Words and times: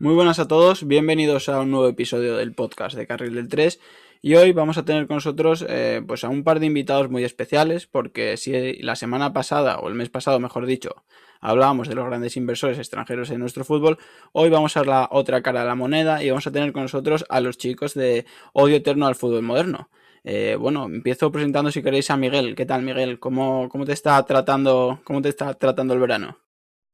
Muy 0.00 0.14
buenas 0.14 0.38
a 0.38 0.48
todos, 0.48 0.86
bienvenidos 0.86 1.50
a 1.50 1.60
un 1.60 1.72
nuevo 1.72 1.86
episodio 1.86 2.38
del 2.38 2.54
podcast 2.54 2.96
de 2.96 3.06
Carril 3.06 3.34
del 3.34 3.48
3 3.48 3.78
y 4.22 4.34
hoy 4.34 4.52
vamos 4.52 4.78
a 4.78 4.86
tener 4.86 5.06
con 5.06 5.16
nosotros 5.16 5.62
eh, 5.68 6.00
pues 6.06 6.24
a 6.24 6.30
un 6.30 6.42
par 6.42 6.58
de 6.58 6.64
invitados 6.64 7.10
muy 7.10 7.22
especiales 7.22 7.86
porque 7.86 8.38
si 8.38 8.78
la 8.80 8.96
semana 8.96 9.34
pasada 9.34 9.78
o 9.78 9.88
el 9.88 9.94
mes 9.94 10.08
pasado 10.08 10.40
mejor 10.40 10.64
dicho 10.64 11.04
hablábamos 11.42 11.86
de 11.86 11.96
los 11.96 12.06
grandes 12.06 12.38
inversores 12.38 12.78
extranjeros 12.78 13.28
en 13.28 13.40
nuestro 13.40 13.62
fútbol, 13.62 13.98
hoy 14.32 14.48
vamos 14.48 14.78
a 14.78 14.84
la 14.84 15.06
otra 15.12 15.42
cara 15.42 15.60
de 15.60 15.66
la 15.66 15.74
moneda 15.74 16.24
y 16.24 16.30
vamos 16.30 16.46
a 16.46 16.50
tener 16.50 16.72
con 16.72 16.84
nosotros 16.84 17.26
a 17.28 17.40
los 17.42 17.58
chicos 17.58 17.92
de 17.92 18.24
Odio 18.54 18.76
Eterno 18.76 19.06
al 19.06 19.16
Fútbol 19.16 19.42
Moderno. 19.42 19.90
Eh, 20.24 20.56
bueno, 20.58 20.86
empiezo 20.86 21.30
presentando 21.30 21.70
si 21.70 21.82
queréis 21.82 22.08
a 22.10 22.16
Miguel. 22.16 22.54
¿Qué 22.54 22.64
tal 22.64 22.82
Miguel? 22.82 23.18
¿Cómo, 23.18 23.68
cómo 23.68 23.84
te 23.84 23.92
está 23.92 24.22
tratando, 24.24 25.00
cómo 25.04 25.20
te 25.20 25.28
está 25.28 25.52
tratando 25.52 25.92
el 25.92 26.00
verano? 26.00 26.38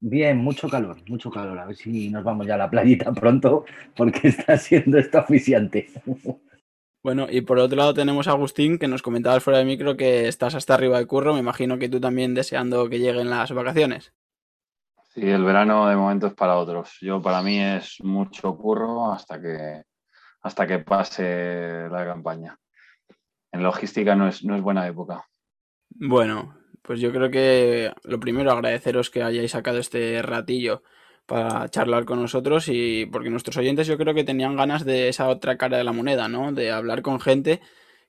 Bien, 0.00 0.36
mucho 0.36 0.68
calor, 0.68 0.98
mucho 1.08 1.30
calor. 1.30 1.58
A 1.58 1.66
ver 1.66 1.76
si 1.76 2.10
nos 2.10 2.22
vamos 2.22 2.46
ya 2.46 2.54
a 2.54 2.58
la 2.58 2.70
playita 2.70 3.12
pronto, 3.12 3.64
porque 3.96 4.28
está 4.28 4.56
siendo 4.58 4.98
esto 4.98 5.18
oficiante. 5.18 5.88
Bueno, 7.02 7.26
y 7.30 7.40
por 7.40 7.58
otro 7.58 7.76
lado 7.76 7.94
tenemos 7.94 8.28
a 8.28 8.32
Agustín, 8.32 8.78
que 8.78 8.88
nos 8.88 9.00
comentaba 9.00 9.38
fuera 9.40 9.58
de 9.58 9.64
micro 9.64 9.96
que 9.96 10.28
estás 10.28 10.54
hasta 10.54 10.74
arriba 10.74 10.98
de 10.98 11.06
curro. 11.06 11.34
Me 11.34 11.40
imagino 11.40 11.78
que 11.78 11.88
tú 11.88 12.00
también 12.00 12.34
deseando 12.34 12.88
que 12.88 12.98
lleguen 12.98 13.30
las 13.30 13.52
vacaciones. 13.52 14.12
Sí, 15.14 15.22
el 15.22 15.44
verano 15.44 15.88
de 15.88 15.96
momento 15.96 16.26
es 16.26 16.34
para 16.34 16.58
otros. 16.58 16.98
Yo, 17.00 17.22
para 17.22 17.40
mí, 17.42 17.58
es 17.58 18.02
mucho 18.02 18.54
curro 18.56 19.12
hasta 19.12 19.40
que, 19.40 19.84
hasta 20.42 20.66
que 20.66 20.80
pase 20.80 21.88
la 21.90 22.04
campaña. 22.04 22.58
En 23.50 23.62
logística 23.62 24.14
no 24.14 24.28
es, 24.28 24.44
no 24.44 24.56
es 24.56 24.60
buena 24.60 24.86
época. 24.86 25.26
Bueno, 25.88 26.54
pues 26.86 27.00
yo 27.00 27.12
creo 27.12 27.30
que 27.30 27.92
lo 28.04 28.20
primero 28.20 28.52
agradeceros 28.52 29.10
que 29.10 29.22
hayáis 29.22 29.50
sacado 29.50 29.78
este 29.78 30.22
ratillo 30.22 30.82
para 31.26 31.68
charlar 31.68 32.04
con 32.04 32.20
nosotros 32.22 32.68
y 32.68 33.06
porque 33.06 33.28
nuestros 33.28 33.56
oyentes 33.56 33.88
yo 33.88 33.98
creo 33.98 34.14
que 34.14 34.22
tenían 34.22 34.54
ganas 34.56 34.84
de 34.84 35.08
esa 35.08 35.28
otra 35.28 35.56
cara 35.58 35.78
de 35.78 35.84
la 35.84 35.92
moneda, 35.92 36.28
¿no? 36.28 36.52
De 36.52 36.70
hablar 36.70 37.02
con 37.02 37.20
gente 37.20 37.60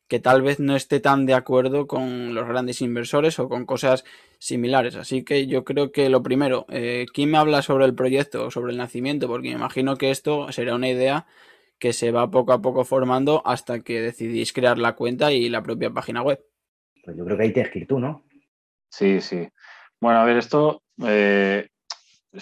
que 0.08 0.19
tal 0.19 0.44
vez 0.44 0.59
no 0.59 0.75
esté 0.75 1.00
tan 1.00 1.25
de 1.25 1.34
acuerdo 1.34 1.88
con 1.88 2.36
los 2.36 2.47
grandes 2.47 2.81
inversores 2.81 3.39
o 3.39 3.50
con 3.50 3.66
cosas 3.66 4.06
similares. 4.38 4.95
Así 4.95 5.23
que 5.23 5.47
yo 5.47 5.64
creo 5.66 5.91
que 5.91 6.09
lo 6.09 6.22
primero, 6.22 6.66
eh, 6.69 7.08
¿quién 7.14 7.31
me 7.31 7.39
habla 7.39 7.64
sobre 7.64 7.86
el 7.86 7.95
proyecto, 7.95 8.52
sobre 8.52 8.72
el 8.72 8.78
nacimiento? 8.78 9.28
Porque 9.28 9.50
me 9.50 9.56
imagino 9.56 9.97
que 9.97 10.12
esto 10.12 10.52
será 10.52 10.75
una 10.75 10.89
idea 10.89 11.25
que 11.80 11.94
se 11.94 12.12
va 12.12 12.30
poco 12.30 12.53
a 12.53 12.62
poco 12.62 12.86
formando 12.86 13.41
hasta 13.45 13.80
que 13.80 14.02
decidís 14.02 14.53
crear 14.53 14.78
la 14.78 14.95
cuenta 14.95 15.34
y 15.34 15.50
la 15.50 15.64
propia 15.64 15.89
página 15.89 16.22
web. 16.22 16.39
Pues 17.03 17.17
yo 17.17 17.25
creo 17.25 17.38
que 17.38 17.44
ahí 17.44 17.53
tienes 17.53 17.72
que 17.72 17.80
ir 17.80 17.88
tú, 17.88 18.00
¿no? 18.00 18.27
Sí, 18.98 19.22
sí. 19.22 19.48
Bueno, 20.02 20.20
a 20.22 20.26
ver, 20.26 20.38
esto 20.38 20.81
eh, 21.06 21.69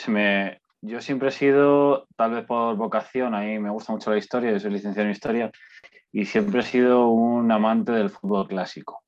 me, 0.08 0.62
yo 0.80 1.02
siempre 1.02 1.28
he 1.28 1.32
sido, 1.32 2.08
tal 2.16 2.32
vez 2.32 2.46
por 2.46 2.78
vocación, 2.78 3.36
a 3.36 3.42
mí 3.42 3.60
me 3.60 3.70
gusta 3.72 3.92
mucho 3.92 4.10
la 4.12 4.18
historia, 4.18 4.58
soy 4.58 4.72
licenciado 4.72 5.06
en 5.06 5.12
historia, 5.12 5.52
y 6.14 6.24
siempre 6.24 6.62
he 6.62 6.64
sido 6.64 7.10
un 7.10 7.52
amante 7.52 7.92
del 7.92 8.10
fútbol 8.10 8.48
clásico. 8.48 9.04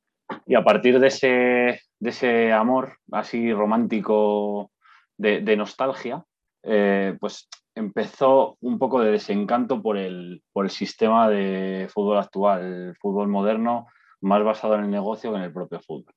Y 0.46 0.56
a 0.56 0.64
partir 0.66 1.00
de 1.00 1.08
ese, 1.08 1.80
de 2.00 2.10
ese 2.10 2.52
amor 2.52 2.98
así 3.14 3.54
romántico 3.54 4.72
de, 5.16 5.56
nostalgia, 5.56 6.26
eh, 6.64 7.16
pues 7.18 7.48
empezó 7.76 8.58
un 8.60 8.78
poco 8.78 9.00
de 9.00 9.12
desencanto 9.12 9.82
por 9.82 9.98
el, 9.98 10.44
por 10.52 10.66
el 10.66 10.72
sistema 10.72 11.30
de 11.30 11.88
fútbol 11.94 12.18
actual, 12.18 12.62
el 12.90 12.96
fútbol 12.98 13.30
moderno, 13.30 13.88
más 14.20 14.44
basado 14.44 14.76
en 14.76 14.84
el 14.84 14.92
negocio 14.92 15.32
que 15.32 15.38
en 15.38 15.44
el 15.44 15.54
propio 15.54 15.80
fútbol. 15.80 16.14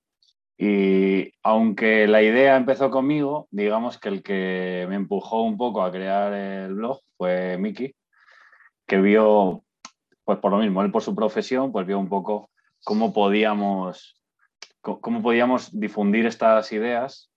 Y 0.62 1.32
aunque 1.42 2.06
la 2.06 2.20
idea 2.20 2.54
empezó 2.54 2.90
conmigo, 2.90 3.48
digamos 3.50 3.96
que 3.96 4.10
el 4.10 4.22
que 4.22 4.84
me 4.90 4.96
empujó 4.96 5.40
un 5.42 5.56
poco 5.56 5.82
a 5.82 5.90
crear 5.90 6.34
el 6.34 6.74
blog 6.74 7.00
fue 7.16 7.56
Miki, 7.56 7.94
que 8.86 9.00
vio, 9.00 9.64
pues 10.22 10.38
por 10.38 10.50
lo 10.50 10.58
mismo, 10.58 10.82
él 10.82 10.92
por 10.92 11.02
su 11.02 11.14
profesión, 11.14 11.72
pues 11.72 11.86
vio 11.86 11.98
un 11.98 12.10
poco 12.10 12.50
cómo 12.84 13.14
podíamos, 13.14 14.20
cómo 14.82 15.22
podíamos 15.22 15.70
difundir 15.72 16.26
estas 16.26 16.70
ideas 16.72 17.30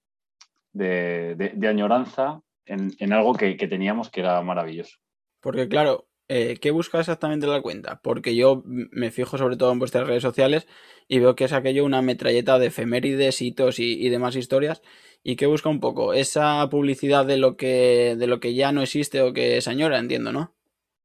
de, 0.74 1.58
añoranza 1.66 2.42
en, 2.66 3.14
algo 3.14 3.36
que, 3.36 3.56
que 3.56 3.70
teníamos 3.70 4.10
que 4.10 4.20
era 4.20 4.42
maravilloso. 4.42 4.98
Porque 5.40 5.70
claro, 5.70 6.08
eh, 6.30 6.58
¿qué 6.62 6.72
busca 6.72 7.00
exactamente 7.00 7.48
la 7.48 7.62
cuenta? 7.62 8.00
Porque 8.02 8.36
yo 8.36 8.64
me 8.66 9.12
fijo 9.12 9.38
sobre 9.38 9.58
todo 9.58 9.72
en 9.72 9.80
vuestras 9.80 10.08
redes 10.08 10.24
sociales 10.24 10.68
y 11.08 11.20
veo 11.20 11.36
que 11.36 11.46
es 11.46 11.54
aquello 11.54 11.86
una 11.86 12.02
metralleta 12.02 12.60
de 12.60 12.68
efemérides, 12.68 13.42
hitos 13.42 13.80
y, 13.80 14.10
demás 14.10 14.36
historias. 14.36 14.82
¿Y 15.22 15.36
qué 15.36 15.46
busca 15.46 15.70
un 15.70 15.80
poco? 15.80 16.14
Esa 16.14 16.68
publicidad 16.70 17.26
de 17.26 17.38
lo 17.38 17.56
que, 17.58 18.16
de 18.18 18.28
lo 18.28 18.40
que 18.40 18.54
ya 18.56 18.72
no 18.72 18.82
existe 18.82 19.22
o 19.22 19.34
que 19.34 19.58
es 19.58 19.68
añora, 19.68 20.00
entiendo, 20.00 20.32
¿no? 20.32 20.54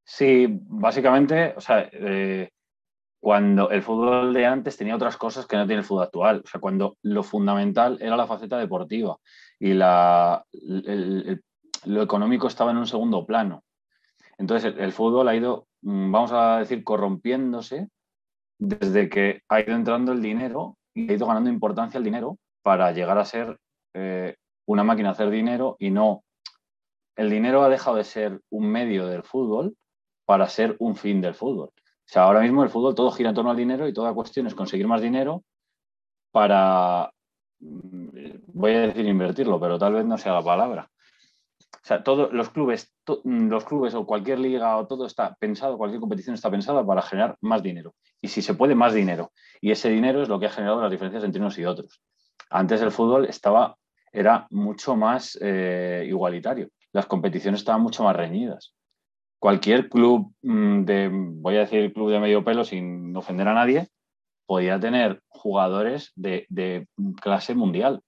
Sí, 0.05 0.47
básicamente, 0.49 1.55
o 1.57 1.61
sea, 1.61 1.89
eh, 1.93 2.51
cuando 3.21 3.71
el 3.71 3.83
fútbol 3.83 4.33
de 4.33 4.47
antes 4.47 4.77
tenía 4.77 4.97
otras 4.97 5.17
cosas 5.17 5.47
que 5.47 5.57
no 5.57 5.67
tiene 5.67 5.81
el 5.81 5.85
fútbol 5.85 6.05
actual. 6.05 6.43
O 6.45 6.49
sea, 6.49 6.61
cuando 6.61 6.97
lo 7.03 7.23
fundamental 7.23 7.99
era 8.01 8.17
la 8.17 8.27
faceta 8.27 8.59
deportiva 8.59 9.17
y 9.59 9.75
la, 9.75 10.45
lo 11.85 12.03
económico 12.03 12.47
estaba 12.47 12.71
en 12.71 12.79
un 12.79 12.87
segundo 12.87 13.27
plano. 13.27 13.65
Entonces, 14.39 14.75
el, 14.79 14.93
fútbol 14.93 15.29
ha 15.29 15.37
ido, 15.37 15.67
mm, 15.83 16.13
vamos 16.13 16.33
a 16.33 16.59
decir, 16.59 16.85
corrompiéndose 16.85 17.89
desde 18.59 19.09
que 19.09 19.43
ha 19.49 19.61
ido 19.61 19.75
entrando 19.75 20.13
el 20.13 20.23
dinero 20.23 20.77
y 20.95 21.11
ha 21.11 21.15
ido 21.15 21.27
ganando 21.27 21.51
importancia 21.51 21.99
el 21.99 22.05
dinero 22.05 22.39
para 22.63 22.93
llegar 22.93 23.19
a 23.19 23.25
ser 23.25 23.59
eh, 23.95 24.37
una 24.67 24.85
máquina 24.85 25.11
hacer 25.11 25.31
dinero 25.31 25.77
y 25.79 25.91
no. 25.91 26.23
El 27.17 27.31
dinero 27.31 27.63
ha 27.63 27.69
dejado 27.69 27.97
de 27.97 28.05
ser 28.05 28.41
un 28.51 28.71
medio 28.71 29.07
del 29.07 29.25
fútbol 29.25 29.77
para 30.25 30.49
ser 30.49 30.77
un 30.79 30.95
fin 30.95 31.21
del 31.21 31.35
fútbol. 31.35 31.71
O 32.09 32.11
sea, 32.11 32.25
ahora 32.25 32.41
mismo 32.41 32.63
el 32.63 32.71
fútbol 32.71 32.95
todo 32.95 33.11
gira 33.11 33.31
en 33.31 33.35
torno 33.35 33.51
al 33.51 33.57
dinero 33.57 33.89
y 33.89 33.93
toda 33.93 34.15
cuestión 34.15 34.47
es 34.47 34.55
conseguir 34.55 34.87
más 34.87 35.03
dinero 35.03 35.43
para, 36.31 37.11
mm, 37.61 38.09
voy 38.47 38.73
a 38.75 38.81
decir 38.83 39.07
invertirlo, 39.07 39.59
pero 39.59 39.79
tal 39.79 39.95
vez 39.95 40.05
no 40.05 40.17
sea 40.17 40.33
la 40.35 40.43
palabra. 40.43 40.91
O 41.83 41.87
sea, 41.87 42.03
todos 42.03 42.33
los 42.33 42.51
clubes, 42.51 42.93
mm, 43.25 43.49
los 43.49 43.65
clubes 43.65 43.95
o 43.95 44.07
cualquier 44.07 44.39
liga 44.41 44.77
o 44.77 44.87
todo 44.87 45.07
está 45.07 45.35
pensado, 45.39 45.79
cualquier 45.79 46.01
competición 46.01 46.35
está 46.35 46.51
pensada 46.51 46.85
para 46.85 47.03
generar 47.03 47.37
más 47.41 47.63
dinero. 47.63 47.95
Y 48.21 48.29
si 48.29 48.43
se 48.43 48.55
puede, 48.55 48.75
más 48.75 48.95
dinero. 48.95 49.33
Y 49.61 49.71
ese 49.71 49.89
dinero 49.89 50.23
es 50.23 50.29
lo 50.29 50.41
que 50.41 50.47
ha 50.47 50.51
generado 50.51 50.83
las 50.83 50.91
diferencias 50.91 51.25
entre 51.25 51.41
unos 51.41 51.59
y 51.59 51.65
otros. 51.65 52.01
Antes 52.51 52.83
el 52.83 52.91
fútbol 52.91 53.27
estaba, 53.27 53.77
era 54.13 54.47
mucho 54.51 54.97
más 54.97 55.39
eh, 55.41 56.05
igualitario. 56.09 56.69
Las 56.93 57.07
competiciones 57.07 57.61
estaban 57.61 57.83
mucho 57.83 58.03
más 58.03 58.17
reñidas. 58.17 58.75
Cualquier 59.39 59.89
club 59.89 60.35
mm, 60.43 60.85
de, 60.85 61.11
voy 61.13 61.57
a 61.57 61.61
decir 61.61 61.93
club 61.93 62.11
de 62.11 62.19
medio 62.19 62.45
pelo 62.45 62.65
sin 62.65 63.17
ofender 63.17 63.47
a 63.49 63.55
nadie, 63.55 63.89
podía 64.47 64.81
tener 64.81 65.23
jugadores 65.29 66.13
de, 66.17 66.47
de 66.49 66.89
clase 67.21 67.55
mundial. 67.55 68.03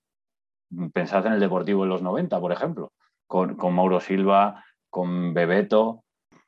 Pensad 0.92 1.26
en 1.26 1.34
el 1.34 1.40
Deportivo 1.40 1.84
en 1.84 1.90
los 1.90 2.02
90, 2.02 2.40
por 2.40 2.52
ejemplo 2.52 2.92
con, 3.30 3.74
Mauro 3.74 4.00
Silva, 4.00 4.64
con 4.90 5.32
Bebeto, 5.32 6.02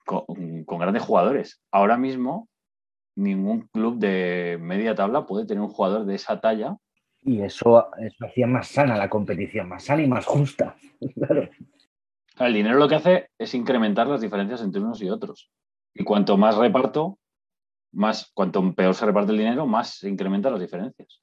con, 0.05 0.26
grandes 0.67 1.05
jugadores. 1.05 1.62
Ahora 1.70 1.96
mismo, 1.96 2.49
ningún 3.17 3.69
club 3.73 3.99
de 3.99 4.58
media 4.61 4.96
tabla 4.96 5.25
puede 5.25 5.46
tener 5.46 5.62
un 5.62 5.70
jugador 5.70 6.05
de 6.05 6.17
esa 6.17 6.40
talla. 6.40 6.76
Y 7.23 7.40
eso, 7.40 7.88
hacía 8.20 8.49
más 8.49 8.67
sana 8.67 8.96
la 8.96 9.08
competición, 9.08 9.69
más 9.69 9.84
sana 9.84 10.02
y 10.02 10.08
más 10.08 10.26
justa. 10.26 10.75
El 12.40 12.55
dinero 12.55 12.79
lo 12.79 12.88
que 12.88 12.96
hace 12.96 13.29
es 13.38 13.55
incrementar 13.55 14.08
las 14.08 14.20
diferencias 14.20 14.62
entre 14.62 14.81
unos 14.81 15.00
y 15.02 15.11
otros. 15.11 15.52
Y 15.94 16.02
cuanto 16.02 16.37
más 16.37 16.56
reparto, 16.56 17.19
más, 17.93 18.32
cuanto 18.34 18.75
peor 18.75 18.94
se 18.94 19.06
reparte 19.06 19.31
el 19.31 19.38
dinero, 19.38 19.67
más 19.67 19.99
se 19.99 20.08
incrementan 20.08 20.52
las 20.52 20.61
diferencias. 20.61 21.23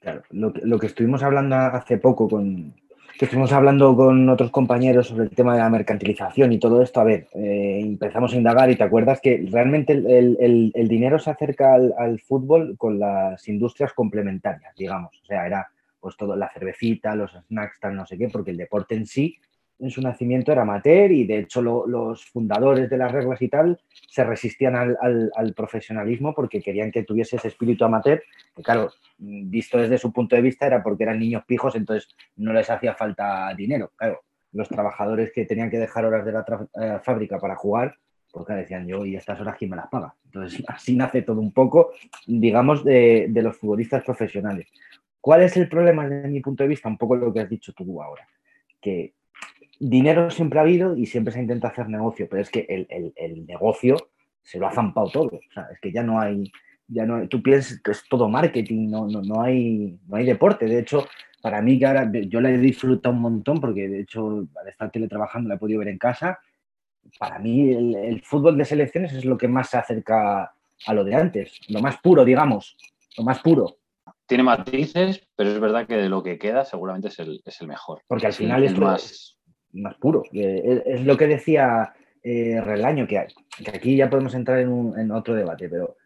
Claro, 0.00 0.22
lo 0.30 0.78
que 0.78 0.86
estuvimos 0.86 1.22
hablando 1.22 1.56
hace 1.56 1.96
poco 1.96 2.28
con, 2.28 2.74
que 3.18 3.24
estuvimos 3.24 3.52
hablando 3.52 3.96
con 3.96 4.28
otros 4.28 4.52
compañeros 4.52 5.08
sobre 5.08 5.24
el 5.24 5.30
tema 5.30 5.54
de 5.54 5.58
la 5.58 5.68
mercantilización 5.68 6.52
y 6.52 6.60
todo 6.60 6.82
esto, 6.82 7.00
a 7.00 7.04
ver, 7.04 7.26
eh, 7.34 7.80
empezamos 7.82 8.32
a 8.32 8.36
indagar 8.36 8.70
y 8.70 8.76
te 8.76 8.84
acuerdas 8.84 9.20
que 9.20 9.44
realmente 9.50 9.92
el, 9.92 10.88
dinero 10.88 11.18
se 11.18 11.30
acerca 11.30 11.74
al, 11.74 12.20
fútbol 12.20 12.76
con 12.78 13.00
las 13.00 13.48
industrias 13.48 13.92
complementarias, 13.92 14.72
digamos. 14.76 15.10
O 15.20 15.26
sea, 15.26 15.46
era 15.46 15.68
pues 15.98 16.16
todo, 16.16 16.36
la 16.36 16.48
cervecita, 16.48 17.16
los 17.16 17.32
snacks, 17.48 17.80
tal, 17.80 17.96
no 17.96 18.06
sé 18.06 18.16
qué, 18.16 18.28
porque 18.28 18.52
el 18.52 18.56
deporte 18.56 18.94
en 18.94 19.06
sí 19.06 19.36
en 19.80 19.90
su 19.90 20.00
nacimiento 20.00 20.52
era 20.52 20.62
amateur 20.62 21.10
y 21.12 21.24
de 21.24 21.38
hecho 21.38 21.62
los 21.62 22.24
fundadores 22.26 22.90
de 22.90 22.98
las 22.98 23.12
reglas 23.12 23.40
y 23.40 23.48
tal 23.48 23.80
se 24.08 24.24
resistían 24.24 24.74
al, 24.74 25.54
profesionalismo 25.54 26.34
porque 26.34 26.60
querían 26.60 26.90
que 26.90 27.04
tuviese 27.04 27.36
ese 27.36 27.48
espíritu 27.48 27.84
amateur, 27.84 28.22
que 28.54 28.62
claro, 28.62 28.90
visto 29.18 29.78
desde 29.78 29.98
su 29.98 30.12
punto 30.12 30.36
de 30.36 30.42
vista 30.42 30.66
era 30.66 30.82
porque 30.82 31.04
eran 31.04 31.18
niños 31.18 31.44
pijos, 31.44 31.74
entonces 31.74 32.08
no 32.36 32.52
les 32.52 32.68
hacía 32.70 32.94
falta 32.94 33.52
dinero. 33.56 33.92
Claro, 33.96 34.22
los 34.52 34.68
trabajadores 34.68 35.32
que 35.32 35.44
tenían 35.44 35.70
que 35.70 35.78
dejar 35.78 36.04
horas 36.04 36.24
de 36.24 36.32
la 36.32 36.44
eh, 36.80 36.98
fábrica 37.02 37.38
para 37.38 37.56
jugar, 37.56 37.96
porque 38.32 38.54
decían 38.54 38.86
yo, 38.86 39.04
¿y 39.04 39.16
estas 39.16 39.40
horas 39.40 39.56
quién 39.58 39.70
me 39.70 39.76
las 39.76 39.88
paga? 39.88 40.14
Entonces 40.24 40.62
así 40.68 40.96
nace 40.96 41.22
todo 41.22 41.40
un 41.40 41.52
poco, 41.52 41.92
digamos, 42.26 42.84
de, 42.84 43.26
de 43.30 43.42
los 43.42 43.56
futbolistas 43.56 44.04
profesionales. 44.04 44.68
¿Cuál 45.20 45.42
es 45.42 45.56
el 45.56 45.68
problema 45.68 46.08
desde 46.08 46.28
mi 46.28 46.40
punto 46.40 46.62
de 46.62 46.68
vista? 46.68 46.88
Un 46.88 46.98
poco 46.98 47.16
lo 47.16 47.32
que 47.32 47.40
has 47.40 47.48
dicho 47.48 47.72
tú 47.72 48.02
ahora, 48.02 48.26
que 48.80 49.14
dinero 49.78 50.30
siempre 50.30 50.58
ha 50.58 50.62
habido 50.62 50.96
y 50.96 51.06
siempre 51.06 51.32
se 51.32 51.40
intenta 51.40 51.68
hacer 51.68 51.88
negocio, 51.88 52.26
pero 52.28 52.42
es 52.42 52.50
que 52.50 52.66
el, 52.68 53.46
negocio 53.46 53.96
se 54.42 54.58
lo 54.58 54.66
ha 54.66 54.72
zampado 54.72 55.08
todo. 55.08 55.26
O 55.26 55.52
sea, 55.52 55.68
es 55.72 55.80
que 55.80 55.92
ya 55.92 56.02
no 56.02 56.20
hay, 56.20 56.50
ya 56.86 57.06
no 57.06 57.28
tú 57.28 57.42
piensas 57.42 57.80
que 57.80 57.92
es 57.92 58.04
todo 58.08 58.28
marketing, 58.28 58.90
no, 58.90 59.06
no, 59.06 59.22
no, 59.22 59.42
hay, 59.42 59.98
no 60.06 60.16
hay 60.16 60.26
deporte. 60.26 60.66
De 60.66 60.80
hecho, 60.80 61.06
para 61.40 61.62
mí 61.62 61.78
que 61.78 61.86
ahora 61.86 62.10
yo 62.12 62.40
la 62.40 62.50
he 62.50 62.58
disfrutado 62.58 63.14
un 63.14 63.22
montón 63.22 63.60
porque 63.60 63.88
de 63.88 64.00
hecho 64.00 64.46
al 64.60 64.68
estar 64.68 64.90
teletrabajando 64.90 65.48
la 65.48 65.54
he 65.54 65.58
podido 65.58 65.80
ver 65.80 65.88
en 65.88 65.98
casa. 65.98 66.38
Para 67.18 67.38
mí 67.38 67.70
el, 67.70 68.20
fútbol 68.22 68.58
de 68.58 68.64
selecciones 68.64 69.12
es 69.14 69.24
lo 69.24 69.38
que 69.38 69.48
más 69.48 69.70
se 69.70 69.78
acerca 69.78 70.52
a 70.86 70.94
lo 70.94 71.04
de 71.04 71.14
antes, 71.14 71.58
lo 71.68 71.80
más 71.80 71.96
puro, 71.98 72.24
digamos, 72.24 72.76
lo 73.16 73.24
más 73.24 73.40
puro. 73.40 73.78
Tiene 74.26 74.42
matices, 74.42 75.26
pero 75.34 75.50
es 75.50 75.58
verdad 75.58 75.86
que 75.86 75.96
de 75.96 76.10
lo 76.10 76.22
que 76.22 76.38
queda 76.38 76.66
seguramente 76.66 77.08
es 77.08 77.18
el, 77.18 77.40
mejor. 77.66 78.02
Porque 78.06 78.26
al 78.26 78.34
final 78.34 78.62
es 78.62 78.78
más 78.78 79.37
más 79.78 79.94
puro. 79.96 80.24
Es, 80.32 81.04
lo 81.04 81.16
que 81.16 81.26
decía 81.26 81.92
eh, 82.22 82.60
Relaño, 82.62 83.06
que, 83.06 83.26
que, 83.64 83.70
aquí 83.70 83.96
ya 83.96 84.10
podemos 84.10 84.34
entrar 84.34 84.60
en, 84.60 85.10
otro 85.10 85.34
debate, 85.34 85.68
pero 85.68 85.96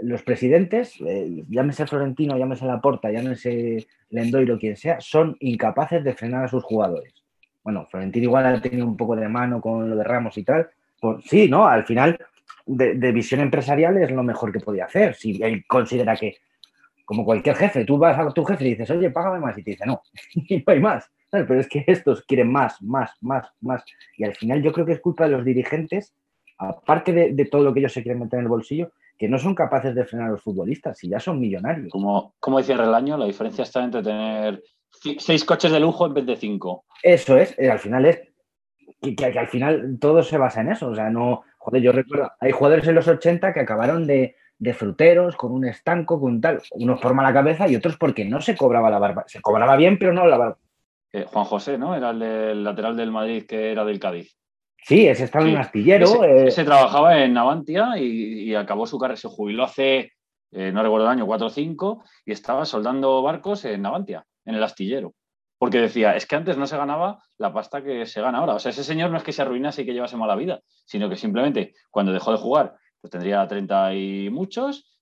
los 0.00 0.22
presidentes, 0.22 0.94
eh, 1.00 1.44
llámese 1.48 1.86
Florentino, 1.86 2.36
llámese 2.36 2.66
Laporta, 2.66 3.10
llámese 3.10 3.86
Lendoiro, 4.10 4.58
quien 4.58 4.76
sea, 4.76 5.00
son 5.00 5.36
incapaces 5.40 6.04
de 6.04 6.14
frenar 6.14 6.44
a 6.44 6.48
sus 6.48 6.62
jugadores. 6.62 7.14
Bueno, 7.62 7.86
Florentino 7.90 8.24
igual 8.24 8.46
ha 8.46 8.60
tenido 8.60 8.86
un 8.86 8.96
poco 8.96 9.16
de 9.16 9.28
mano 9.28 9.60
con 9.60 9.90
lo 9.90 9.96
de 9.96 10.04
Ramos 10.04 10.38
y 10.38 10.44
tal. 10.44 10.68
Pues, 11.00 11.24
sí, 11.26 11.48
¿no? 11.48 11.66
Al 11.66 11.84
final, 11.84 12.18
de, 12.68 13.12
visión 13.12 13.40
empresarial 13.40 13.96
es 13.98 14.10
lo 14.10 14.22
mejor 14.22 14.52
que 14.52 14.60
podía 14.60 14.84
hacer. 14.84 15.14
Si 15.14 15.42
él 15.42 15.64
considera 15.66 16.16
que, 16.16 16.36
como 17.04 17.24
cualquier 17.24 17.56
jefe, 17.56 17.84
tú 17.84 17.98
vas 17.98 18.18
a 18.18 18.30
tu 18.32 18.44
jefe 18.44 18.64
y 18.64 18.70
dices, 18.70 18.90
oye, 18.90 19.10
págame 19.10 19.40
más, 19.40 19.56
y 19.58 19.62
te 19.62 19.70
dice, 19.72 19.86
no, 19.86 20.02
y 20.34 20.58
no 20.58 20.64
hay 20.66 20.80
más. 20.80 21.10
Pero 21.30 21.60
es 21.60 21.68
que 21.68 21.84
estos 21.86 22.22
quieren 22.22 22.50
más, 22.50 22.80
más, 22.82 23.12
más, 23.20 23.48
más. 23.60 23.84
Y 24.16 24.24
al 24.24 24.34
final 24.34 24.62
yo 24.62 24.72
creo 24.72 24.86
que 24.86 24.92
es 24.92 25.00
culpa 25.00 25.24
de 25.24 25.30
los 25.30 25.44
dirigentes, 25.44 26.14
aparte 26.58 27.12
de, 27.12 27.44
todo 27.44 27.62
lo 27.62 27.72
que 27.72 27.80
ellos 27.80 27.92
se 27.92 28.02
quieren 28.02 28.20
meter 28.20 28.38
en 28.38 28.46
el 28.46 28.50
bolsillo, 28.50 28.92
que 29.18 29.28
no 29.28 29.38
son 29.38 29.54
capaces 29.54 29.94
de 29.94 30.04
frenar 30.04 30.28
a 30.28 30.32
los 30.32 30.42
futbolistas, 30.42 30.98
si 30.98 31.08
ya 31.08 31.20
son 31.20 31.40
millonarios. 31.40 31.90
Como, 31.90 32.34
como 32.40 32.58
decía 32.58 32.76
Relaño, 32.76 33.16
la 33.16 33.26
diferencia 33.26 33.62
está 33.62 33.84
entre 33.84 34.02
tener 34.02 34.62
seis 35.18 35.44
coches 35.44 35.72
de 35.72 35.80
lujo 35.80 36.06
en 36.06 36.14
vez 36.14 36.26
de 36.26 36.36
cinco. 36.36 36.84
Eso 37.02 37.36
es, 37.36 37.56
eh, 37.58 37.70
al 37.70 37.78
final 37.78 38.06
es 38.06 38.20
que, 39.00 39.24
al 39.26 39.48
final 39.48 39.98
todo 40.00 40.22
se 40.22 40.38
basa 40.38 40.60
en 40.60 40.72
eso. 40.72 40.88
O 40.88 40.94
sea, 40.94 41.10
no, 41.10 41.42
joder, 41.58 41.82
yo 41.82 41.92
recuerdo, 41.92 42.30
hay 42.40 42.52
jugadores 42.52 42.86
en 42.88 42.94
los 42.94 43.08
80 43.08 43.52
que 43.52 43.60
acabaron 43.60 44.06
de, 44.06 44.36
de 44.58 44.74
fruteros, 44.74 45.36
con 45.36 45.52
un 45.52 45.66
estanco, 45.66 46.20
con 46.20 46.40
tal, 46.40 46.62
unos 46.72 47.00
por 47.00 47.14
mala 47.14 47.32
cabeza 47.32 47.68
y 47.68 47.76
otros 47.76 47.96
porque 47.96 48.24
no 48.24 48.40
se 48.40 48.56
cobraba 48.56 48.90
la 48.90 48.98
barba. 48.98 49.24
Se 49.26 49.40
cobraba 49.40 49.76
bien, 49.76 49.98
pero 49.98 50.12
no 50.12 50.26
la 50.26 50.38
barba 50.38 50.58
eh, 51.12 51.24
Juan 51.26 51.44
José, 51.44 51.78
¿no? 51.78 51.94
Era 51.94 52.10
el, 52.10 52.62
lateral 52.62 52.96
del 52.96 53.10
Madrid 53.10 53.46
que 53.46 53.72
era 53.72 53.84
del 53.84 53.98
Cádiz. 53.98 54.36
Sí, 54.82 55.06
ese 55.06 55.24
estaba 55.24 55.44
en 55.44 55.52
un 55.52 55.58
astillero. 55.58 56.24
Ese, 56.24 56.62
eh. 56.62 56.64
trabajaba 56.64 57.22
en 57.22 57.34
Navantia 57.34 57.98
y, 57.98 58.54
acabó 58.54 58.86
su 58.86 58.98
carrera, 58.98 59.16
se 59.16 59.28
jubiló 59.28 59.64
hace, 59.64 60.12
eh, 60.52 60.72
no 60.72 60.82
recuerdo 60.82 61.06
el 61.06 61.12
año, 61.12 61.26
4 61.26 61.46
o 61.46 61.50
5, 61.50 62.04
y 62.24 62.32
estaba 62.32 62.64
soldando 62.64 63.22
barcos 63.22 63.64
en 63.64 63.82
Navantia, 63.82 64.24
en 64.44 64.54
el 64.54 64.62
astillero. 64.62 65.14
Porque 65.58 65.80
decía, 65.80 66.14
es 66.14 66.26
que 66.26 66.36
antes 66.36 66.56
no 66.56 66.66
se 66.66 66.76
ganaba 66.76 67.22
la 67.36 67.52
pasta 67.52 67.82
que 67.82 68.06
se 68.06 68.20
gana 68.20 68.38
ahora. 68.38 68.54
O 68.54 68.58
sea, 68.58 68.70
ese 68.70 68.84
señor 68.84 69.10
no 69.10 69.16
es 69.16 69.24
que 69.24 69.32
se 69.32 69.42
arruinase 69.42 69.82
y 69.82 69.86
que 69.86 69.92
llevase 69.92 70.16
mala 70.16 70.36
vida, 70.36 70.60
sino 70.84 71.08
que 71.08 71.16
simplemente 71.16 71.74
cuando 71.90 72.12
dejó 72.12 72.30
de 72.30 72.38
jugar, 72.38 72.76
pues 73.00 73.10
tendría 73.10 73.46
30 73.46 73.94
y 73.94 74.30
muchos, 74.30 74.98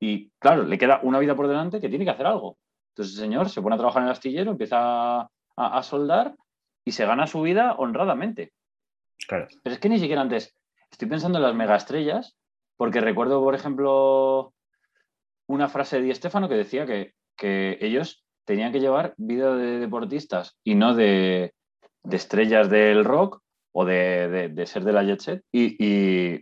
y 0.00 0.30
claro, 0.38 0.64
le 0.64 0.78
queda 0.78 1.00
una 1.02 1.18
vida 1.18 1.36
por 1.36 1.46
delante 1.46 1.80
que 1.80 1.90
tiene 1.90 2.04
que 2.04 2.10
hacer 2.10 2.26
algo. 2.26 2.56
Entonces 2.92 3.14
el 3.14 3.20
señor 3.20 3.48
se 3.50 3.60
pone 3.60 3.74
a 3.74 3.78
trabajar 3.78 4.02
en 4.02 4.08
el 4.08 4.12
astillero, 4.12 4.50
empieza 4.50 5.28
a, 5.56 5.82
soldar 5.82 6.34
y 6.84 6.92
se 6.92 7.06
gana 7.06 7.26
su 7.26 7.42
vida 7.42 7.74
honradamente. 7.78 8.52
Pero 9.62 9.74
es 9.74 9.78
que 9.78 9.88
ni 9.88 9.98
siquiera 9.98 10.22
antes, 10.22 10.56
estoy 10.90 11.08
pensando 11.08 11.38
en 11.38 11.44
las 11.44 11.54
megaestrellas, 11.54 12.36
porque 12.76 13.00
recuerdo, 13.00 13.40
por 13.42 13.54
ejemplo, 13.54 14.54
una 15.46 15.68
frase 15.68 15.96
de 15.96 16.02
Di 16.02 16.14
Stefano 16.14 16.48
que 16.48 16.54
decía 16.54 16.86
que, 16.86 17.14
ellos 17.42 18.22
tenían 18.44 18.70
que 18.70 18.80
llevar 18.80 19.14
vida 19.16 19.54
de 19.54 19.78
deportistas 19.78 20.58
y 20.62 20.74
no 20.74 20.94
de, 20.94 21.54
estrellas 22.10 22.68
del 22.68 23.04
rock 23.04 23.40
o 23.72 23.86
de, 23.86 24.62
ser 24.66 24.84
de 24.84 24.92
la 24.92 25.04
jet 25.04 25.20
set. 25.20 25.44
Y, 25.52 26.40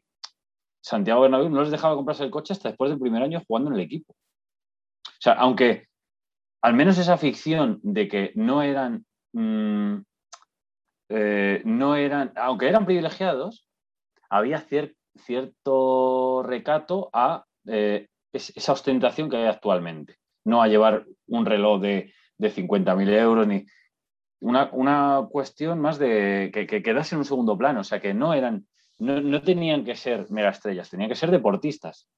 Santiago 0.81 1.21
Bernabéu 1.23 1.51
no 1.51 1.61
les 1.61 1.71
dejaba 1.71 1.97
comprarse 1.97 2.25
el 2.25 2.31
coche 2.31 2.53
hasta 2.53 2.71
después 2.71 2.91
del 2.91 3.01
primer 3.01 3.23
año 3.23 3.43
jugando 3.47 3.71
en 3.71 3.77
el 3.77 3.83
equipo. 3.83 4.13
O 4.13 5.21
sea, 5.21 5.35
aunque 5.35 5.89
al 6.63 6.75
menos 6.75 6.99
esa 6.99 7.19
ficción 7.19 7.81
de 7.83 8.09
que 8.09 8.33
no 8.35 8.63
eran 8.63 9.07
Mm, 9.33 10.03
eh, 11.11 11.63
no 11.65 11.97
eran, 11.97 12.33
aunque 12.37 12.69
eran 12.69 12.85
privilegiados, 12.87 13.67
había 14.31 14.61
cierto 15.17 16.43
recato 16.45 17.11
a 17.13 17.45
eh, 17.67 18.09
esa 18.33 18.73
ostentación 18.73 19.31
que 19.31 19.37
hay 19.37 19.47
actualmente. 19.47 20.17
No 20.45 20.63
a 20.63 20.69
llevar 20.69 21.07
un 21.27 21.47
reloj 21.47 21.81
de, 21.81 22.13
de 22.39 22.51
50.000 22.51 23.11
euros 23.13 23.47
ni 23.47 23.67
una, 24.41 25.27
cuestión 25.31 25.81
más 25.81 25.99
de 25.99 26.51
que, 26.53 26.67
que, 26.67 26.83
quedase 26.83 27.15
en 27.15 27.21
un 27.21 27.25
segundo 27.25 27.57
plano. 27.59 27.81
O 27.81 27.85
sea, 27.85 28.01
que 28.01 28.15
no 28.15 28.35
eran, 28.35 28.67
no, 28.99 29.21
no 29.21 29.43
tenían 29.43 29.85
que 29.85 29.97
ser 29.97 30.31
megaestrellas, 30.31 30.91
tenían 30.91 31.09
que 31.09 31.17
ser 31.17 31.31
deportistas. 31.31 32.09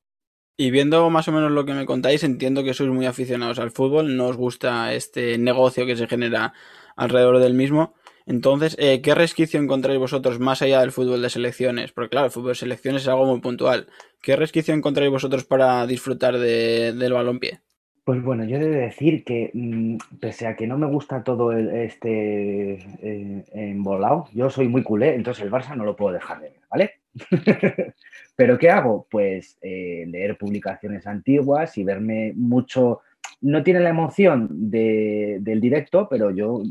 Y 0.56 0.70
viendo 0.70 1.08
más 1.10 1.26
o 1.28 1.32
menos 1.32 1.50
lo 1.50 1.64
que 1.64 1.72
me 1.72 1.86
contáis, 1.86 2.22
entiendo 2.22 2.62
que 2.62 2.74
sois 2.74 2.90
muy 2.90 3.06
aficionados 3.06 3.58
al 3.58 3.70
fútbol, 3.70 4.16
no 4.16 4.26
os 4.26 4.36
gusta 4.36 4.92
este 4.92 5.38
negocio 5.38 5.86
que 5.86 5.96
se 5.96 6.06
genera 6.06 6.52
alrededor 6.96 7.38
del 7.38 7.54
mismo. 7.54 7.94
Entonces, 8.26 8.76
eh, 8.78 9.00
¿qué 9.02 9.14
resquicio 9.14 9.58
encontráis 9.58 9.98
vosotros 9.98 10.38
más 10.38 10.62
allá 10.62 10.80
del 10.80 10.92
fútbol 10.92 11.22
de 11.22 11.30
selecciones? 11.30 11.92
Porque 11.92 12.10
claro, 12.10 12.26
el 12.26 12.32
fútbol 12.32 12.50
de 12.50 12.56
selecciones 12.56 13.02
es 13.02 13.08
algo 13.08 13.26
muy 13.26 13.40
puntual. 13.40 13.88
¿Qué 14.22 14.36
resquicio 14.36 14.74
encontráis 14.74 15.10
vosotros 15.10 15.44
para 15.44 15.86
disfrutar 15.86 16.38
de, 16.38 16.92
del 16.92 17.12
balompié? 17.12 17.60
Pues 18.04 18.22
bueno, 18.22 18.44
yo 18.44 18.56
he 18.56 18.60
de 18.60 18.68
decir 18.68 19.24
que 19.24 19.50
mm, 19.52 19.96
pese 20.20 20.46
a 20.46 20.56
que 20.56 20.66
no 20.66 20.78
me 20.78 20.86
gusta 20.86 21.24
todo 21.24 21.52
este 21.52 22.72
eh, 22.72 23.44
embolado, 23.52 24.28
yo 24.32 24.50
soy 24.50 24.68
muy 24.68 24.82
culé, 24.82 25.14
entonces 25.14 25.44
el 25.44 25.50
Barça 25.50 25.76
no 25.76 25.84
lo 25.84 25.96
puedo 25.96 26.12
dejar 26.12 26.40
de 26.40 26.50
ver, 26.50 26.60
¿vale? 26.70 26.99
Pero 28.36 28.58
¿qué 28.58 28.70
hago? 28.70 29.06
Pues 29.10 29.58
eh, 29.60 30.04
leer 30.08 30.38
publicaciones 30.38 31.06
antiguas 31.06 31.76
y 31.76 31.84
verme 31.84 32.32
mucho 32.34 33.00
no 33.42 33.62
tiene 33.62 33.80
la 33.80 33.90
emoción 33.90 34.48
del 34.70 35.60
directo, 35.60 36.08
pero 36.08 36.30
yo 36.30 36.62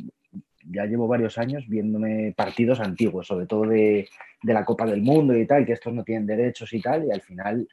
ya 0.63 0.86
llevo 0.86 1.08
varios 1.08 1.38
años 1.38 1.67
viéndome 1.67 2.34
partidos 2.36 2.79
antiguos, 2.79 3.27
sobre 3.27 3.48
todo 3.48 3.63
de, 3.63 4.08
la 4.43 4.65
Copa 4.65 4.86
del 4.86 5.01
Mundo 5.01 5.36
y 5.36 5.46
tal, 5.46 5.65
que 5.65 5.74
estos 5.74 5.93
no 5.93 6.03
tienen 6.03 6.27
derechos 6.27 6.72
y 6.74 6.81
tal, 6.81 7.05
y 7.05 7.12
al 7.12 7.22
final 7.22 7.67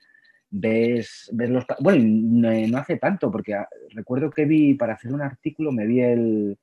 ves, 0.50 1.30
ves 1.32 1.50
los... 1.50 1.64
Bueno, 1.80 2.04
no, 2.04 2.78
hace 2.78 2.96
tanto, 2.96 3.30
porque 3.30 3.56
recuerdo 3.90 4.30
que 4.30 4.46
vi, 4.46 4.74
para 4.74 4.94
hacer 4.94 5.12
un 5.12 5.22
artículo, 5.22 5.72
me 5.72 5.86
vi 5.86 6.00
el, 6.00 6.58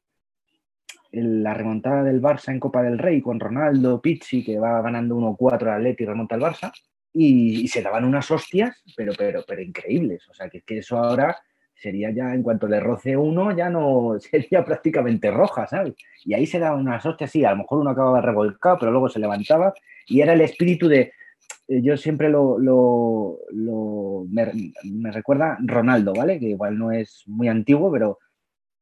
la 1.14 1.54
remontada 1.54 2.04
del 2.04 2.22
Barça 2.22 2.52
en 2.52 2.60
Copa 2.60 2.82
del 2.82 2.98
Rey 2.98 3.22
con 3.22 3.40
Ronaldo, 3.40 4.02
Pizzi, 4.02 4.44
que 4.44 4.60
va 4.60 4.82
ganando 4.82 5.16
1-4 5.16 5.62
al 5.68 5.78
Atleti 5.78 6.04
y 6.04 6.08
remonta 6.08 6.36
al 6.36 6.42
Barça, 6.42 6.72
y, 7.14 7.68
se 7.68 7.84
daban 7.84 8.06
unas 8.06 8.30
hostias, 8.32 8.82
pero, 8.98 9.14
pero, 9.16 9.44
pero 9.48 9.62
increíbles. 9.62 10.28
O 10.30 10.34
sea, 10.34 10.50
que, 10.50 10.62
que 10.62 10.80
eso 10.80 10.98
ahora 10.98 11.38
sería 11.76 12.12
ya, 12.12 12.34
en 12.34 12.42
cuanto 12.42 12.68
le 12.68 12.80
roce 12.80 13.16
uno, 13.16 13.56
ya 13.56 13.70
no 13.70 14.18
sería 14.20 14.64
prácticamente 14.66 15.30
roja, 15.30 15.68
¿sabes? 15.68 15.94
Y 16.26 16.34
ahí 16.34 16.48
se 16.48 16.60
daba 16.60 16.78
unas 16.78 17.06
hostias, 17.06 17.30
sí, 17.30 17.46
a 17.46 17.52
lo 17.52 17.58
mejor 17.58 17.80
uno 17.80 17.92
acababa 17.92 18.22
revolcado, 18.22 18.78
pero 18.80 18.92
luego 18.92 19.10
se 19.10 19.20
levantaba 19.20 19.74
y 20.08 20.22
era 20.22 20.34
el 20.34 20.42
espíritu 20.42 20.88
de, 20.88 21.14
eh, 21.68 21.82
yo 21.82 21.98
siempre 21.98 22.30
lo, 22.30 23.38
me, 24.30 25.12
recuerda 25.12 25.58
Ronaldo, 25.62 26.14
¿vale? 26.14 26.40
Que 26.40 26.50
igual 26.50 26.78
no 26.78 26.92
es 26.92 27.24
muy 27.28 27.48
antiguo, 27.48 27.92
pero 27.92 28.20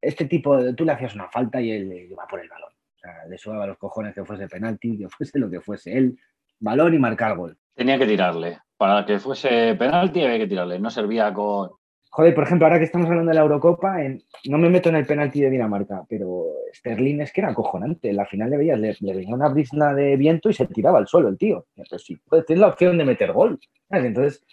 este 0.02 0.26
tipo, 0.26 0.56
de, 0.56 0.74
tú 0.74 0.84
le 0.84 0.92
hacías 0.92 1.14
una 1.14 1.28
falta 1.28 1.60
y 1.60 1.70
él 1.70 1.92
iba 2.10 2.26
por 2.26 2.40
el 2.40 2.48
balón. 2.48 2.72
O 2.72 2.98
sea, 2.98 3.24
le 3.28 3.38
subaba 3.38 3.66
los 3.66 3.78
cojones 3.78 4.14
que 4.14 4.24
fuese 4.24 4.48
penalti, 4.48 4.98
que 4.98 5.08
fuese 5.08 5.38
lo 5.38 5.48
que 5.48 5.60
fuese 5.60 5.96
él, 5.96 6.18
balón 6.58 6.92
y 6.92 6.98
marcar 6.98 7.36
gol. 7.36 7.56
Tenía 7.74 7.98
que 7.98 8.06
tirarle. 8.06 8.58
Para 8.76 9.06
que 9.06 9.18
fuese 9.18 9.74
penalti 9.76 10.22
había 10.22 10.38
que 10.38 10.46
tirarle. 10.48 10.78
No 10.78 10.90
servía 10.90 11.32
con, 11.32 11.70
Joder, 12.14 12.34
por 12.34 12.44
ejemplo, 12.44 12.66
ahora 12.66 12.78
que 12.78 12.84
estamos 12.84 13.08
hablando 13.08 13.30
de 13.30 13.36
la 13.36 13.40
Eurocopa, 13.40 13.96
no 14.44 14.58
me 14.58 14.68
meto 14.68 14.90
en 14.90 14.96
el 14.96 15.06
penalti 15.06 15.40
de 15.40 15.48
Dinamarca, 15.48 16.04
pero 16.06 16.44
Sterling 16.74 17.22
es 17.22 17.32
que 17.32 17.40
era 17.40 17.52
acojonante. 17.52 18.10
En 18.10 18.16
la 18.16 18.26
final 18.26 18.50
le 18.50 18.58
veías, 18.58 18.78
le, 18.78 18.94
venía 19.00 19.34
una 19.34 19.48
brisna 19.48 19.94
de 19.94 20.18
viento 20.18 20.50
y 20.50 20.52
se 20.52 20.66
tiraba 20.66 20.98
al 20.98 21.08
suelo 21.08 21.30
el 21.30 21.38
tío. 21.38 21.64
Pero 21.74 21.98
sí, 21.98 22.18
pues 22.28 22.44
tienes 22.44 22.60
la 22.60 22.68
opción 22.68 22.98
de 22.98 23.06
meter 23.06 23.32
gol. 23.32 23.58
Entonces. 23.88 24.44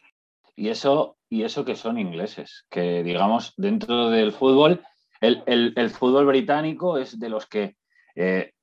Y 0.55 0.69
eso, 0.69 1.17
y 1.29 1.43
eso 1.43 1.65
que 1.65 1.75
son 1.75 1.99
ingleses, 1.99 2.65
que 2.69 3.03
digamos, 3.03 3.53
dentro 3.57 4.09
del 4.09 4.31
fútbol, 4.31 4.81
el, 5.21 5.89
fútbol 5.89 6.25
británico 6.25 6.97
es 6.97 7.19
de 7.19 7.29
los 7.29 7.45
que 7.45 7.75
eh, 8.15 8.53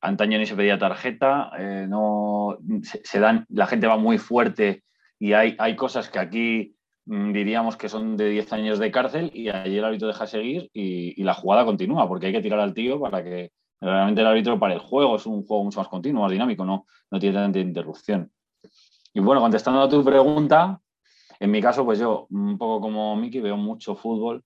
antaño 0.00 0.38
ni 0.38 0.46
se 0.46 0.56
pedía 0.56 0.78
tarjeta, 0.78 1.50
eh, 1.58 1.86
no 1.88 2.58
se, 2.82 3.20
dan, 3.20 3.46
la 3.48 3.66
gente 3.66 3.86
va 3.86 3.96
muy 3.96 4.18
fuerte 4.18 4.84
y 5.18 5.32
hay, 5.32 5.56
hay 5.58 5.76
cosas 5.76 6.08
que 6.08 6.18
aquí 6.18 6.74
Mm, 7.06 7.32
diríamos 7.32 7.76
que 7.76 7.88
son 7.90 8.16
de 8.16 8.30
10 8.30 8.52
años 8.54 8.78
de 8.78 8.90
cárcel 8.90 9.30
y 9.34 9.48
allí 9.50 9.76
el 9.76 9.84
árbitro 9.84 10.08
deja 10.08 10.26
seguir 10.26 10.70
y, 10.72 11.22
la 11.22 11.34
jugada 11.34 11.64
continúa, 11.64 12.08
porque 12.08 12.26
hay 12.26 12.32
que 12.32 12.40
tirar 12.40 12.60
al 12.60 12.74
tío 12.74 12.98
para 13.00 13.22
que 13.22 13.52
realmente 13.80 14.22
el 14.22 14.26
árbitro 14.26 14.58
para 14.58 14.74
el 14.74 14.80
juego 14.80 15.16
es 15.16 15.26
un 15.26 15.44
juego 15.44 15.64
mucho 15.64 15.80
más 15.80 15.88
continuo, 15.88 16.22
más 16.22 16.32
dinámico, 16.32 16.64
no, 16.64 16.86
no 17.10 17.18
tiene 17.18 17.36
tanta 17.36 17.58
interrupción. 17.58 18.30
Y 19.12 19.20
bueno, 19.20 19.40
contestando 19.40 19.82
a 19.82 19.88
tu 19.88 20.02
pregunta, 20.02 20.80
en 21.38 21.50
mi 21.50 21.60
caso, 21.60 21.84
pues 21.84 21.98
yo, 21.98 22.26
un 22.30 22.56
poco 22.56 22.80
como 22.80 23.16
Miki, 23.16 23.40
veo 23.40 23.56
mucho 23.56 23.94
fútbol, 23.94 24.42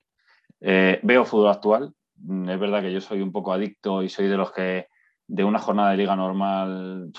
eh, 0.61 1.01
veo 1.03 1.25
fútbol 1.25 1.51
actual. 1.51 1.93
Mm, 2.17 2.49
es 2.49 2.61
verdad 2.61 2.83
que 2.83 2.93
yo 2.93 3.01
soy 3.01 3.21
un 3.21 3.33
poco 3.33 3.53
adicto 3.53 4.03
y 4.03 4.09
soy 4.09 4.29
de 4.29 4.37
los 4.37 4.53
que 4.53 4.89
de 5.27 5.45
una 5.45 5.59
jornada 5.59 5.91
de 5.91 5.99
liga 5.99 6.17
normal, 6.17 7.13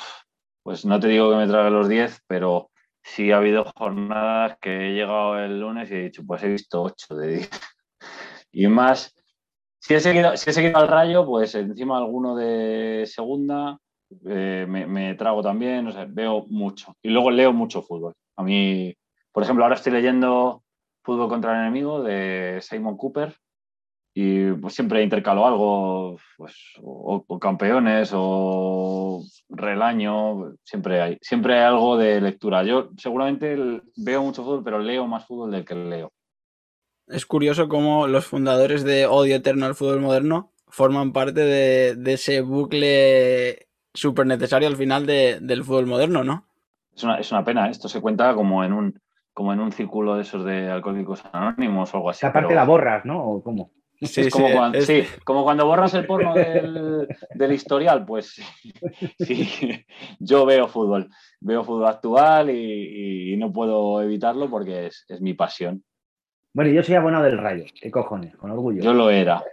pues 0.63 0.85
no 0.85 0.99
te 0.99 1.07
digo 1.07 1.29
que 1.29 1.37
me 1.37 1.47
trague 1.47 1.69
los 1.69 1.87
10, 1.87 2.23
pero 2.27 2.71
sí 3.03 3.31
ha 3.31 3.37
habido 3.37 3.65
jornadas 3.75 4.57
que 4.59 4.89
he 4.89 4.93
llegado 4.93 5.37
el 5.39 5.59
lunes 5.59 5.89
y 5.91 5.95
he 5.95 6.03
dicho, 6.03 6.23
pues 6.25 6.43
he 6.43 6.49
visto 6.49 6.81
8 6.81 7.15
de 7.15 7.27
10. 7.27 7.49
y 8.51 8.67
más, 8.67 9.13
si 9.79 9.93
he, 9.93 9.99
seguido, 9.99 10.35
si 10.35 10.49
he 10.49 10.53
seguido 10.53 10.77
al 10.77 10.87
rayo, 10.87 11.25
pues 11.25 11.55
encima 11.55 11.97
alguno 11.97 12.35
de 12.35 13.05
segunda 13.07 13.77
eh, 14.27 14.65
me, 14.67 15.13
trago 15.15 15.41
también, 15.41 15.93
veo 16.09 16.45
mucho. 16.49 16.95
Y 17.01 17.09
luego 17.09 17.31
leo 17.31 17.53
mucho 17.53 17.81
fútbol. 17.81 18.13
A 18.35 18.43
mí, 18.43 18.95
por 19.31 19.43
ejemplo, 19.43 19.63
ahora 19.63 19.75
estoy 19.75 19.93
leyendo 19.93 20.63
Fútbol 21.09 21.29
contra 21.29 21.53
el 21.53 21.61
enemigo 21.61 22.03
de 22.03 22.59
Simon 22.61 22.97
Cooper, 22.97 23.35
y 24.13 24.51
pues 24.53 24.73
siempre 24.73 25.01
intercalo 25.01 25.47
algo, 25.47 26.17
pues, 26.37 26.53
o, 26.81 27.39
campeones 27.39 28.11
o 28.13 29.23
relaño, 29.49 30.55
siempre 30.63 31.01
hay, 31.01 31.17
siempre 31.21 31.53
hay 31.55 31.61
algo 31.61 31.97
de 31.97 32.19
lectura. 32.19 32.63
Yo 32.63 32.89
seguramente 32.97 33.81
veo 33.95 34.23
mucho 34.23 34.43
fútbol, 34.43 34.63
pero 34.63 34.79
leo 34.79 35.07
más 35.07 35.25
fútbol 35.25 35.51
del 35.51 35.63
que 35.63 35.75
leo. 35.75 36.11
Es 37.07 37.25
curioso 37.25 37.69
cómo 37.69 38.07
los 38.07 38.25
fundadores 38.25 38.83
de 38.83 39.07
Odio 39.07 39.37
Eterno 39.37 39.65
al 39.65 39.75
Fútbol 39.75 40.01
Moderno 40.01 40.51
forman 40.67 41.13
parte 41.13 41.41
de, 41.41 42.13
ese 42.13 42.41
bucle 42.41 43.67
súper 43.93 44.27
necesario 44.27 44.67
al 44.67 44.75
final 44.75 45.05
del 45.05 45.63
fútbol 45.63 45.87
moderno, 45.87 46.23
¿no? 46.23 46.45
Es 46.95 47.03
una, 47.03 47.15
es 47.19 47.31
una 47.31 47.43
pena, 47.43 47.69
esto 47.69 47.87
se 47.87 48.01
cuenta 48.01 48.35
como 48.35 48.63
en 48.63 48.73
un 48.73 48.99
como 49.33 49.53
en 49.53 49.59
un 49.59 49.71
círculo 49.71 50.15
de 50.15 50.21
esos 50.23 50.45
de 50.45 50.69
alcohólicos 50.69 51.23
anónimos 51.31 51.93
o 51.93 51.97
algo 51.97 52.09
así. 52.09 52.25
Aparte 52.25 52.55
la 52.55 52.65
borras, 52.65 53.05
¿no? 53.05 53.23
¿O 53.23 53.43
cómo? 53.43 53.71
Sí, 54.01 54.29
como 54.29 54.49
cuando, 54.51 54.79
sí, 54.79 55.03
como 55.25 55.43
cuando 55.43 55.65
borras 55.65 55.93
el 55.93 56.05
porno 56.05 56.33
del, 56.33 57.51
historial, 57.51 58.05
pues 58.05 58.41
sí, 59.19 59.85
yo 60.19 60.45
veo 60.45 60.69
fútbol, 60.69 61.09
veo 61.41 61.65
fútbol 61.65 61.87
actual 61.87 62.49
y, 62.49 63.35
no 63.37 63.51
puedo 63.51 64.01
evitarlo 64.01 64.49
porque 64.49 64.87
es, 64.87 65.05
mi 65.21 65.33
pasión. 65.33 65.83
Bueno, 66.53 66.71
yo 66.71 66.81
soy 66.81 66.95
abonado 66.95 67.25
del 67.25 67.37
Rayo, 67.37 67.65
qué 67.79 67.91
cojones, 67.91 68.35
con 68.37 68.51
orgullo. 68.51 68.81
Yo 68.81 68.93
lo 68.93 69.09
era. 69.09 69.43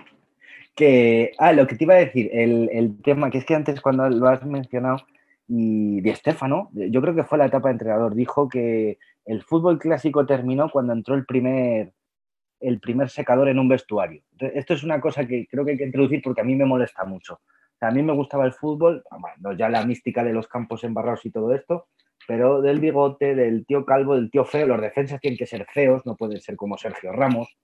que, 0.76 1.32
ah, 1.38 1.52
lo 1.52 1.66
que 1.66 1.74
te 1.74 1.84
iba 1.84 1.94
a 1.94 1.98
decir, 1.98 2.30
el, 2.32 2.98
tema, 3.02 3.30
que 3.30 3.38
es 3.38 3.44
que 3.44 3.54
antes 3.54 3.80
cuando 3.80 4.08
lo 4.08 4.28
has 4.28 4.44
mencionado, 4.44 4.98
y 5.48 6.00
Di 6.00 6.14
Stefano, 6.14 6.70
yo 6.72 7.00
creo 7.00 7.14
que 7.14 7.24
fue 7.24 7.38
la 7.38 7.46
etapa 7.46 7.68
de 7.68 7.74
entrenador, 7.74 8.14
dijo 8.14 8.48
que 8.48 8.98
el 9.24 9.42
fútbol 9.42 9.78
clásico 9.78 10.26
terminó 10.26 10.70
cuando 10.70 10.92
entró 10.92 11.14
el 11.14 11.24
primer 11.24 11.92
el 12.58 12.80
primer 12.80 13.10
secador 13.10 13.48
en 13.48 13.58
un 13.58 13.68
vestuario. 13.68 14.22
esto 14.38 14.74
es 14.74 14.82
una 14.82 15.00
cosa 15.00 15.26
que 15.26 15.46
creo 15.46 15.64
que 15.64 15.72
hay 15.72 15.76
que 15.76 15.84
introducir 15.84 16.22
porque 16.22 16.40
a 16.40 16.44
mí 16.44 16.54
me 16.54 16.64
molesta 16.64 17.04
mucho. 17.04 17.40
a 17.80 17.90
mí 17.90 18.02
me 18.02 18.14
gustaba 18.14 18.46
el 18.46 18.54
fútbol, 18.54 19.04
bueno, 19.10 19.56
ya 19.56 19.68
la 19.68 19.84
mística 19.84 20.24
de 20.24 20.32
los 20.32 20.48
campos 20.48 20.82
embarrados 20.82 21.26
y 21.26 21.30
todo 21.30 21.54
esto, 21.54 21.88
pero 22.26 22.62
del 22.62 22.80
bigote, 22.80 23.34
del 23.34 23.66
tío 23.66 23.84
calvo, 23.84 24.14
del 24.14 24.30
tío 24.30 24.44
feo, 24.44 24.66
los 24.66 24.80
defensas 24.80 25.20
tienen 25.20 25.38
que 25.38 25.46
ser 25.46 25.66
feos, 25.66 26.04
no 26.06 26.16
pueden 26.16 26.40
ser 26.40 26.56
como 26.56 26.78
Sergio 26.78 27.12
Ramos. 27.12 27.56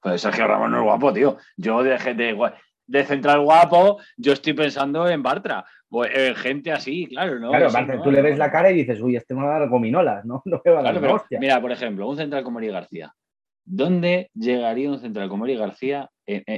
Pues 0.00 0.20
Sergio 0.20 0.46
Ramos 0.46 0.70
no 0.70 0.78
es 0.78 0.82
guapo, 0.82 1.12
tío. 1.12 1.36
Yo 1.56 1.82
de, 1.82 1.96
de, 2.14 2.52
de 2.86 3.04
central 3.04 3.40
guapo, 3.40 3.98
yo 4.16 4.32
estoy 4.32 4.52
pensando 4.52 5.08
en 5.08 5.22
Bartra. 5.22 5.64
Pues, 5.88 6.10
gente 6.38 6.72
así, 6.72 7.06
claro, 7.06 7.38
¿no? 7.38 7.50
Claro, 7.50 8.02
tú 8.02 8.10
le 8.10 8.22
ves 8.22 8.38
la 8.38 8.50
cara 8.50 8.70
y 8.70 8.74
dices, 8.74 9.00
uy, 9.00 9.16
este 9.16 9.34
me 9.34 9.44
va 9.44 9.56
a 9.56 9.60
dar 9.60 9.68
gominolas, 9.68 10.24
¿no? 10.24 10.42
No 10.46 10.60
me 10.64 10.70
va 10.70 10.80
a 10.80 10.92
dar 10.92 11.22
Mira, 11.40 11.60
por 11.60 11.72
ejemplo, 11.72 12.08
un 12.08 12.16
central 12.16 12.42
como 12.42 12.58
Eri 12.58 12.68
García. 12.68 13.12
¿dónde 13.66 14.30
llegaría 14.32 14.90
un 14.90 15.00
central 15.00 15.28
como 15.28 15.44
Eri 15.44 15.56
García 15.56 16.08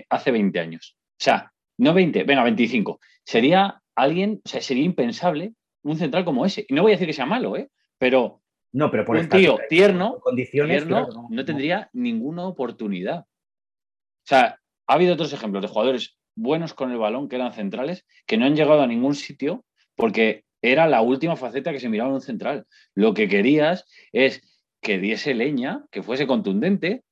hace 0.09 0.31
20 0.31 0.61
años? 0.61 0.97
O 1.13 1.25
sea, 1.25 1.53
no 1.79 1.95
20, 1.95 2.23
venga, 2.25 2.45
25. 2.45 3.01
Sería 3.25 3.81
alguien, 3.97 4.41
o 4.45 4.49
sea, 4.49 4.61
sería 4.61 4.85
impensable 4.85 5.55
un 5.83 5.97
central 5.97 6.25
como 6.25 6.45
ese. 6.45 6.65
Y 6.69 6.75
no 6.75 6.83
voy 6.83 6.93
a 6.93 6.95
decir 6.95 7.09
que 7.09 7.15
sea 7.15 7.27
malo, 7.27 7.57
¿eh? 7.57 7.71
Pero, 7.99 8.43
no, 8.73 8.91
pero 8.91 9.05
por 9.05 9.17
un 9.17 9.29
tío 9.29 9.59
tierno, 9.69 10.19
condiciones, 10.21 10.87
no, 10.87 11.45
tendría 11.45 11.89
ninguna 11.93 12.47
oportunidad. 12.47 13.21
O 13.21 14.27
sea, 14.29 14.61
ha 14.87 14.95
habido 14.95 15.15
otros 15.15 15.33
ejemplos 15.33 15.63
de 15.63 15.69
jugadores 15.69 16.18
buenos 16.39 16.75
con 16.75 16.91
el 16.91 16.99
balón 16.99 17.29
que 17.29 17.37
eran 17.37 17.53
centrales 17.53 18.07
que 18.27 18.37
no 18.37 18.47
han 18.47 18.57
llegado 18.57 18.83
a 18.83 18.87
ningún 18.87 19.15
sitio 19.15 19.65
porque 19.97 20.45
era 20.63 20.87
la 20.87 21.03
última 21.03 21.37
faceta 21.37 21.73
que 21.73 21.81
se 21.81 21.89
miraba 21.89 22.11
en 22.11 22.17
un 22.17 22.21
central. 22.21 22.67
Lo 22.95 23.15
que 23.15 23.29
querías 23.29 23.85
es 24.13 24.43
que 24.81 24.99
diese 24.99 25.35
leña, 25.35 25.85
que 25.91 26.03
fuese 26.03 26.27
contundente. 26.27 27.05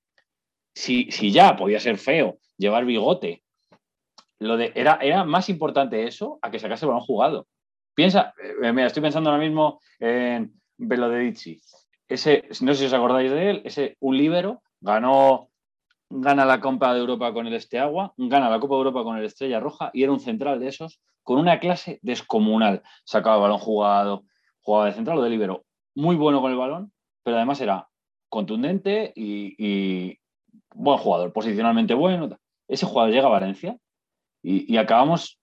Si, 0.74 1.10
si 1.10 1.32
ya 1.32 1.56
podía 1.56 1.80
ser 1.80 1.96
feo, 1.96 2.38
llevar 2.58 2.84
bigote, 2.84 3.42
lo 4.38 4.56
de, 4.56 4.72
era, 4.74 4.98
era 5.00 5.24
más 5.24 5.48
importante 5.48 6.04
eso 6.04 6.38
a 6.42 6.50
que 6.50 6.58
sacase 6.58 6.86
balón 6.86 7.00
jugado. 7.00 7.46
Piensa, 7.94 8.34
eh, 8.62 8.72
mira, 8.72 8.86
estoy 8.86 9.02
pensando 9.02 9.30
ahora 9.30 9.42
mismo 9.42 9.80
en 9.98 10.52
Belodedici. 10.76 11.60
Ese, 12.06 12.44
no 12.60 12.74
sé 12.74 12.80
si 12.80 12.86
os 12.86 12.92
acordáis 12.92 13.30
de 13.30 13.50
él, 13.50 13.62
ese 13.64 13.96
un 14.00 14.18
líbero, 14.18 14.62
ganó, 14.80 15.48
gana 16.10 16.44
la 16.44 16.60
Copa 16.60 16.94
de 16.94 17.00
Europa 17.00 17.32
con 17.32 17.46
el 17.46 17.54
Esteagua, 17.54 18.14
gana 18.16 18.48
la 18.48 18.60
Copa 18.60 18.74
de 18.74 18.78
Europa 18.78 19.02
con 19.02 19.16
el 19.16 19.24
Estrella 19.24 19.60
Roja 19.60 19.90
y 19.92 20.02
era 20.02 20.12
un 20.12 20.20
central 20.20 20.60
de 20.60 20.68
esos 20.68 21.00
con 21.22 21.38
una 21.38 21.58
clase 21.58 21.98
descomunal. 22.02 22.82
Sacaba 23.04 23.38
balón 23.38 23.58
jugado, 23.58 24.24
jugaba 24.60 24.86
de 24.86 24.92
central 24.92 25.18
o 25.18 25.22
de 25.22 25.30
líbero. 25.30 25.64
Muy 25.94 26.14
bueno 26.16 26.40
con 26.40 26.52
el 26.52 26.56
balón, 26.56 26.92
pero 27.22 27.36
además 27.36 27.60
era 27.60 27.88
contundente 28.28 29.12
y, 29.16 30.18
buen 30.74 30.98
jugador, 30.98 31.32
posicionalmente 31.32 31.94
bueno. 31.94 32.38
Ese 32.68 32.86
jugador 32.86 33.12
llega 33.12 33.26
a 33.26 33.30
Valencia 33.30 33.76
y, 34.42 34.76
acabamos, 34.76 35.40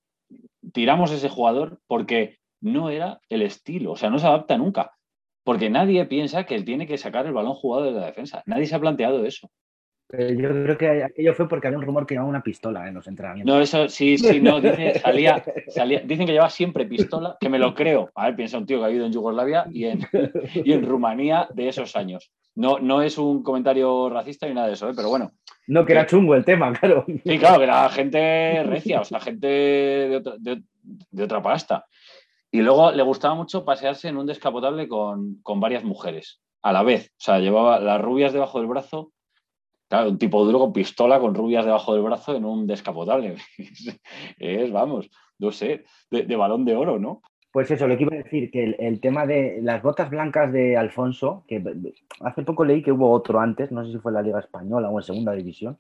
tiramos 0.72 1.12
ese 1.12 1.28
jugador 1.28 1.82
porque 1.88 2.38
no 2.62 2.90
era 2.90 3.20
el 3.28 3.42
estilo, 3.42 3.92
o 3.92 3.96
sea, 3.98 4.10
no 4.10 4.20
se 4.20 4.28
adapta 4.28 4.58
nunca. 4.58 4.92
Porque 5.44 5.70
nadie 5.70 6.06
piensa 6.06 6.46
que 6.46 6.56
él 6.56 6.64
tiene 6.64 6.88
que 6.88 6.98
sacar 6.98 7.26
el 7.26 7.34
balón 7.34 7.56
jugado 7.56 7.84
de 7.84 7.92
la 7.92 8.06
defensa. 8.06 8.42
Nadie 8.46 8.66
se 8.66 8.76
ha 8.76 8.80
planteado 8.80 9.26
eso. 9.26 9.52
Yo 10.14 10.50
creo 10.50 10.78
que 10.78 11.04
aquello 11.04 11.34
fue 11.34 11.50
porque 11.50 11.68
había 11.68 11.80
un 11.80 11.86
rumor 11.86 12.06
que 12.06 12.14
llevaba 12.14 12.30
una 12.30 12.44
pistola 12.44 12.88
en 12.88 12.94
los 12.94 13.08
entrenamientos. 13.08 13.54
No, 13.54 13.60
eso 13.60 13.90
sí, 13.90 14.18
sí, 14.18 14.40
no. 14.40 14.62
salía, 15.04 15.44
dicen 16.06 16.28
que 16.28 16.34
llevaba 16.34 16.52
siempre 16.52 16.86
pistola, 16.86 17.36
que 17.40 17.50
me 17.50 17.58
lo 17.58 17.74
creo. 17.74 18.12
A 18.14 18.26
ver, 18.26 18.36
piensa 18.36 18.60
un 18.60 18.68
tío 18.68 18.80
que 18.80 18.86
ha 18.86 18.90
vivido 18.90 19.08
en 19.08 19.14
Yugoslavia 19.14 19.66
y 19.72 19.86
en, 19.86 20.08
y 20.54 20.72
en 20.72 20.86
Rumanía 20.86 21.48
de 21.54 21.68
esos 21.68 21.96
años. 21.96 22.32
No, 22.56 22.78
no 22.78 23.02
es 23.02 23.18
un 23.18 23.42
comentario 23.42 24.10
racista 24.10 24.48
ni 24.48 24.54
nada 24.54 24.68
de 24.68 24.74
eso, 24.74 24.88
¿eh? 24.88 24.94
pero 24.96 25.10
bueno. 25.10 25.32
No, 25.66 25.86
que 25.86 25.94
era 25.94 26.06
chungo 26.06 26.36
el 26.36 26.46
tema, 26.46 26.72
claro. 26.80 27.06
Sí, 27.08 27.40
claro, 27.40 27.58
que 27.58 27.64
era 27.64 27.90
gente 27.90 28.64
recia, 28.64 29.02
o 29.02 29.06
sea, 29.06 29.20
gente 29.20 29.48
de 29.48 30.16
otra, 30.18 30.36
de, 30.38 31.24
otra 31.24 31.42
pasta. 31.42 31.88
Y 32.52 32.62
luego 32.62 32.92
le 32.92 33.02
gustaba 33.02 33.34
mucho 33.34 33.66
pasearse 33.66 34.10
en 34.10 34.18
un 34.18 34.28
descapotable 34.28 34.88
con, 34.88 35.42
con 35.42 35.60
varias 35.60 35.84
mujeres 35.84 36.40
a 36.62 36.72
la 36.72 36.84
vez. 36.84 37.12
O 37.14 37.24
sea, 37.24 37.40
llevaba 37.40 37.80
las 37.80 38.00
rubias 38.00 38.32
debajo 38.32 38.60
del 38.60 38.68
brazo 38.68 39.12
Claro, 39.94 40.10
un 40.10 40.18
tipo 40.18 40.44
duro 40.44 40.58
con 40.58 40.74
pistola, 40.74 41.20
con 41.20 41.36
rubias 41.36 41.66
debajo 41.66 41.94
del 41.94 42.02
brazo 42.02 42.36
en 42.36 42.46
un 42.46 42.66
descapotable. 42.66 43.36
es, 44.40 44.72
vamos, 44.72 45.08
no 45.38 45.52
sé, 45.52 45.84
de, 46.10 46.36
balón 46.36 46.66
de 46.66 46.76
oro, 46.76 46.98
¿no? 46.98 47.22
Pues 47.52 47.70
eso, 47.70 47.88
lo 47.88 47.96
que 47.96 48.02
iba 48.02 48.16
a 48.16 48.24
decir, 48.24 48.50
que 48.50 48.76
el, 48.80 49.00
tema 49.00 49.28
de 49.28 49.60
las 49.62 49.84
botas 49.84 50.10
blancas 50.10 50.52
de 50.52 50.76
Alfonso, 50.78 51.46
que 51.48 51.64
hace 52.22 52.42
poco 52.42 52.66
leí 52.66 52.82
que 52.82 52.92
hubo 52.92 53.12
otro 53.12 53.40
antes, 53.40 53.72
no 53.72 53.86
sé 53.86 53.92
si 53.92 54.00
fue 54.00 54.10
en 54.10 54.16
la 54.16 54.24
Liga 54.24 54.40
Española 54.40 54.90
o 54.90 54.98
en 54.98 55.04
Segunda 55.04 55.34
División, 55.34 55.78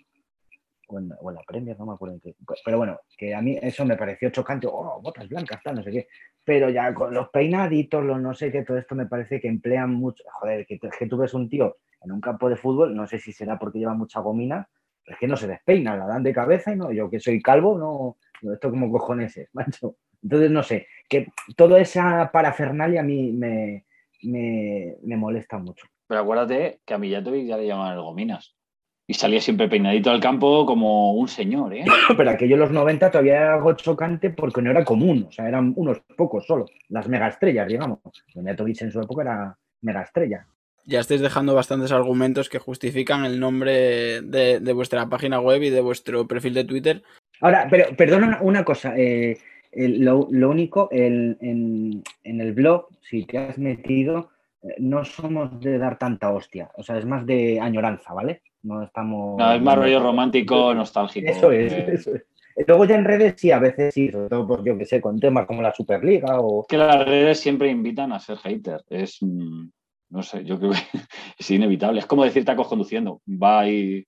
o 0.89 0.99
en, 0.99 1.09
la 1.09 1.41
Premier, 1.47 1.75
no 1.79 1.87
me 1.87 1.93
acuerdo 1.93 2.13
en 2.13 2.21
qué. 2.21 2.35
Pero 2.63 2.77
bueno, 2.77 2.99
que 3.17 3.33
a 3.33 3.41
mí 3.41 3.57
eso 3.59 3.83
me 3.83 3.97
pareció 3.97 4.29
chocante, 4.29 4.67
oh, 4.67 5.01
botas 5.01 5.27
blancas, 5.27 5.59
tal, 5.63 5.77
no 5.77 5.83
sé 5.83 5.89
qué. 5.89 6.07
Pero 6.43 6.69
ya 6.69 6.93
con 6.93 7.15
los 7.15 7.29
peinaditos, 7.29 8.05
los 8.05 8.21
no 8.21 8.35
sé 8.35 8.51
qué, 8.51 8.61
todo 8.61 8.77
esto 8.77 8.93
me 8.93 9.07
parece 9.07 9.41
que 9.41 9.47
emplean 9.47 9.91
mucho. 9.91 10.23
Joder, 10.33 10.67
que, 10.67 10.77
que 10.77 11.07
tú 11.07 11.17
ves 11.17 11.33
un 11.33 11.49
tío 11.49 11.77
en 12.03 12.11
un 12.11 12.21
campo 12.21 12.49
de 12.49 12.55
fútbol, 12.55 12.95
no 12.95 13.07
sé 13.07 13.19
si 13.19 13.31
será 13.31 13.57
porque 13.57 13.79
lleva 13.79 13.93
mucha 13.93 14.19
gomina, 14.19 14.67
pero 15.03 15.15
es 15.15 15.19
que 15.19 15.27
no 15.27 15.37
se 15.37 15.47
despeina, 15.47 15.95
la 15.95 16.07
dan 16.07 16.23
de 16.23 16.33
cabeza 16.33 16.71
y 16.71 16.75
no, 16.75 16.91
yo 16.91 17.09
que 17.09 17.19
soy 17.19 17.41
calvo, 17.41 17.77
no, 17.77 18.51
esto 18.51 18.69
como 18.69 18.91
cojones 18.91 19.37
es, 19.37 19.49
macho. 19.53 19.95
Entonces, 20.21 20.51
no 20.51 20.63
sé, 20.63 20.87
que 21.09 21.27
toda 21.55 21.79
esa 21.79 22.31
parafernalia 22.31 23.01
a 23.01 23.03
mí 23.03 23.33
me, 23.33 23.85
me, 24.21 25.17
molesta 25.17 25.57
mucho. 25.57 25.85
Pero 26.07 26.21
acuérdate 26.21 26.79
que 26.85 26.93
a 26.93 26.97
Millatovic 26.97 27.45
ya 27.45 27.57
le 27.57 27.67
llamaban 27.67 27.97
el 27.97 28.01
gominas. 28.01 28.55
Y 29.05 29.15
salía 29.15 29.41
siempre 29.41 29.67
peinadito 29.67 30.11
al 30.11 30.21
campo 30.21 30.65
como 30.65 31.13
un 31.13 31.27
señor, 31.27 31.73
¿eh? 31.73 31.83
Pero 32.17 32.29
aquello 32.29 32.55
en 32.55 32.61
los 32.61 32.71
90 32.71 33.11
todavía 33.11 33.35
era 33.35 33.55
algo 33.55 33.73
chocante 33.73 34.29
porque 34.29 34.61
no 34.61 34.71
era 34.71 34.85
común, 34.85 35.25
o 35.27 35.31
sea, 35.31 35.45
eran 35.45 35.73
unos 35.75 35.99
pocos 36.15 36.45
solo, 36.45 36.67
las 36.87 37.09
megaestrellas, 37.09 37.67
digamos. 37.67 37.99
Mijatovic 38.33 38.81
en 38.81 38.91
su 38.91 39.01
época 39.01 39.23
era 39.23 39.57
megaestrella. 39.81 40.47
Ya 40.85 40.99
estáis 40.99 41.21
dejando 41.21 41.55
bastantes 41.55 41.91
argumentos 41.91 42.49
que 42.49 42.59
justifican 42.59 43.25
el 43.25 43.39
nombre 43.39 44.21
de, 44.21 44.73
vuestra 44.73 45.07
página 45.07 45.39
web 45.39 45.63
y 45.63 45.69
de 45.69 45.81
vuestro 45.81 46.27
perfil 46.27 46.53
de 46.53 46.65
Twitter. 46.65 47.03
Ahora, 47.39 47.67
pero 47.69 47.95
perdona 47.95 48.39
una 48.41 48.63
cosa, 48.65 48.93
eh, 48.97 49.37
lo, 49.71 50.27
único, 50.27 50.89
en, 50.91 51.37
en, 51.41 52.41
el 52.41 52.53
blog, 52.53 52.87
si 53.01 53.25
te 53.25 53.37
has 53.37 53.57
metido, 53.57 54.29
eh, 54.61 54.75
no 54.79 55.03
somos 55.05 55.59
de 55.59 55.77
dar 55.77 55.97
tanta 55.97 56.31
hostia, 56.31 56.69
o 56.75 56.83
sea, 56.83 56.97
es 56.97 57.05
más 57.05 57.25
de 57.25 57.59
añoranza, 57.59 58.13
¿vale? 58.13 58.41
No 58.63 58.81
estamos. 58.81 59.37
No, 59.37 59.53
es 59.53 59.61
más 59.61 59.75
rollo 59.75 60.01
romántico, 60.01 60.73
nostálgico. 60.73 61.29
Eso 61.29 61.51
es, 61.51 61.73
eh. 61.73 61.85
eso 61.93 62.15
es. 62.15 62.23
Luego 62.67 62.85
ya 62.85 62.95
en 62.95 63.05
redes 63.05 63.35
sí, 63.37 63.51
a 63.51 63.59
veces 63.59 63.93
sí, 63.93 64.11
sobre 64.11 64.29
todo, 64.29 64.47
pues 64.47 64.61
yo 64.63 64.77
que 64.77 64.85
sé, 64.85 65.01
con 65.01 65.19
temas 65.19 65.45
como 65.47 65.61
la 65.61 65.73
Superliga 65.73 66.39
o... 66.39 66.65
Que 66.67 66.77
las 66.77 67.03
redes 67.03 67.39
siempre 67.39 67.69
invitan 67.69 68.11
a 68.11 68.19
ser 68.19 68.37
hater. 68.37 68.81
Es, 68.89 69.17
mm, 69.21 69.69
no 70.13 70.21
sé, 70.21 70.45
yo 70.45 70.59
creo 70.59 70.71
que 70.71 70.77
es 71.39 71.51
inevitable. 71.51 71.99
Es 71.99 72.05
como 72.05 72.23
decir 72.23 72.45
tacos 72.45 72.67
conduciendo. 72.67 73.21
Va 73.27 73.61
ahí 73.61 74.05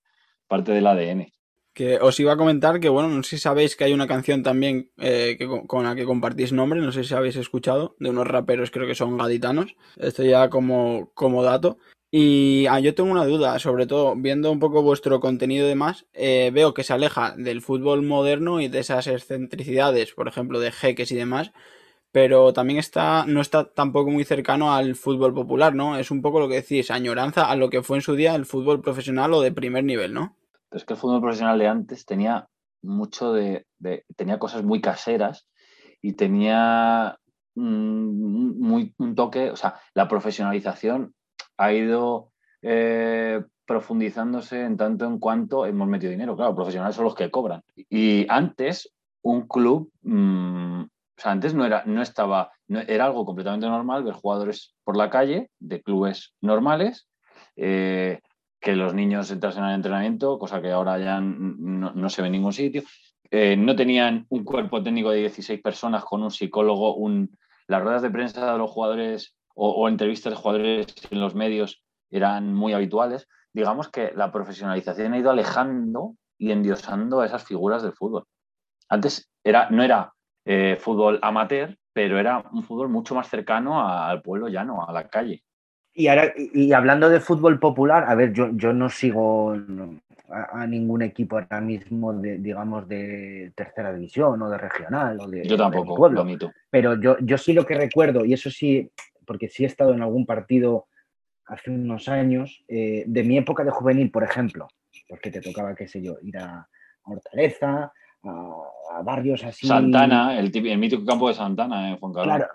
parte 0.47 0.71
del 0.71 0.85
ADN. 0.85 1.31
Que 1.73 1.97
os 1.97 2.19
iba 2.19 2.31
a 2.31 2.37
comentar 2.37 2.79
que, 2.79 2.87
bueno, 2.87 3.09
no 3.09 3.23
sé 3.23 3.31
si 3.31 3.37
sabéis 3.39 3.75
que 3.75 3.83
hay 3.83 3.91
una 3.91 4.07
canción 4.07 4.43
también 4.43 4.91
eh, 4.97 5.37
con 5.67 5.83
la 5.83 5.95
que 5.95 6.05
compartís 6.05 6.53
nombre, 6.53 6.79
no 6.79 6.93
sé 6.93 7.03
si 7.03 7.13
habéis 7.13 7.35
escuchado, 7.35 7.97
de 7.99 8.11
unos 8.11 8.27
raperos, 8.27 8.71
creo 8.71 8.87
que 8.87 8.95
son 8.95 9.17
gaditanos. 9.17 9.75
Esto 9.97 10.23
ya 10.23 10.49
como, 10.49 11.11
como 11.15 11.43
dato. 11.43 11.79
Y 12.11 12.67
ah, 12.69 12.79
yo 12.79 12.93
tengo 12.93 13.11
una 13.11 13.25
duda, 13.25 13.57
sobre 13.59 13.87
todo 13.87 14.15
viendo 14.15 14.51
un 14.51 14.59
poco 14.59 14.83
vuestro 14.83 15.19
contenido 15.19 15.65
y 15.65 15.69
demás, 15.69 16.05
eh, 16.13 16.51
veo 16.53 16.73
que 16.73 16.83
se 16.83 16.93
aleja 16.93 17.35
del 17.35 17.61
fútbol 17.61 18.03
moderno 18.03 18.61
y 18.61 18.69
de 18.69 18.79
esas 18.79 19.07
excentricidades, 19.07 20.13
por 20.13 20.29
ejemplo, 20.29 20.59
de 20.59 20.71
jeques 20.71 21.11
y 21.11 21.15
demás, 21.15 21.51
pero 22.15 22.53
también 22.53 22.79
está, 22.79 23.25
no 23.27 23.41
está 23.41 23.65
tampoco 23.73 24.09
muy 24.09 24.23
cercano 24.23 24.73
al 24.73 24.95
fútbol 24.95 25.33
popular, 25.33 25.75
¿no? 25.75 25.97
Es 25.97 26.11
un 26.11 26.21
poco 26.21 26.39
lo 26.39 26.47
que 26.47 26.61
decís, 26.61 26.89
añoranza 26.89 27.49
a 27.49 27.57
lo 27.57 27.69
que 27.69 27.83
fue 27.83 27.97
en 27.97 28.01
su 28.01 28.15
día 28.15 28.35
el 28.35 28.45
fútbol 28.45 28.81
profesional 28.81 29.33
o 29.33 29.41
de 29.41 29.51
primer 29.51 29.83
nivel, 29.83 30.13
¿no? 30.13 30.37
Es 30.71 30.85
que 30.85 30.93
el 30.93 30.99
fútbol 30.99 31.19
profesional 31.19 31.59
de 31.59 31.67
antes 31.67 32.05
tenía 32.05 32.47
mucho 32.81 33.33
de, 33.33 33.65
tenía 34.15 34.39
cosas 34.39 34.63
muy 34.63 34.79
caseras 34.79 35.49
y 36.01 36.13
tenía 36.13 37.19
muy, 37.55 38.93
un 38.97 39.15
toque, 39.15 39.51
o 39.51 39.57
sea, 39.57 39.75
la 39.93 40.07
profesionalización 40.07 41.13
ha 41.57 41.73
ido 41.73 42.31
eh, 42.61 43.43
profundizándose 43.65 44.61
en 44.61 44.77
tanto 44.77 45.03
en 45.03 45.19
cuanto 45.19 45.65
hemos 45.65 45.89
metido 45.89 46.11
dinero. 46.11 46.37
Claro, 46.37 46.55
profesionales 46.55 46.95
son 46.95 47.03
los 47.03 47.15
que 47.15 47.29
cobran. 47.29 47.61
Y 47.89 48.25
antes, 48.29 48.93
un 49.21 49.49
club, 49.49 49.91
mm, 50.03 50.83
o 51.17 51.21
sea, 51.21 51.31
antes 51.31 51.53
no 51.53 51.65
era, 51.65 51.83
no 51.85 52.01
estaba, 52.01 52.51
era 52.67 53.05
algo 53.05 53.25
completamente 53.25 53.67
normal 53.67 54.03
ver 54.03 54.13
jugadores 54.13 54.75
por 54.83 54.97
la 54.97 55.09
calle 55.09 55.49
de 55.59 55.81
clubes 55.81 56.33
normales, 56.41 57.07
eh, 57.55 58.19
que 58.59 58.75
los 58.75 58.93
niños 58.93 59.31
entrasen 59.31 59.63
al 59.63 59.75
entrenamiento, 59.75 60.37
cosa 60.37 60.61
que 60.61 60.71
ahora 60.71 60.97
ya 60.97 61.21
no, 61.21 62.09
se 62.09 62.21
ve 62.21 62.27
en 62.27 62.31
ningún 62.33 62.53
sitio. 62.53 62.83
Eh, 63.31 63.55
no 63.55 63.75
tenían 63.75 64.25
un 64.29 64.43
cuerpo 64.43 64.83
técnico 64.83 65.11
de 65.11 65.19
16 65.19 65.61
personas 65.61 66.03
con 66.03 66.21
un 66.21 66.31
psicólogo, 66.31 66.97
las 67.67 67.81
ruedas 67.81 68.01
de 68.01 68.09
prensa 68.09 68.51
de 68.51 68.57
los 68.57 68.69
jugadores 68.69 69.35
o, 69.55 69.87
entrevistas 69.87 70.33
de 70.33 70.37
jugadores 70.37 70.87
en 71.09 71.19
los 71.19 71.33
medios 71.33 71.81
eran 72.11 72.53
muy 72.53 72.73
habituales, 72.73 73.27
digamos 73.53 73.89
que 73.89 74.11
la 74.15 74.31
profesionalización 74.31 75.13
ha 75.13 75.17
ido 75.17 75.31
alejando 75.31 76.15
y 76.37 76.51
endiosando 76.51 77.21
a 77.21 77.25
esas 77.25 77.43
figuras 77.43 77.83
del 77.83 77.93
fútbol. 77.93 78.25
Antes 78.89 79.29
era, 79.43 79.69
no 79.69 79.81
era 79.81 80.14
eh, 80.45 80.77
fútbol 80.79 81.19
amateur, 81.21 81.75
pero 81.91 82.19
era 82.19 82.43
un 82.51 82.63
fútbol 82.63 82.89
mucho 82.89 83.15
más 83.15 83.29
cercano 83.29 83.87
al 83.87 84.21
pueblo 84.21 84.47
llano, 84.47 84.87
a 84.87 84.93
la 84.93 85.07
calle. 85.07 85.43
Y, 85.93 86.07
ahora, 86.07 86.33
y 86.35 86.73
hablando 86.73 87.09
de 87.09 87.19
fútbol 87.19 87.59
popular, 87.59 88.05
a 88.07 88.15
ver, 88.15 88.33
yo, 88.33 88.49
yo 88.53 88.73
no 88.73 88.89
sigo 88.89 89.55
a, 90.29 90.67
ningún 90.67 91.01
equipo 91.01 91.37
ahora 91.37 91.61
mismo, 91.61 92.13
de, 92.13 92.37
digamos, 92.37 92.87
de 92.87 93.53
tercera 93.55 93.93
división 93.93 94.41
o 94.41 94.49
de 94.49 94.57
regional. 94.57 95.17
O 95.21 95.27
de, 95.27 95.47
yo 95.47 95.55
tampoco, 95.55 96.09
lo 96.09 96.21
admito. 96.21 96.51
Pero 96.69 96.99
yo, 96.99 97.17
yo 97.19 97.37
sí 97.37 97.53
lo 97.53 97.65
que 97.65 97.75
recuerdo, 97.75 98.25
y 98.25 98.33
eso 98.33 98.51
sí, 98.51 98.91
porque 99.25 99.47
sí 99.47 99.63
he 99.63 99.67
estado 99.67 99.93
en 99.93 100.01
algún 100.01 100.25
partido 100.25 100.87
hace 101.45 101.71
unos 101.71 102.09
años, 102.09 102.63
eh, 102.67 103.05
de 103.07 103.23
mi 103.23 103.37
época 103.37 103.63
de 103.63 103.71
juvenil, 103.71 104.11
por 104.11 104.23
ejemplo, 104.23 104.67
porque 105.07 105.31
te 105.31 105.41
tocaba, 105.41 105.75
qué 105.75 105.87
sé 105.87 106.01
yo, 106.01 106.17
ir 106.21 106.37
a, 106.37 106.67
Hortaleza, 107.05 107.93
a, 108.25 109.01
barrios 109.03 109.43
así. 109.43 109.67
Santana, 109.67 110.39
el, 110.39 110.51
el, 110.55 110.77
mítico 110.77 111.05
campo 111.05 111.27
de 111.27 111.33
Santana, 111.33 111.89
en 111.89 111.97
Claro, 111.97 112.47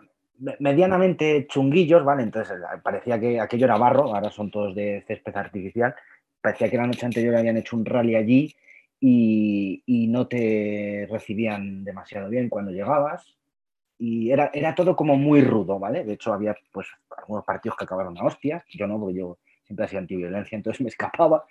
medianamente 0.59 1.47
chunguillos, 1.49 2.05
¿vale? 2.05 2.23
Entonces 2.23 2.57
eh, 2.57 2.79
parecía 2.83 3.21
que 3.21 3.41
aquello 3.41 3.67
era 3.67 3.77
barro, 3.77 4.15
ahora 4.15 4.31
son 4.31 4.51
todos 4.51 4.75
de 4.75 5.05
césped 5.07 5.37
artificial. 5.37 5.95
Parecía 6.41 6.71
que 6.71 6.77
la 6.77 6.87
noche 6.87 7.05
anterior 7.05 7.37
habían 7.37 7.59
hecho 7.59 7.77
un 7.77 7.85
rally 7.85 8.17
allí 8.17 8.55
y, 8.99 9.83
y 9.85 10.07
no 10.07 10.27
te 10.27 11.07
recibían 11.11 11.85
demasiado 11.85 12.29
bien 12.31 12.49
cuando 12.49 12.71
llegabas 12.71 13.37
y 14.01 14.31
era, 14.31 14.51
era 14.55 14.75
todo 14.75 14.97
como 14.97 15.15
muy 15.17 15.43
rudo, 15.43 15.79
¿vale? 15.79 16.05
De 16.05 16.15
hecho, 16.15 16.33
había 16.33 16.57
pues 16.73 16.89
algunos 17.19 17.45
partidos 17.45 17.77
que 17.77 17.85
acabaron 17.85 18.17
a 18.17 18.25
hostias, 18.25 18.65
yo 18.71 18.87
no, 18.87 18.99
porque 18.99 19.19
yo 19.19 19.37
siempre 19.67 19.85
hacía 19.85 19.99
antiviolencia, 19.99 20.57
entonces 20.57 20.81
me 20.81 20.89
escapaba. 20.89 21.45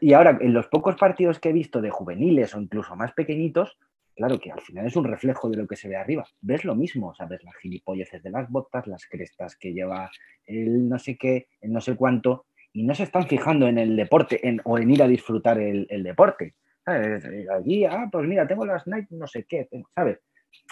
Y 0.00 0.12
ahora, 0.12 0.38
en 0.40 0.52
los 0.52 0.66
pocos 0.66 0.96
partidos 0.96 1.38
que 1.38 1.50
he 1.50 1.52
visto 1.52 1.80
de 1.80 1.90
juveniles 1.90 2.54
o 2.54 2.60
incluso 2.60 2.96
más 2.96 3.12
pequeñitos, 3.12 3.78
claro 4.14 4.38
que 4.38 4.50
al 4.50 4.60
final 4.60 4.86
es 4.86 4.96
un 4.96 5.04
reflejo 5.04 5.48
de 5.48 5.56
lo 5.56 5.66
que 5.66 5.76
se 5.76 5.88
ve 5.88 5.96
arriba. 5.96 6.26
Ves 6.40 6.64
lo 6.64 6.74
mismo, 6.74 7.14
¿sabes? 7.14 7.42
Las 7.44 7.56
gilipolleces 7.56 8.22
de 8.22 8.30
las 8.30 8.50
botas, 8.50 8.86
las 8.86 9.06
crestas 9.06 9.56
que 9.56 9.72
lleva 9.72 10.10
el 10.46 10.88
no 10.88 10.98
sé 10.98 11.16
qué, 11.16 11.48
el 11.60 11.72
no 11.72 11.80
sé 11.80 11.96
cuánto, 11.96 12.46
y 12.72 12.84
no 12.84 12.94
se 12.94 13.04
están 13.04 13.26
fijando 13.26 13.66
en 13.68 13.78
el 13.78 13.96
deporte 13.96 14.40
o 14.64 14.78
en 14.78 14.90
ir 14.90 15.02
a 15.02 15.08
disfrutar 15.08 15.58
el, 15.58 15.86
deporte. 16.02 16.54
¿Sabes? 16.84 17.24
Allí, 17.50 17.84
ah, 17.84 18.08
pues 18.10 18.26
mira, 18.26 18.46
tengo 18.46 18.66
las 18.66 18.86
Nike, 18.86 19.08
no 19.10 19.26
sé 19.26 19.44
qué, 19.44 19.68
¿sabes? 19.94 20.18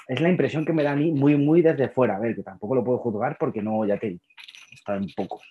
es 0.08 0.20
la 0.20 0.28
impresión 0.28 0.64
que 0.64 0.72
me 0.72 0.82
da 0.82 0.92
a 0.92 0.96
mí 0.96 1.12
muy, 1.12 1.36
muy 1.36 1.62
desde 1.62 1.88
fuera. 1.88 2.16
A 2.16 2.18
ver, 2.18 2.34
que 2.34 2.42
tampoco 2.42 2.74
lo 2.74 2.84
puedo 2.84 2.98
juzgar 2.98 3.36
porque 3.38 3.62
no, 3.62 3.84
ya 3.86 3.98
te 3.98 4.18
está 4.72 4.96
en 4.96 5.06
pocos, 5.16 5.42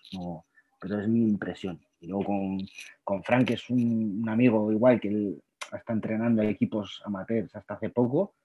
pero 0.80 1.00
es 1.00 1.08
mi 1.08 1.22
impresión. 1.22 1.80
Y 2.00 2.08
luego 2.08 2.26
con, 2.26 2.60
con 3.04 3.24
Frank, 3.24 3.48
que 3.48 3.54
es 3.56 3.70
un, 3.70 4.26
amigo 4.28 4.72
igual 4.72 5.00
que 5.00 5.10
él 5.10 5.42
está 5.72 5.94
entrenando 5.94 6.42
equipos 6.42 7.02
amateurs 7.06 7.56
hasta 7.56 7.76
hace 7.76 7.90
poco, 7.90 8.36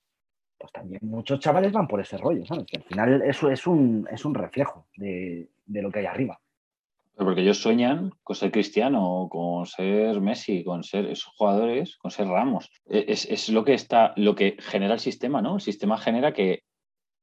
pues 0.59 0.73
también 0.73 1.01
muchos 1.03 1.41
chavales 1.41 1.73
van 1.73 1.89
por 1.89 2.01
ese 2.01 2.17
rollo, 2.17 2.45
¿sabes? 2.45 2.67
Que 2.67 2.79
al 2.79 2.85
final 2.85 3.23
eso 3.23 3.51
es 3.51 3.67
un, 3.67 4.07
es 4.11 4.25
un 4.25 4.35
reflejo 4.35 4.87
de, 4.97 5.49
de 5.67 5.83
lo 5.83 5.91
que 5.91 6.01
hay 6.01 6.07
arriba. 6.07 6.41
Porque 7.17 7.43
ellos 7.43 7.59
sueñan 7.59 8.11
con 8.25 8.35
ser 8.35 8.51
Cristiano, 8.51 9.29
con 9.31 9.67
ser 9.67 10.21
Messi, 10.21 10.65
con 10.65 10.83
ser 10.83 11.07
esos 11.07 11.33
jugadores, 11.37 11.97
con 11.97 12.11
ser 12.11 12.27
Ramos. 12.27 12.71
E, 12.87 13.05
es, 13.09 13.49
lo 13.51 13.65
que 13.65 13.75
está, 13.75 14.13
lo 14.17 14.35
que 14.35 14.57
genera 14.59 14.95
el 14.95 15.01
sistema, 15.01 15.41
¿no? 15.41 15.57
El 15.57 15.61
sistema 15.61 15.97
genera 15.97 16.33
que, 16.33 16.65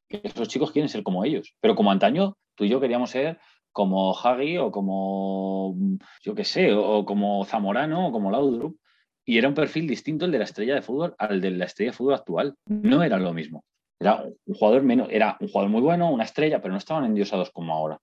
esos 0.08 0.47
chicos 0.47 0.71
quieren 0.71 0.89
ser 0.89 1.04
como 1.04 1.26
ellos. 1.26 1.56
Pero 1.60 1.76
como 1.76 1.91
antaño, 1.91 2.38
tú 2.56 2.63
y 2.63 2.69
yo 2.69 2.80
queríamos 2.80 3.10
ser 3.10 3.39
como 3.71 4.15
Hagi 4.17 4.57
o 4.57 4.71
como, 4.71 5.75
yo 6.23 6.36
qué 6.36 6.43
sé, 6.43 6.73
o 6.73 7.05
como 7.05 7.45
Zamorano 7.45 8.07
o 8.07 8.12
como 8.12 8.31
Laudrup. 8.31 8.77
Y 9.25 9.38
era 9.38 9.47
un 9.47 9.53
perfil 9.53 9.88
distinto 9.88 10.25
el 10.25 10.31
de 10.31 10.39
la 10.39 10.45
estrella 10.45 10.75
de 10.75 10.81
fútbol 10.81 11.15
al 11.17 11.41
de 11.41 11.51
la 11.51 11.65
estrella 11.65 11.91
de 11.91 11.97
fútbol 11.97 12.15
actual. 12.15 12.55
No 12.65 13.03
era 13.03 13.19
lo 13.19 13.34
mismo. 13.34 13.63
Era 13.99 14.23
un 14.23 14.55
jugador 14.55 14.84
menos, 14.84 15.07
era 15.12 15.38
un 15.39 15.47
jugador 15.47 15.69
muy 15.69 15.81
bueno, 15.81 16.12
una 16.12 16.23
estrella, 16.23 16.60
pero 16.60 16.71
no 16.71 16.79
estaban 16.79 17.05
endiosados 17.05 17.51
como 17.51 17.73
ahora. 17.73 17.99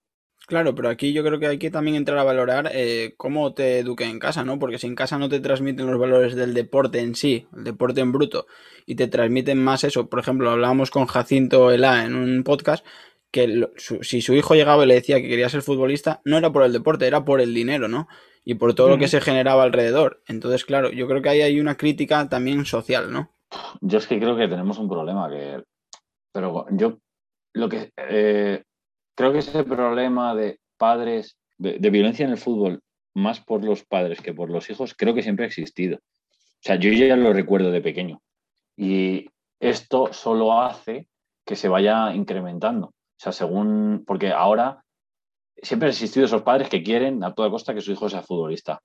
Claro, 0.47 0.73
pero 0.73 0.89
aquí 0.89 1.13
yo 1.13 1.23
creo 1.23 1.37
que 1.39 1.45
hay 1.45 1.59
que 1.59 1.69
también 1.69 1.95
entrar 1.95 2.17
a 2.17 2.23
valorar 2.23 2.71
eh, 2.73 3.13
cómo 3.17 3.53
te 3.53 3.79
eduque 3.79 4.05
en 4.05 4.17
casa, 4.17 4.43
¿no? 4.43 4.57
Porque 4.57 4.79
si 4.79 4.87
en 4.87 4.95
casa 4.95 5.19
no 5.19 5.29
te 5.29 5.39
transmiten 5.39 5.85
los 5.85 5.99
valores 5.99 6.35
del 6.35 6.55
deporte 6.55 7.01
en 7.01 7.13
sí, 7.13 7.45
el 7.55 7.65
deporte 7.65 8.01
en 8.01 8.11
bruto, 8.11 8.47
y 8.87 8.95
te 8.95 9.07
transmiten 9.07 9.63
más 9.63 9.83
eso, 9.83 10.09
por 10.09 10.19
ejemplo, 10.19 10.49
hablábamos 10.49 10.89
con 10.89 11.05
Jacinto 11.05 11.69
Elá 11.69 12.03
en 12.03 12.15
un 12.15 12.43
podcast, 12.43 12.83
que 13.31 13.67
si 14.01 14.21
su 14.21 14.33
hijo 14.33 14.55
llegaba 14.55 14.83
y 14.83 14.87
le 14.87 14.95
decía 14.95 15.21
que 15.21 15.27
quería 15.27 15.49
ser 15.49 15.61
futbolista, 15.61 16.21
no 16.25 16.37
era 16.37 16.51
por 16.51 16.63
el 16.63 16.73
deporte, 16.73 17.07
era 17.07 17.25
por 17.25 17.41
el 17.41 17.53
dinero, 17.53 17.87
¿no? 17.87 18.07
y 18.49 18.55
por 18.55 18.73
todo 18.73 18.89
lo 18.89 18.97
que 18.97 19.07
se 19.07 19.21
generaba 19.21 19.61
alrededor. 19.63 20.23
Entonces, 20.27 20.65
claro, 20.65 20.91
yo 20.91 21.07
creo 21.07 21.21
que 21.21 21.29
ahí 21.29 21.41
hay 21.41 21.59
una 21.59 21.75
crítica 21.75 22.27
también 22.29 22.65
social, 22.65 23.11
¿no? 23.11 23.31
Yo 23.81 23.99
es 23.99 24.07
que 24.07 24.19
creo 24.19 24.35
que 24.35 24.47
tenemos 24.47 24.79
un 24.79 24.89
problema 24.89 25.29
que... 25.29 25.63
Pero 26.31 26.65
yo 26.71 26.97
lo 27.53 27.69
que... 27.69 27.91
Eh, 27.95 28.63
creo 29.15 29.31
que 29.31 29.39
ese 29.39 29.63
problema 29.63 30.33
de 30.33 30.59
padres, 30.77 31.37
de, 31.59 31.77
violencia 31.91 32.25
en 32.25 32.31
el 32.31 32.37
fútbol, 32.37 32.81
más 33.13 33.39
por 33.39 33.63
los 33.63 33.83
padres 33.83 34.19
que 34.19 34.33
por 34.33 34.49
los 34.49 34.69
hijos, 34.69 34.95
creo 34.97 35.13
que 35.13 35.23
siempre 35.23 35.45
ha 35.45 35.47
existido. 35.47 35.97
O 35.97 36.61
sea, 36.61 36.75
yo 36.75 36.91
ya 36.91 37.15
lo 37.15 37.33
recuerdo 37.33 37.71
de 37.71 37.81
pequeño. 37.81 38.21
Y 38.75 39.29
esto 39.59 40.13
solo 40.13 40.59
hace 40.59 41.07
que 41.45 41.55
se 41.55 41.67
vaya 41.67 42.13
incrementando. 42.15 42.93
O 43.19 43.21
sea, 43.21 43.33
según, 43.33 44.05
porque 44.07 44.31
ahora 44.31 44.85
siempre 45.61 45.87
han 45.87 45.91
existido 45.91 46.25
esos 46.25 46.43
padres 46.43 46.69
que 46.69 46.81
quieren 46.81 47.21
a 47.21 47.33
toda 47.33 47.49
costa 47.49 47.73
que 47.73 47.81
su 47.81 47.91
hijo 47.91 48.09
sea 48.09 48.21
futbolista, 48.21 48.81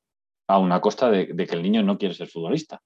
a 0.48 0.58
una 0.58 0.80
costa 0.80 1.08
de, 1.08 1.36
que 1.36 1.54
el 1.54 1.62
niño 1.62 1.84
no 1.84 1.98
quiere 1.98 2.14
ser 2.14 2.26
futbolista. 2.26 2.80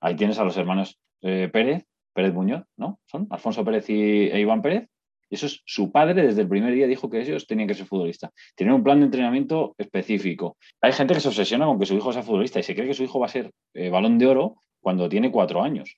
Ahí 0.00 0.14
tienes 0.14 0.38
a 0.38 0.44
los 0.44 0.56
hermanos 0.56 1.00
eh, 1.22 1.50
Pérez, 1.52 1.84
Pérez 2.12 2.32
Muñoz, 2.32 2.62
¿no? 2.76 3.00
Son 3.06 3.26
Alfonso 3.30 3.64
Pérez 3.64 3.90
y, 3.90 4.28
e 4.28 4.38
Iván 4.38 4.62
Pérez. 4.62 4.88
Y 5.28 5.34
eso 5.34 5.46
es 5.46 5.62
su 5.66 5.90
padre 5.90 6.22
desde 6.22 6.42
el 6.42 6.48
primer 6.48 6.72
día 6.72 6.86
dijo 6.86 7.10
que 7.10 7.22
ellos 7.22 7.48
tenían 7.48 7.66
que 7.66 7.74
ser 7.74 7.86
futbolistas. 7.86 8.30
Tienen 8.54 8.76
un 8.76 8.84
plan 8.84 9.00
de 9.00 9.06
entrenamiento 9.06 9.74
específico. 9.78 10.56
Hay 10.80 10.92
gente 10.92 11.14
que 11.14 11.20
se 11.20 11.26
obsesiona 11.26 11.66
con 11.66 11.80
que 11.80 11.86
su 11.86 11.94
hijo 11.94 12.12
sea 12.12 12.22
futbolista 12.22 12.60
y 12.60 12.62
se 12.62 12.76
cree 12.76 12.86
que 12.86 12.94
su 12.94 13.02
hijo 13.02 13.18
va 13.18 13.26
a 13.26 13.30
ser 13.30 13.50
eh, 13.74 13.90
balón 13.90 14.18
de 14.18 14.28
oro 14.28 14.56
cuando 14.80 15.08
tiene 15.08 15.32
cuatro 15.32 15.60
años. 15.62 15.96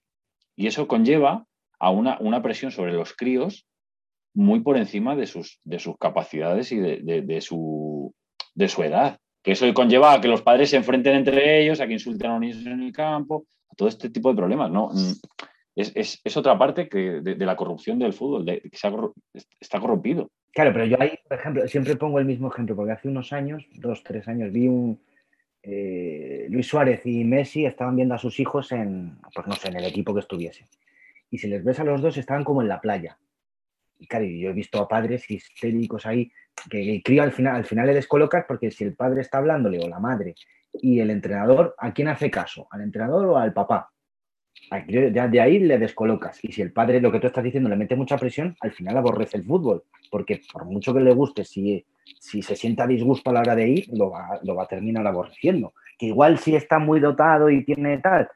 Y 0.56 0.68
eso 0.68 0.88
conlleva 0.88 1.44
a 1.78 1.90
una, 1.90 2.16
una 2.20 2.40
presión 2.40 2.70
sobre 2.70 2.94
los 2.94 3.12
críos 3.12 3.66
muy 4.36 4.60
por 4.60 4.76
encima 4.76 5.16
de 5.16 5.26
sus, 5.26 5.58
de 5.64 5.78
sus 5.78 5.96
capacidades 5.96 6.70
y 6.70 6.76
de, 6.78 7.40
su, 7.40 8.14
de 8.54 8.68
su 8.68 8.82
edad. 8.82 9.18
Que 9.42 9.52
eso 9.52 9.72
conlleva 9.74 10.12
a 10.12 10.20
que 10.20 10.28
los 10.28 10.42
padres 10.42 10.70
se 10.70 10.76
enfrenten 10.76 11.16
entre 11.16 11.60
ellos, 11.60 11.80
a 11.80 11.86
que 11.86 11.94
insulten 11.94 12.30
a 12.30 12.32
los 12.34 12.40
niños 12.40 12.66
en 12.66 12.82
el 12.82 12.92
campo, 12.92 13.46
a 13.70 13.74
todo 13.74 13.88
este 13.88 14.10
tipo 14.10 14.28
de 14.28 14.36
problemas. 14.36 14.70
¿no? 14.70 14.90
Mm, 14.92 15.12
es, 15.74 16.36
otra 16.36 16.58
parte 16.58 16.88
que 16.88 17.20
de, 17.22 17.46
la 17.46 17.56
corrupción 17.56 17.98
del 17.98 18.12
fútbol, 18.12 18.44
de, 18.44 18.60
que 18.60 18.70
está 19.60 19.80
corrompido. 19.80 20.30
Claro, 20.52 20.72
pero 20.72 20.84
yo 20.84 20.96
ahí, 21.00 21.18
por 21.28 21.38
ejemplo, 21.38 21.66
siempre 21.68 21.96
pongo 21.96 22.18
el 22.18 22.24
mismo 22.26 22.48
ejemplo, 22.48 22.76
porque 22.76 22.92
hace 22.92 23.08
unos 23.08 23.32
años, 23.32 23.66
dos, 23.74 24.02
tres 24.02 24.28
años, 24.28 24.52
vi 24.52 24.68
un, 24.68 25.00
eh, 25.62 26.46
Luis 26.48 26.66
Suárez 26.66 27.04
y 27.06 27.24
Messi 27.24 27.66
estaban 27.66 27.96
viendo 27.96 28.14
a 28.14 28.18
sus 28.18 28.38
hijos 28.38 28.70
en, 28.72 29.18
pues 29.34 29.46
no 29.46 29.54
sé, 29.54 29.68
en 29.68 29.76
el 29.76 29.84
equipo 29.84 30.14
que 30.14 30.20
estuviese. 30.20 30.66
Y 31.30 31.38
si 31.38 31.48
les 31.48 31.64
ves 31.64 31.80
a 31.80 31.84
los 31.84 32.00
dos, 32.00 32.16
estaban 32.16 32.44
como 32.44 32.62
en 32.62 32.68
la 32.68 32.80
playa. 32.80 33.18
Y 33.98 34.06
claro, 34.06 34.24
yo 34.24 34.50
he 34.50 34.52
visto 34.52 34.80
a 34.80 34.88
padres 34.88 35.30
histéricos 35.30 36.06
ahí 36.06 36.30
que 36.70 36.96
el 36.96 37.02
crío 37.02 37.22
al 37.22 37.32
final, 37.32 37.56
al 37.56 37.64
final 37.64 37.86
le 37.86 37.94
descolocas 37.94 38.44
porque 38.46 38.70
si 38.70 38.84
el 38.84 38.94
padre 38.94 39.20
está 39.20 39.38
hablándole 39.38 39.78
o 39.78 39.88
la 39.88 39.98
madre 39.98 40.34
y 40.72 41.00
el 41.00 41.10
entrenador, 41.10 41.74
¿a 41.78 41.92
quién 41.92 42.08
hace 42.08 42.30
caso? 42.30 42.66
¿Al 42.70 42.82
entrenador 42.82 43.26
o 43.26 43.36
al 43.38 43.52
papá? 43.52 43.90
Ya 44.88 45.28
de 45.28 45.40
ahí 45.40 45.58
le 45.58 45.78
descolocas. 45.78 46.42
Y 46.42 46.52
si 46.52 46.62
el 46.62 46.72
padre, 46.72 47.00
lo 47.00 47.12
que 47.12 47.20
tú 47.20 47.26
estás 47.26 47.44
diciendo, 47.44 47.68
le 47.68 47.76
mete 47.76 47.94
mucha 47.94 48.16
presión, 48.16 48.56
al 48.60 48.72
final 48.72 48.96
aborrece 48.96 49.36
el 49.36 49.44
fútbol. 49.44 49.84
Porque 50.10 50.40
por 50.52 50.64
mucho 50.64 50.92
que 50.92 51.00
le 51.00 51.12
guste, 51.14 51.44
si, 51.44 51.84
si 52.18 52.42
se 52.42 52.56
sienta 52.56 52.86
disgusto 52.86 53.30
a 53.30 53.34
la 53.34 53.40
hora 53.40 53.54
de 53.54 53.68
ir, 53.68 53.86
lo 53.92 54.10
va, 54.10 54.40
lo 54.42 54.56
va 54.56 54.64
a 54.64 54.68
terminar 54.68 55.06
aborreciendo. 55.06 55.74
Que 55.98 56.06
igual 56.06 56.38
si 56.38 56.56
está 56.56 56.78
muy 56.78 57.00
dotado 57.00 57.48
y 57.48 57.64
tiene 57.64 57.98
tal. 57.98 58.28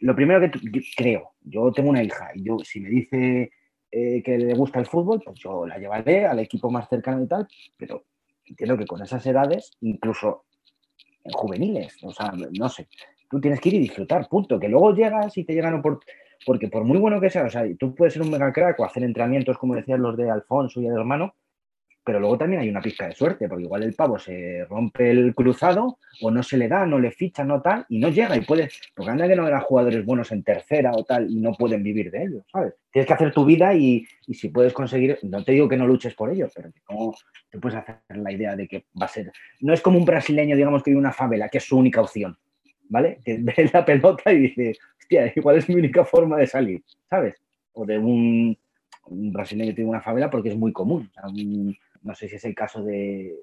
Lo 0.00 0.14
primero 0.14 0.40
que 0.40 0.50
creo, 0.96 1.32
yo 1.42 1.72
tengo 1.72 1.90
una 1.90 2.02
hija 2.02 2.30
y 2.34 2.44
yo 2.44 2.58
si 2.62 2.80
me 2.80 2.90
dice 2.90 3.50
eh, 3.96 4.24
que 4.24 4.36
le 4.36 4.54
gusta 4.54 4.80
el 4.80 4.86
fútbol, 4.86 5.22
pues 5.24 5.38
yo 5.38 5.64
la 5.64 5.78
llevaré 5.78 6.26
al 6.26 6.40
equipo 6.40 6.68
más 6.68 6.88
cercano 6.88 7.22
y 7.22 7.28
tal, 7.28 7.46
pero 7.76 8.06
entiendo 8.44 8.76
que 8.76 8.86
con 8.86 9.00
esas 9.00 9.24
edades, 9.24 9.70
incluso 9.82 10.46
en 11.22 11.30
juveniles, 11.30 11.96
o 12.02 12.10
sea, 12.10 12.32
no 12.58 12.68
sé, 12.68 12.88
tú 13.30 13.40
tienes 13.40 13.60
que 13.60 13.68
ir 13.68 13.76
y 13.76 13.78
disfrutar, 13.78 14.28
punto, 14.28 14.58
que 14.58 14.68
luego 14.68 14.92
llegas 14.92 15.38
y 15.38 15.44
te 15.44 15.52
llegan 15.52 15.80
por, 15.80 16.00
porque 16.44 16.66
por 16.66 16.82
muy 16.82 16.98
bueno 16.98 17.20
que 17.20 17.30
sea, 17.30 17.44
o 17.44 17.50
sea, 17.50 17.62
tú 17.78 17.94
puedes 17.94 18.14
ser 18.14 18.22
un 18.22 18.32
mega 18.32 18.52
crack 18.52 18.80
o 18.80 18.84
hacer 18.84 19.04
entrenamientos 19.04 19.58
como 19.58 19.76
decían 19.76 20.02
los 20.02 20.16
de 20.16 20.28
Alfonso 20.28 20.80
y 20.80 20.86
el 20.86 20.94
hermano, 20.94 21.36
pero 22.04 22.20
luego 22.20 22.36
también 22.36 22.60
hay 22.60 22.68
una 22.68 22.82
pizca 22.82 23.08
de 23.08 23.14
suerte, 23.14 23.48
porque 23.48 23.64
igual 23.64 23.82
el 23.82 23.94
pavo 23.94 24.18
se 24.18 24.64
rompe 24.68 25.10
el 25.10 25.34
cruzado 25.34 25.98
o 26.20 26.30
no 26.30 26.42
se 26.42 26.58
le 26.58 26.68
da, 26.68 26.84
no 26.84 26.98
le 26.98 27.10
ficha, 27.10 27.44
no 27.44 27.62
tal, 27.62 27.86
y 27.88 27.98
no 27.98 28.10
llega 28.10 28.36
y 28.36 28.42
puede, 28.42 28.68
porque 28.94 29.10
anda 29.10 29.26
que 29.26 29.34
no 29.34 29.48
eran 29.48 29.62
jugadores 29.62 30.04
buenos 30.04 30.30
en 30.30 30.42
tercera 30.42 30.92
o 30.94 31.04
tal 31.04 31.30
y 31.30 31.40
no 31.40 31.52
pueden 31.54 31.82
vivir 31.82 32.10
de 32.10 32.24
ello, 32.24 32.44
¿sabes? 32.52 32.74
Tienes 32.92 33.06
que 33.06 33.14
hacer 33.14 33.32
tu 33.32 33.44
vida 33.46 33.74
y, 33.74 34.06
si 34.30 34.50
puedes 34.50 34.74
conseguir, 34.74 35.18
no 35.22 35.42
te 35.42 35.52
digo 35.52 35.68
que 35.68 35.78
no 35.78 35.86
luches 35.86 36.14
por 36.14 36.30
ello, 36.30 36.48
pero 36.54 36.70
que 36.70 36.80
no 36.90 37.14
te 37.50 37.58
puedes 37.58 37.78
hacer 37.78 37.96
la 38.08 38.32
idea 38.32 38.54
de 38.54 38.68
que 38.68 38.84
va 39.00 39.06
a 39.06 39.08
ser, 39.08 39.32
no 39.60 39.72
es 39.72 39.80
como 39.80 39.98
un 39.98 40.04
brasileño, 40.04 40.56
digamos, 40.56 40.82
que 40.82 40.90
vive 40.90 41.00
una 41.00 41.12
favela, 41.12 41.48
que 41.48 41.58
es 41.58 41.64
su 41.64 41.78
única 41.78 42.02
opción, 42.02 42.36
¿vale? 42.90 43.18
Que 43.24 43.38
ve 43.40 43.70
la 43.72 43.84
pelota 43.84 44.30
y 44.30 44.40
dice, 44.40 44.76
hostia, 45.00 45.32
igual 45.34 45.56
es 45.56 45.68
mi 45.70 45.76
única 45.76 46.04
forma 46.04 46.36
de 46.36 46.46
salir, 46.46 46.82
¿sabes? 47.08 47.34
O 47.72 47.86
de 47.86 47.98
un, 47.98 48.58
brasileño 49.08 49.70
que 49.70 49.76
tiene 49.76 49.90
una 49.90 50.00
favela 50.00 50.30
porque 50.30 50.50
es 50.50 50.56
muy 50.56 50.72
común, 50.72 51.10
no 52.04 52.14
sé 52.14 52.28
si 52.28 52.36
es 52.36 52.44
el 52.44 52.54
caso 52.54 52.82
de, 52.82 53.34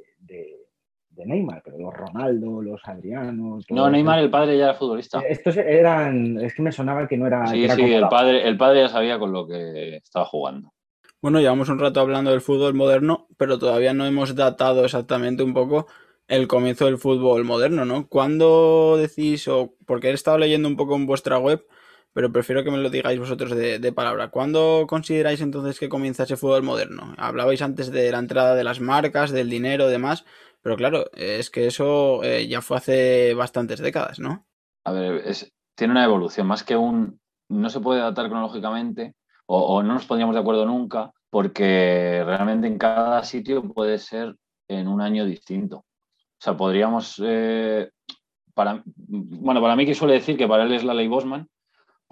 Neymar, 1.18 1.62
pero 1.64 1.78
los 1.78 1.94
Ronaldo, 1.94 2.62
los 2.62 2.82
Adriano. 2.86 3.60
No, 3.70 3.90
Neymar, 3.90 4.20
el 4.20 4.30
padre 4.30 4.58
ya 4.58 4.66
era 4.66 4.74
futbolista. 4.74 5.20
Eh, 5.20 5.28
estos 5.30 5.58
eran, 5.58 6.40
es 6.40 6.56
que 6.56 6.62
me 6.62 6.72
sonaba 6.72 7.08
que 7.08 7.18
no 7.18 7.28
era. 7.28 7.46
Sí, 7.48 7.68
sí, 7.70 7.94
el 7.94 8.08
padre, 8.08 8.48
el 8.48 8.58
padre 8.58 8.82
ya 8.82 8.88
sabía 8.88 9.20
con 9.20 9.32
lo 9.32 9.46
que 9.46 9.98
estaba 9.98 10.26
jugando. 10.26 10.74
Bueno, 11.22 11.40
llevamos 11.40 11.70
un 11.70 11.80
rato 11.80 12.00
hablando 12.00 12.32
del 12.32 12.42
fútbol 12.42 12.74
moderno, 12.74 13.28
pero 13.38 13.60
todavía 13.60 13.94
no 13.94 14.06
hemos 14.06 14.36
datado 14.36 14.86
exactamente 14.86 15.44
un 15.44 15.54
poco 15.54 15.88
el 16.28 16.48
comienzo 16.48 16.86
del 16.86 16.98
fútbol 16.98 17.44
moderno, 17.44 17.86
¿no? 17.86 18.08
¿Cuándo 18.08 18.98
decís, 18.98 19.48
o 19.48 19.76
porque 19.86 20.10
he 20.10 20.14
estado 20.14 20.38
leyendo 20.38 20.68
un 20.68 20.78
poco 20.78 20.96
en 20.96 21.06
vuestra 21.06 21.38
web, 21.38 21.64
pero 22.14 22.32
prefiero 22.32 22.64
que 22.64 22.72
me 22.72 22.78
lo 22.78 22.90
digáis 22.90 23.20
vosotros 23.20 23.52
de, 23.52 23.94
palabra. 23.94 24.30
¿Cuándo 24.30 24.86
consideráis 24.88 25.42
entonces 25.42 25.80
que 25.80 25.90
comienza 25.90 26.24
ese 26.24 26.38
fútbol 26.38 26.64
moderno? 26.64 27.14
Hablabais 27.18 27.62
antes 27.62 27.92
de 27.92 28.12
la 28.12 28.20
entrada 28.20 28.56
de 28.56 28.64
las 28.64 28.80
marcas, 28.80 29.32
del 29.32 29.50
dinero, 29.50 29.88
demás, 29.88 30.26
pero 30.62 30.76
claro, 30.76 31.10
es 31.14 31.50
que 31.50 31.68
eso 31.68 32.24
eh, 32.24 32.48
ya 32.48 32.62
fue 32.62 32.78
hace 32.78 33.34
bastantes 33.34 33.80
décadas, 33.80 34.20
¿no? 34.20 34.46
A 34.84 34.92
ver, 34.92 35.24
tiene 35.76 35.92
una 35.92 36.06
evolución, 36.06 36.48
más 36.48 36.64
que 36.64 36.76
un... 36.76 37.20
No 37.50 37.70
se 37.70 37.80
puede 37.82 38.00
datar 38.00 38.28
cronológicamente 38.28 39.16
o, 39.46 39.84
no 39.84 39.94
nos 39.94 40.06
pondríamos 40.06 40.36
de 40.36 40.40
acuerdo 40.40 40.66
nunca 40.66 41.12
porque 41.30 42.24
realmente 42.26 42.68
en 42.68 42.78
cada 42.78 43.24
sitio 43.24 43.62
puede 43.74 43.98
ser 43.98 44.36
en 44.70 44.88
un 44.88 45.02
año 45.02 45.26
distinto. 45.26 45.78
O 45.78 45.86
sea, 46.40 46.56
podríamos... 46.56 47.22
Eh, 47.24 47.90
para, 48.54 48.84
bueno, 48.86 49.62
para 49.62 49.76
mí 49.76 49.86
que 49.86 49.96
suele 49.96 50.16
decir 50.16 50.38
que 50.38 50.48
para 50.48 50.64
él 50.64 50.74
es 50.74 50.84
la 50.84 50.94
ley 50.94 51.08
Bosman, 51.08 51.48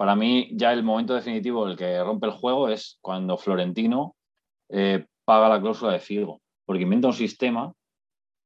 para 0.00 0.16
mí 0.16 0.48
ya 0.52 0.72
el 0.72 0.82
momento 0.82 1.12
definitivo, 1.12 1.66
el 1.66 1.76
que 1.76 2.02
rompe 2.02 2.26
el 2.26 2.32
juego, 2.32 2.70
es 2.70 2.96
cuando 3.02 3.36
Florentino 3.36 4.16
eh, 4.70 5.04
paga 5.26 5.50
la 5.50 5.60
cláusula 5.60 5.92
de 5.92 5.98
Figo, 5.98 6.40
porque 6.64 6.84
inventa 6.84 7.08
un 7.08 7.12
sistema 7.12 7.74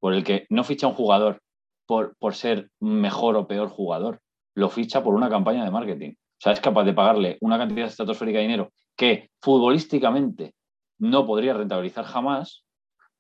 por 0.01 0.15
el 0.15 0.25
que 0.25 0.47
no 0.51 0.65
ficha 0.65 0.89
un 0.89 0.95
jugador 0.95 1.41
por, 1.87 2.17
por 2.17 2.35
ser 2.35 2.71
mejor 2.81 3.37
o 3.37 3.47
peor 3.47 3.69
jugador, 3.69 4.21
lo 4.57 4.69
ficha 4.69 5.05
por 5.05 5.15
una 5.15 5.31
campaña 5.31 5.65
de 5.65 5.71
marketing. 5.71 6.15
O 6.15 6.41
sea, 6.41 6.55
es 6.55 6.61
capaz 6.61 6.83
de 6.83 6.93
pagarle 6.93 7.39
una 7.41 7.57
cantidad 7.57 7.87
estratosférica 7.87 8.39
de 8.39 8.47
dinero 8.47 8.73
que 8.97 9.31
futbolísticamente 9.41 10.57
no 10.99 11.25
podría 11.25 11.55
rentabilizar 11.55 12.05
jamás, 12.05 12.65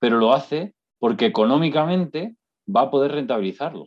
pero 0.00 0.18
lo 0.18 0.32
hace 0.32 0.74
porque 0.98 1.26
económicamente 1.26 2.34
va 2.66 2.80
a 2.80 2.90
poder 2.90 3.12
rentabilizarlo. 3.12 3.86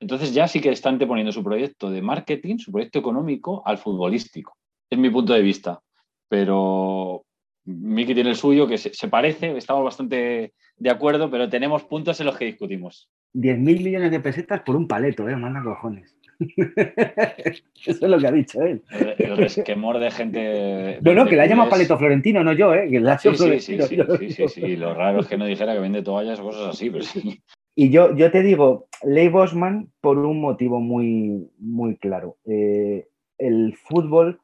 Entonces 0.00 0.32
ya 0.32 0.46
sí 0.46 0.60
que 0.60 0.70
está 0.70 0.88
anteponiendo 0.88 1.32
su 1.32 1.42
proyecto 1.42 1.90
de 1.90 2.02
marketing, 2.02 2.58
su 2.58 2.70
proyecto 2.70 2.98
económico 2.98 3.62
al 3.66 3.78
futbolístico. 3.78 4.56
Es 4.88 4.98
mi 4.98 5.10
punto 5.10 5.32
de 5.32 5.42
vista. 5.42 5.80
Pero 6.28 7.24
Miki 7.64 8.14
tiene 8.14 8.30
el 8.30 8.36
suyo, 8.36 8.66
que 8.66 8.78
se, 8.78 9.08
parece, 9.08 9.56
estamos 9.56 9.84
bastante 9.84 10.54
de 10.76 10.90
acuerdo, 10.90 11.30
pero 11.30 11.48
tenemos 11.48 11.84
puntos 11.84 12.18
en 12.20 12.26
los 12.26 12.36
que 12.36 12.46
discutimos. 12.46 13.10
10.000 13.34 13.58
millones 13.58 14.10
de 14.10 14.20
pesetas 14.20 14.62
por 14.62 14.76
un 14.76 14.88
paleto, 14.88 15.28
¿eh? 15.28 15.36
Manda 15.36 15.62
cojones. 15.62 16.16
Eso 17.84 18.04
es 18.04 18.10
lo 18.10 18.18
que 18.18 18.26
ha 18.26 18.32
dicho 18.32 18.62
él. 18.62 18.82
El, 19.18 19.36
resquemor 19.36 19.98
de 19.98 20.10
gente. 20.10 20.98
No, 21.02 21.12
no, 21.12 21.26
que 21.26 21.36
la 21.36 21.46
llama 21.46 21.68
paleto 21.68 21.98
florentino, 21.98 22.42
no 22.42 22.52
yo, 22.52 22.72
¿eh? 22.74 22.88
Que 22.88 23.00
la 23.00 23.18
sí, 23.18 23.30
sí, 23.34 23.60
sí, 23.60 23.78
sí, 23.82 24.30
sí, 24.30 24.48
sí, 24.48 24.76
Lo 24.76 24.94
raro 24.94 25.20
es 25.20 25.26
que 25.26 25.36
no 25.36 25.44
dijera 25.44 25.74
que 25.74 25.80
vende 25.80 26.02
toallas 26.02 26.40
o 26.40 26.44
cosas 26.44 26.68
así, 26.68 26.90
pero 26.90 27.04
sí. 27.04 27.42
Y 27.80 27.90
yo, 27.90 28.12
yo 28.16 28.32
te 28.32 28.42
digo, 28.42 28.88
Ley 29.04 29.28
Bosman 29.28 29.92
por 30.00 30.18
un 30.18 30.40
motivo 30.40 30.80
muy, 30.80 31.48
muy 31.60 31.96
claro. 31.96 32.36
Eh, 32.44 33.06
el 33.38 33.76
fútbol, 33.76 34.40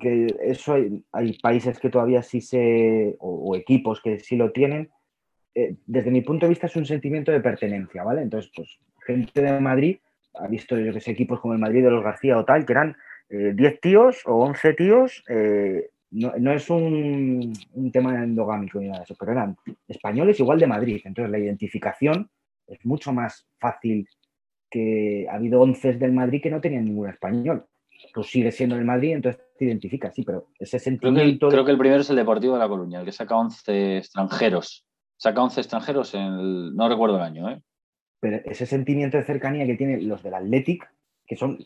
que 0.00 0.34
eso 0.40 0.72
hay, 1.12 1.38
países 1.42 1.78
que 1.78 1.90
todavía 1.90 2.22
sí 2.22 2.40
se, 2.40 3.16
o, 3.18 3.54
equipos 3.54 4.00
que 4.00 4.18
sí 4.18 4.36
lo 4.36 4.50
tienen, 4.50 4.88
eh, 5.54 5.76
desde 5.84 6.10
mi 6.10 6.22
punto 6.22 6.46
de 6.46 6.50
vista 6.50 6.66
es 6.66 6.76
un 6.76 6.86
sentimiento 6.86 7.30
de 7.32 7.40
pertenencia, 7.40 8.02
¿vale? 8.02 8.22
Entonces, 8.22 8.50
pues 8.56 8.78
gente 9.06 9.42
de 9.42 9.60
Madrid 9.60 9.98
ha 10.32 10.46
visto, 10.46 10.78
yo 10.78 10.90
que 10.90 11.10
equipos 11.10 11.40
como 11.40 11.52
el 11.52 11.60
Madrid 11.60 11.84
de 11.84 11.90
los 11.90 12.02
García 12.02 12.38
o 12.38 12.46
tal, 12.46 12.64
que 12.64 12.72
eran 12.72 12.96
10 13.28 13.60
eh, 13.60 13.78
tíos 13.82 14.22
o 14.24 14.36
11 14.36 14.72
tíos, 14.72 15.22
no, 16.12 16.32
no, 16.38 16.50
es 16.50 16.70
un, 16.70 17.52
tema 17.92 18.24
endogámico 18.24 18.80
ni 18.80 18.86
nada 18.86 19.00
de 19.00 19.04
eso, 19.04 19.16
pero 19.20 19.32
eran 19.32 19.54
españoles 19.86 20.40
igual 20.40 20.58
de 20.58 20.66
Madrid. 20.66 21.02
Entonces 21.04 21.30
la 21.30 21.38
identificación 21.38 22.30
es 22.66 22.84
mucho 22.84 23.12
más 23.12 23.46
fácil 23.58 24.08
que 24.70 25.26
ha 25.30 25.34
habido 25.36 25.60
once 25.60 25.92
del 25.92 26.12
Madrid 26.12 26.42
que 26.42 26.50
no 26.50 26.60
tenían 26.60 26.84
ningún 26.84 27.08
español. 27.08 27.66
Tú 28.12 28.22
sigues 28.22 28.56
siendo 28.56 28.76
del 28.76 28.84
Madrid, 28.84 29.12
entonces 29.12 29.40
te 29.56 29.64
identificas, 29.64 30.14
sí, 30.14 30.24
pero 30.24 30.48
ese 30.58 30.78
sentimiento... 30.78 31.48
Creo 31.48 31.64
que, 31.64 31.70
el, 31.70 31.78
primero 31.78 32.00
es 32.00 32.10
el 32.10 32.16
Deportivo 32.16 32.54
de 32.54 32.58
La 32.58 32.68
Coruña, 32.68 33.00
el 33.00 33.04
que 33.04 33.12
saca 33.12 33.36
11 33.36 33.98
extranjeros. 33.98 34.84
Saca 35.16 35.42
11 35.42 35.60
extranjeros 35.60 36.14
en 36.14 36.22
el... 36.22 36.74
No 36.74 36.88
recuerdo 36.88 37.16
el 37.16 37.22
año, 37.22 37.50
¿eh? 37.50 37.62
Pero 38.18 38.40
ese 38.44 38.66
sentimiento 38.66 39.16
de 39.16 39.24
cercanía 39.24 39.66
que 39.66 39.76
tienen 39.76 40.08
los 40.08 40.22
del 40.22 40.34
Athletic, 40.34 40.90
que 41.26 41.36
son, 41.36 41.58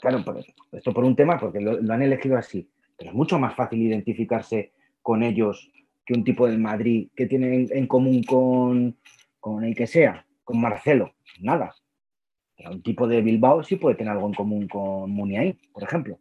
claro, 0.00 0.24
esto 0.72 0.92
por 0.92 1.04
un 1.04 1.16
tema, 1.16 1.38
porque 1.38 1.60
lo, 1.60 1.92
han 1.92 2.02
elegido 2.02 2.36
así, 2.36 2.68
pero 2.96 3.10
es 3.10 3.16
mucho 3.16 3.38
más 3.38 3.54
fácil 3.54 3.80
identificarse 3.80 4.72
con 5.02 5.22
ellos 5.22 5.70
que 6.04 6.14
un 6.14 6.24
tipo 6.24 6.46
del 6.46 6.58
Madrid 6.58 7.08
que 7.16 7.26
tiene 7.26 7.68
en, 7.70 7.86
común 7.86 8.22
con, 8.24 8.96
con 9.38 9.64
el 9.64 9.74
que 9.74 9.86
sea, 9.86 10.26
con 10.50 10.60
Marcelo, 10.60 11.14
nada. 11.40 11.74
un 12.58 12.82
tipo 12.82 13.06
de 13.06 13.22
Bilbao 13.22 13.62
sí 13.62 13.76
puede 13.76 13.96
tener 13.96 14.12
algo 14.12 14.26
en 14.26 14.34
común 14.34 14.66
con 14.66 15.10
Muniain, 15.10 15.58
por 15.72 15.84
ejemplo. 15.84 16.18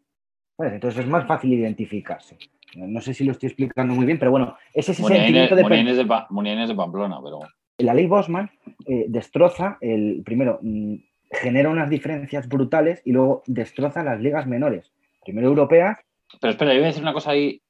Entonces 0.57 1.01
es 1.01 1.07
más 1.09 1.25
fácil 1.25 1.53
identificarse. 1.53 2.37
No 2.75 3.01
sé 3.01 3.13
si 3.13 3.23
lo 3.23 3.31
estoy 3.31 3.47
explicando 3.47 3.95
muy 3.95 4.05
bien, 4.05 4.19
pero 4.19 4.31
bueno, 4.31 4.55
es 4.73 4.89
ese 4.89 5.01
sentimiento 5.01 5.55
de... 5.55 5.63
Muniain 5.63 6.59
es 6.59 6.67
de, 6.69 6.75
Pamplona, 6.75 7.19
pero... 7.23 7.39
La 7.79 7.93
ley 7.93 8.05
Bosman 8.05 8.51
eh, 8.85 9.05
destroza, 9.07 9.77
el 9.81 10.21
primero, 10.23 10.59
mm, 10.61 10.95
genera 11.31 11.69
unas 11.69 11.89
diferencias 11.89 12.47
brutales 12.47 13.01
y 13.05 13.13
luego 13.13 13.41
destroza 13.47 14.03
las 14.03 14.19
ligas 14.19 14.45
menores. 14.45 14.91
Primero 15.23 15.47
europeas. 15.47 15.97
Pero 16.39 16.51
espera, 16.51 16.73
yo 16.73 16.79
voy 16.79 16.85
a 16.85 16.87
decir 16.87 17.01
una 17.01 17.13
cosa 17.13 17.31
ahí. 17.31 17.61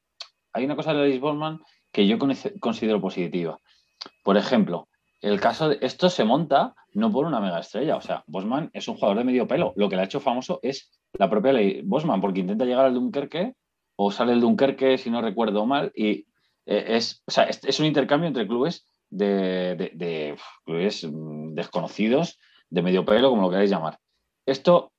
Hay 0.52 0.66
una 0.66 0.76
cosa 0.76 0.94
de 0.94 1.00
la 1.00 1.06
ley 1.06 1.20
Bosman 1.20 1.60
que 1.92 2.08
yo 2.08 2.18
considero 2.60 3.00
positiva. 3.00 3.60
Por 4.24 4.36
ejemplo, 4.36 4.88
el 5.22 5.40
caso 5.40 5.70
de 5.70 5.80
esto 5.82 6.10
se 6.10 6.24
monta 6.24 6.76
no 6.94 7.12
por 7.12 7.26
una 7.26 7.40
mega 7.40 7.60
estrella. 7.60 7.96
O 7.96 8.02
sea, 8.02 8.24
Bosman 8.28 8.70
es 8.74 8.88
un 8.88 8.96
jugador 8.96 9.18
de 9.18 9.24
medio 9.24 9.48
pelo. 9.48 9.74
Lo 9.76 9.90
que 9.90 9.96
le 9.96 10.04
ha 10.04 10.06
hecho 10.06 10.20
famoso 10.20 10.60
es 10.64 10.92
la 11.14 11.30
propia 11.30 11.54
ley 11.54 11.82
Bosman, 11.84 12.22
porque 12.22 12.40
intenta 12.40 12.66
llegar 12.66 12.86
al 12.86 12.94
Dunkerque 12.94 13.56
o 13.96 14.12
sale 14.12 14.34
el 14.34 14.40
Dunkerque, 14.40 14.98
si 14.98 15.10
no 15.10 15.22
recuerdo 15.22 15.66
mal, 15.66 15.92
y 15.94 16.26
eh, 16.66 16.86
es, 16.96 17.22
o 17.28 17.32
sea, 17.32 17.44
es, 17.44 17.80
un 17.80 17.86
intercambio 17.86 18.28
entre 18.28 18.48
clubes 18.48 18.86
de, 19.10 20.38
clubes 20.64 21.04
mm, 21.04 21.54
desconocidos, 21.54 22.40
de 22.70 22.82
medio 22.82 23.04
pelo, 23.04 23.30
como 23.30 23.42
lo 23.42 23.50
queráis 23.50 23.70
llamar. 23.70 24.00
Esto, 24.46 24.94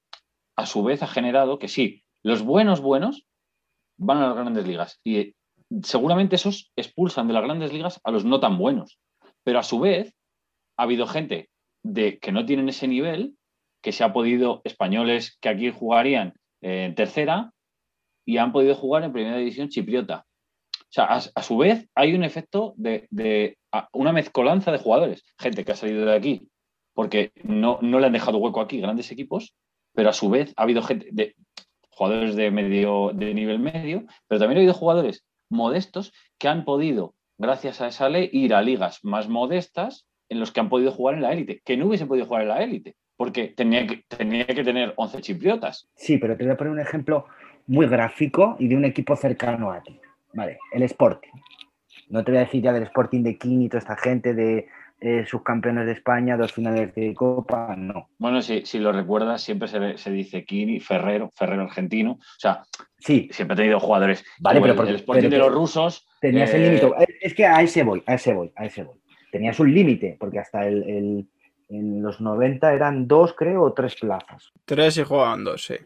a 0.54 0.66
su 0.66 0.82
vez, 0.82 1.02
ha 1.02 1.06
generado 1.06 1.58
que 1.58 1.68
sí, 1.68 2.04
los 2.22 2.42
buenos 2.42 2.82
buenos 2.82 3.26
van 3.96 4.18
a 4.18 4.26
las 4.26 4.36
grandes 4.36 4.66
ligas 4.66 5.00
y 5.02 5.34
seguramente 5.82 6.36
esos 6.36 6.70
expulsan 6.76 7.26
de 7.26 7.34
las 7.34 7.44
grandes 7.44 7.72
ligas 7.72 8.00
a 8.04 8.10
los 8.10 8.24
no 8.26 8.38
tan 8.38 8.58
buenos. 8.58 8.98
Pero 9.44 9.58
a 9.58 9.62
su 9.62 9.80
vez, 9.80 10.14
ha 10.76 10.84
habido 10.84 11.06
gente 11.06 11.50
de, 11.82 12.18
que 12.18 12.32
no 12.32 12.44
tienen 12.44 12.68
ese 12.68 12.88
nivel, 12.88 13.34
que 13.82 13.92
se 13.92 14.04
ha 14.04 14.12
podido, 14.12 14.60
españoles 14.64 15.38
que 15.40 15.48
aquí 15.48 15.70
jugarían 15.70 16.34
en 16.60 16.94
tercera 16.94 17.52
y 18.26 18.36
han 18.36 18.52
podido 18.52 18.74
jugar 18.74 19.04
en 19.04 19.12
primera 19.12 19.38
división 19.38 19.68
chipriota. 19.68 20.26
O 20.74 20.92
sea, 20.92 21.04
a, 21.06 21.42
su 21.42 21.56
vez 21.56 21.88
hay 21.94 22.14
un 22.14 22.24
efecto 22.24 22.74
de, 22.76 23.56
una 23.92 24.12
mezcolanza 24.12 24.72
de 24.72 24.78
jugadores, 24.78 25.24
gente 25.38 25.64
que 25.64 25.72
ha 25.72 25.76
salido 25.76 26.04
de 26.04 26.14
aquí 26.14 26.48
porque 27.00 27.32
no, 27.44 27.78
no 27.80 27.98
le 27.98 28.06
han 28.06 28.12
dejado 28.12 28.38
hueco 28.38 28.60
aquí 28.60 28.80
grandes 28.80 29.10
equipos, 29.10 29.54
pero 29.94 30.10
a 30.10 30.12
su 30.12 30.28
vez 30.28 30.52
ha 30.56 30.64
habido 30.64 30.82
gente 30.82 31.08
de 31.10 31.34
jugadores 31.88 32.36
de 32.36 32.50
medio 32.50 33.12
de 33.14 33.32
nivel 33.34 33.58
medio, 33.58 34.04
pero 34.26 34.38
también 34.38 34.58
ha 34.58 34.60
habido 34.60 34.74
jugadores 34.74 35.24
modestos 35.48 36.12
que 36.38 36.48
han 36.48 36.64
podido, 36.64 37.14
gracias 37.40 37.80
a 37.80 37.88
esa 37.88 38.08
ley, 38.08 38.28
ir 38.32 38.54
a 38.54 38.62
ligas 38.62 39.00
más 39.02 39.28
modestas 39.28 40.06
en 40.28 40.38
los 40.38 40.52
que 40.52 40.60
han 40.60 40.68
podido 40.68 40.92
jugar 40.92 41.16
en 41.16 41.22
la 41.22 41.32
élite, 41.32 41.62
que 41.64 41.76
no 41.76 41.86
hubiesen 41.86 42.06
podido 42.06 42.26
jugar 42.26 42.42
en 42.42 42.48
la 42.48 42.62
élite, 42.62 42.96
porque 43.16 43.48
tenía 43.48 43.86
que, 43.86 44.04
tenía 44.06 44.46
que 44.46 44.62
tener 44.62 44.92
11 44.96 45.20
chipriotas. 45.22 45.88
Sí, 45.94 46.18
pero 46.18 46.36
te 46.36 46.44
voy 46.44 46.52
a 46.52 46.56
poner 46.56 46.72
un 46.72 46.80
ejemplo 46.80 47.26
muy 47.66 47.86
gráfico 47.86 48.56
y 48.58 48.68
de 48.68 48.76
un 48.76 48.84
equipo 48.84 49.16
cercano 49.16 49.72
a 49.72 49.82
ti. 49.82 49.98
Vale, 50.34 50.58
el 50.72 50.82
Sporting. 50.82 51.30
No 52.10 52.22
te 52.22 52.30
voy 52.30 52.38
a 52.38 52.44
decir 52.44 52.62
ya 52.62 52.72
del 52.72 52.84
Sporting 52.84 53.22
de 53.22 53.38
King 53.38 53.62
y 53.62 53.68
toda 53.68 53.78
esta 53.78 53.96
gente 53.96 54.34
de 54.34 54.68
eh, 55.00 55.24
subcampeones 55.26 55.86
de 55.86 55.92
España, 55.92 56.36
dos 56.36 56.52
finales 56.52 56.94
de 56.94 57.14
Copa, 57.14 57.74
no. 57.76 58.10
Bueno, 58.18 58.42
si, 58.42 58.66
si 58.66 58.78
lo 58.78 58.92
recuerdas, 58.92 59.42
siempre 59.42 59.66
se, 59.66 59.96
se 59.96 60.10
dice 60.10 60.44
Kini, 60.44 60.78
Ferrero, 60.78 61.30
Ferrero 61.34 61.62
argentino. 61.62 62.12
O 62.12 62.38
sea, 62.38 62.62
sí. 62.98 63.28
siempre 63.32 63.54
ha 63.54 63.56
tenido 63.56 63.80
jugadores. 63.80 64.24
Vale, 64.38 64.60
pero 64.60 64.82
el 64.82 64.96
Sporting 64.96 65.30
de 65.30 65.38
los 65.38 65.52
rusos. 65.52 66.06
Tenías 66.20 66.52
el 66.52 66.64
límite. 66.64 66.86
Eh, 66.86 67.18
es 67.22 67.34
que 67.34 67.46
a 67.46 67.62
ese 67.62 67.82
voy, 67.82 68.02
a 68.06 68.14
ese 68.14 68.34
voy, 68.34 68.52
a 68.54 68.66
ese 68.66 68.82
voy. 68.82 68.98
Tenías 69.32 69.58
un 69.58 69.72
límite, 69.72 70.16
porque 70.20 70.40
hasta 70.40 70.66
el, 70.66 71.26
en 71.70 72.02
los 72.02 72.20
90 72.20 72.72
eran 72.74 73.06
dos, 73.06 73.34
creo, 73.34 73.62
o 73.62 73.72
tres 73.72 73.96
plazas. 73.96 74.52
Tres 74.64 74.98
y 74.98 75.04
jugaban 75.04 75.44
dos, 75.44 75.64
sí. 75.64 75.76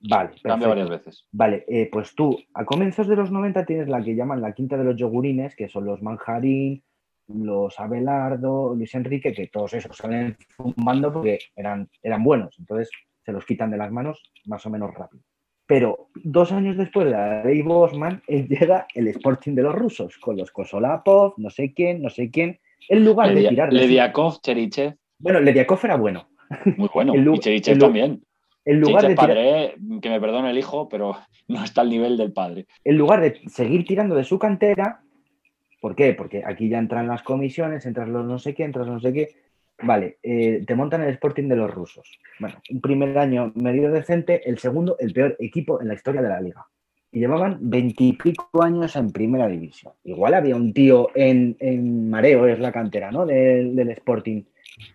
Vale, 0.00 0.30
cambia 0.42 0.68
varias 0.68 0.88
veces. 0.88 1.26
Vale, 1.32 1.64
eh, 1.68 1.88
pues 1.90 2.14
tú, 2.14 2.36
a 2.54 2.64
comienzos 2.64 3.06
de 3.08 3.16
los 3.16 3.30
90 3.30 3.64
tienes 3.64 3.88
la 3.88 4.02
que 4.02 4.14
llaman 4.14 4.42
la 4.42 4.52
quinta 4.52 4.76
de 4.76 4.84
los 4.84 4.96
yogurines, 4.96 5.54
que 5.54 5.68
son 5.68 5.84
los 5.84 6.02
manjarín, 6.02 6.82
los 7.28 7.78
Abelardo, 7.78 8.74
Luis 8.74 8.94
Enrique, 8.94 9.32
que 9.32 9.48
todos 9.48 9.74
esos 9.74 9.96
salen 9.96 10.36
fumando 10.48 11.12
porque 11.12 11.38
eran, 11.54 11.88
eran 12.02 12.22
buenos, 12.22 12.56
entonces 12.58 12.90
se 13.24 13.32
los 13.32 13.44
quitan 13.44 13.70
de 13.70 13.76
las 13.76 13.90
manos 13.90 14.22
más 14.44 14.64
o 14.66 14.70
menos 14.70 14.94
rápido. 14.94 15.22
Pero 15.66 16.10
dos 16.14 16.52
años 16.52 16.76
después 16.76 17.06
de 17.06 17.12
la 17.12 17.44
ley 17.44 17.62
Bosman, 17.62 18.22
llega 18.28 18.86
el 18.94 19.08
Sporting 19.08 19.54
de 19.54 19.62
los 19.62 19.74
rusos, 19.74 20.16
con 20.18 20.36
los 20.36 20.52
Kosolapov, 20.52 21.34
no 21.38 21.50
sé 21.50 21.74
quién, 21.74 22.02
no 22.02 22.08
sé 22.08 22.30
quién, 22.30 22.60
en 22.88 23.04
lugar 23.04 23.34
de 23.34 23.48
tirar... 23.48 23.72
Lediakov, 23.72 24.40
Cherichev. 24.40 24.94
Bueno, 25.18 25.40
Lediakov 25.40 25.80
era 25.82 25.96
bueno. 25.96 26.28
Muy 26.76 26.88
bueno, 26.94 27.14
y 27.34 27.38
Cherichev 27.40 27.78
también. 27.78 28.22
En 28.64 28.80
lugar 28.80 29.06
de 29.06 29.14
padre, 29.14 29.74
que 30.02 30.10
me 30.10 30.20
perdone 30.20 30.50
el 30.50 30.58
hijo, 30.58 30.88
pero 30.88 31.16
no 31.48 31.64
está 31.64 31.80
al 31.82 31.90
nivel 31.90 32.16
del 32.16 32.32
padre. 32.32 32.66
En 32.84 32.96
lugar 32.96 33.20
de 33.20 33.40
seguir 33.48 33.84
tirando 33.84 34.14
de 34.14 34.24
su 34.24 34.38
cantera, 34.38 35.02
¿Por 35.86 35.94
qué? 35.94 36.14
Porque 36.14 36.42
aquí 36.44 36.68
ya 36.68 36.80
entran 36.80 37.06
las 37.06 37.22
comisiones, 37.22 37.86
entran 37.86 38.12
los 38.12 38.26
no 38.26 38.40
sé 38.40 38.56
qué, 38.56 38.64
entras 38.64 38.88
no 38.88 38.98
sé 38.98 39.12
qué. 39.12 39.28
Vale, 39.84 40.18
eh, 40.20 40.64
te 40.66 40.74
montan 40.74 41.02
el 41.02 41.10
Sporting 41.10 41.46
de 41.46 41.54
los 41.54 41.72
rusos. 41.72 42.18
Bueno, 42.40 42.56
un 42.70 42.80
primer 42.80 43.16
año 43.16 43.52
medio 43.54 43.92
decente, 43.92 44.50
el 44.50 44.58
segundo, 44.58 44.96
el 44.98 45.12
peor 45.12 45.36
equipo 45.38 45.80
en 45.80 45.86
la 45.86 45.94
historia 45.94 46.22
de 46.22 46.28
la 46.28 46.40
liga. 46.40 46.66
Y 47.12 47.20
llevaban 47.20 47.58
veintipico 47.60 48.64
años 48.64 48.96
en 48.96 49.12
primera 49.12 49.46
división. 49.46 49.92
Igual 50.02 50.34
había 50.34 50.56
un 50.56 50.72
tío 50.72 51.10
en, 51.14 52.10
Mareo, 52.10 52.48
es 52.48 52.58
la 52.58 52.72
cantera, 52.72 53.12
¿no? 53.12 53.24
Del, 53.24 53.78
Sporting, 53.90 54.42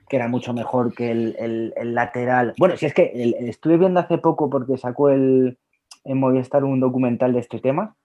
que 0.09 0.17
era 0.17 0.27
mucho 0.27 0.53
mejor 0.53 0.93
que 0.93 1.09
el, 1.09 1.73
lateral. 1.85 2.53
Bueno, 2.57 2.75
si 2.75 2.87
es 2.87 2.93
que 2.93 3.33
estuve 3.47 3.77
viendo 3.77 4.01
hace 4.01 4.17
poco 4.17 4.49
porque 4.49 4.77
sacó 4.77 5.09
el, 5.09 5.57
en 6.03 6.17
Movistar 6.19 6.65
un 6.65 6.81
documental 6.81 7.31
de 7.31 7.39
este 7.39 7.59
tema 7.59 7.95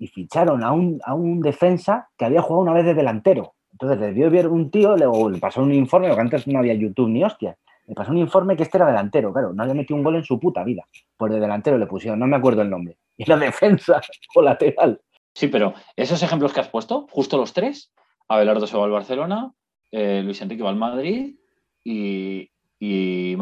y 0.00 0.08
ficharon 0.08 0.64
a 0.64 0.72
un, 0.72 0.98
a 1.04 1.14
un 1.14 1.40
defensa 1.40 2.08
que 2.16 2.24
había 2.24 2.40
jugado 2.40 2.62
una 2.62 2.72
vez 2.72 2.86
de 2.86 2.94
delantero. 2.94 3.52
Entonces 3.72 4.00
le 4.00 4.12
dio 4.14 4.30
ver 4.30 4.48
un 4.48 4.70
tío, 4.70 4.96
le, 4.96 5.06
le 5.30 5.38
pasó 5.38 5.62
un 5.62 5.74
informe, 5.74 6.08
porque 6.08 6.22
antes 6.22 6.48
no 6.48 6.58
había 6.58 6.74
YouTube 6.74 7.10
ni 7.10 7.22
hostia. 7.22 7.56
Le 7.86 7.94
pasó 7.94 8.10
un 8.10 8.18
informe 8.18 8.56
que 8.56 8.62
este 8.62 8.78
era 8.78 8.86
delantero, 8.86 9.30
claro, 9.30 9.52
no 9.52 9.62
había 9.62 9.74
metido 9.74 9.96
un 9.96 10.02
gol 10.02 10.16
en 10.16 10.24
su 10.24 10.40
puta 10.40 10.64
vida. 10.64 10.84
Por 11.18 11.30
de 11.30 11.38
delantero 11.38 11.76
le 11.76 11.86
pusieron, 11.86 12.18
no 12.18 12.26
me 12.26 12.36
acuerdo 12.36 12.62
el 12.62 12.70
nombre. 12.70 12.96
Y 13.20 13.26
la 13.26 13.36
defensa 13.36 14.00
o 14.34 14.40
lateral. 14.40 14.98
Sí, 15.34 15.48
pero 15.48 15.74
esos 15.94 16.22
ejemplos 16.22 16.54
que 16.54 16.60
has 16.60 16.70
puesto, 16.70 17.06
justo 17.10 17.36
los 17.36 17.52
tres, 17.52 17.92
Abelardo 18.26 18.66
se 18.66 18.78
va 18.78 18.84
al 18.84 18.90
Barcelona, 18.90 19.52
eh, 19.92 20.22
Luis 20.24 20.40
Enrique 20.40 20.62
va 20.62 20.70
al 20.70 20.76
Madrid 20.76 21.36
y, 21.84 22.48
y 22.78 23.36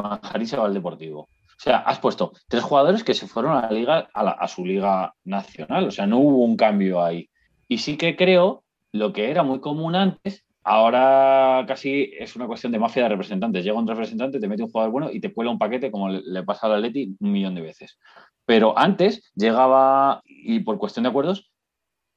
se 0.44 0.56
va 0.56 0.66
al 0.66 0.74
Deportivo. 0.74 1.28
O 1.58 1.60
sea, 1.60 1.78
has 1.78 1.98
puesto 1.98 2.32
tres 2.46 2.62
jugadores 2.62 3.02
que 3.02 3.14
se 3.14 3.26
fueron 3.26 3.56
a 3.56 3.62
la 3.62 3.72
liga, 3.72 4.08
a, 4.14 4.46
su 4.46 4.64
liga 4.64 5.12
nacional. 5.24 5.88
O 5.88 5.90
sea, 5.90 6.06
no 6.06 6.18
hubo 6.18 6.44
un 6.44 6.56
cambio 6.56 7.02
ahí. 7.02 7.28
Y 7.66 7.78
sí 7.78 7.96
que 7.96 8.14
creo 8.14 8.62
lo 8.92 9.12
que 9.12 9.28
era 9.30 9.42
muy 9.42 9.60
común 9.60 9.96
antes, 9.96 10.46
ahora 10.62 11.64
casi 11.66 12.12
es 12.16 12.36
una 12.36 12.46
cuestión 12.46 12.70
de 12.70 12.78
mafia 12.78 13.02
de 13.02 13.08
representantes. 13.08 13.64
Llega 13.64 13.76
un 13.76 13.88
representante, 13.88 14.38
te 14.38 14.46
mete 14.46 14.62
un 14.62 14.70
jugador 14.70 14.92
bueno 14.92 15.10
y 15.10 15.20
te 15.20 15.34
cuela 15.34 15.50
un 15.50 15.58
paquete 15.58 15.90
como 15.90 16.08
le, 16.08 16.42
pasa 16.44 16.68
al 16.68 16.74
Atleti 16.74 17.16
un 17.18 17.32
millón 17.32 17.56
de 17.56 17.62
veces. 17.62 17.98
Pero 18.44 18.78
antes 18.78 19.32
llegaba, 19.34 20.22
y 20.24 20.60
por 20.60 20.78
cuestión 20.78 21.02
de 21.02 21.08
acuerdos, 21.10 21.50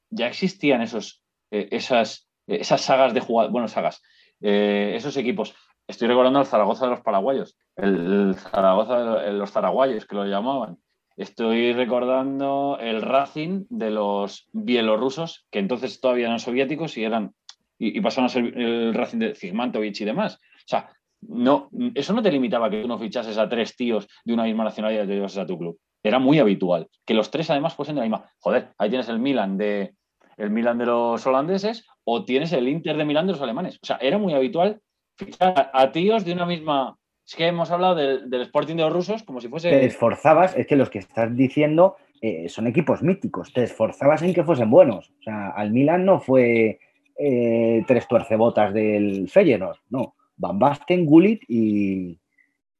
ya 0.08 0.28
existían 0.28 0.82
esos, 0.82 1.20
eh, 1.50 1.68
esas, 1.72 2.28
esas 2.46 2.80
sagas 2.80 3.12
de 3.12 3.20
jugadores, 3.20 3.52
bueno, 3.52 3.66
sagas, 3.66 4.02
eh, 4.40 4.92
esos 4.94 5.16
equipos 5.16 5.54
Estoy 5.92 6.08
recordando 6.08 6.40
el 6.40 6.46
Zaragoza 6.46 6.86
de 6.86 6.92
los 6.92 7.02
paraguayos, 7.02 7.54
el 7.76 8.34
Zaragoza 8.34 9.20
de 9.20 9.32
los 9.34 9.50
zaraguayos 9.52 10.06
que 10.06 10.16
lo 10.16 10.24
llamaban. 10.24 10.78
Estoy 11.18 11.74
recordando 11.74 12.78
el 12.80 13.02
Racing 13.02 13.66
de 13.68 13.90
los 13.90 14.48
bielorrusos, 14.52 15.46
que 15.50 15.58
entonces 15.58 16.00
todavía 16.00 16.28
eran 16.28 16.40
soviéticos 16.40 16.96
y 16.96 17.04
eran 17.04 17.34
y, 17.78 18.00
pasaron 18.00 18.24
a 18.24 18.28
ser 18.30 18.58
el 18.58 18.94
Racing 18.94 19.18
de 19.18 19.34
Zigmantovich 19.34 20.00
y 20.00 20.06
demás. 20.06 20.36
O 20.36 20.66
sea, 20.66 20.88
no, 21.20 21.68
eso 21.94 22.14
no 22.14 22.22
te 22.22 22.32
limitaba 22.32 22.70
que 22.70 22.80
tú 22.80 22.88
no 22.88 22.98
fichases 22.98 23.36
a 23.36 23.46
tres 23.46 23.76
tíos 23.76 24.08
de 24.24 24.32
una 24.32 24.44
misma 24.44 24.64
nacionalidad 24.64 25.04
y 25.04 25.08
te 25.08 25.14
llevases 25.16 25.38
a 25.40 25.46
tu 25.46 25.58
club. 25.58 25.78
Era 26.02 26.18
muy 26.18 26.38
habitual. 26.38 26.88
Que 27.04 27.12
los 27.12 27.30
tres 27.30 27.50
además 27.50 27.74
fuesen 27.74 27.96
de 27.96 28.00
la 28.00 28.06
misma. 28.06 28.32
Joder, 28.38 28.72
ahí 28.78 28.88
tienes 28.88 29.10
el 29.10 29.18
Milan 29.18 29.58
de 29.58 29.94
el 30.38 30.48
Milan 30.48 30.78
de 30.78 30.86
los 30.86 31.26
holandeses 31.26 31.86
o 32.04 32.24
tienes 32.24 32.50
el 32.54 32.66
Inter 32.66 32.96
de 32.96 33.04
Milán 33.04 33.26
de 33.26 33.32
los 33.32 33.42
alemanes. 33.42 33.78
O 33.82 33.86
sea, 33.86 33.98
era 34.00 34.16
muy 34.16 34.32
habitual 34.32 34.80
fichar 35.16 35.70
a 35.72 35.92
tíos 35.92 36.24
de 36.24 36.32
una 36.32 36.46
misma 36.46 36.96
es 37.26 37.36
que 37.36 37.46
hemos 37.46 37.70
hablado 37.70 37.94
del, 37.94 38.42
Sporting 38.42 38.76
de 38.76 38.82
los 38.82 38.92
rusos 38.92 39.22
como 39.22 39.40
si 39.40 39.48
fuese. 39.48 39.70
Te 39.70 39.84
esforzabas, 39.84 40.56
es 40.56 40.66
que 40.66 40.76
los 40.76 40.90
que 40.90 40.98
estás 40.98 41.34
diciendo 41.34 41.96
eh, 42.20 42.48
son 42.48 42.66
equipos 42.66 43.02
míticos, 43.02 43.52
te 43.52 43.64
esforzabas 43.64 44.22
en 44.22 44.34
que 44.34 44.44
fuesen 44.44 44.70
buenos. 44.70 45.10
O 45.20 45.22
sea, 45.22 45.50
al 45.50 45.70
Milan 45.70 46.04
no 46.04 46.20
fue 46.20 46.80
eh, 47.18 47.84
tres 47.86 48.08
tuercebotas 48.08 48.74
del 48.74 49.28
Feyenoord, 49.28 49.78
no. 49.90 50.14
Van 50.36 50.58
Basten, 50.58 51.06
Gullit 51.06 51.42
y, 51.48 52.18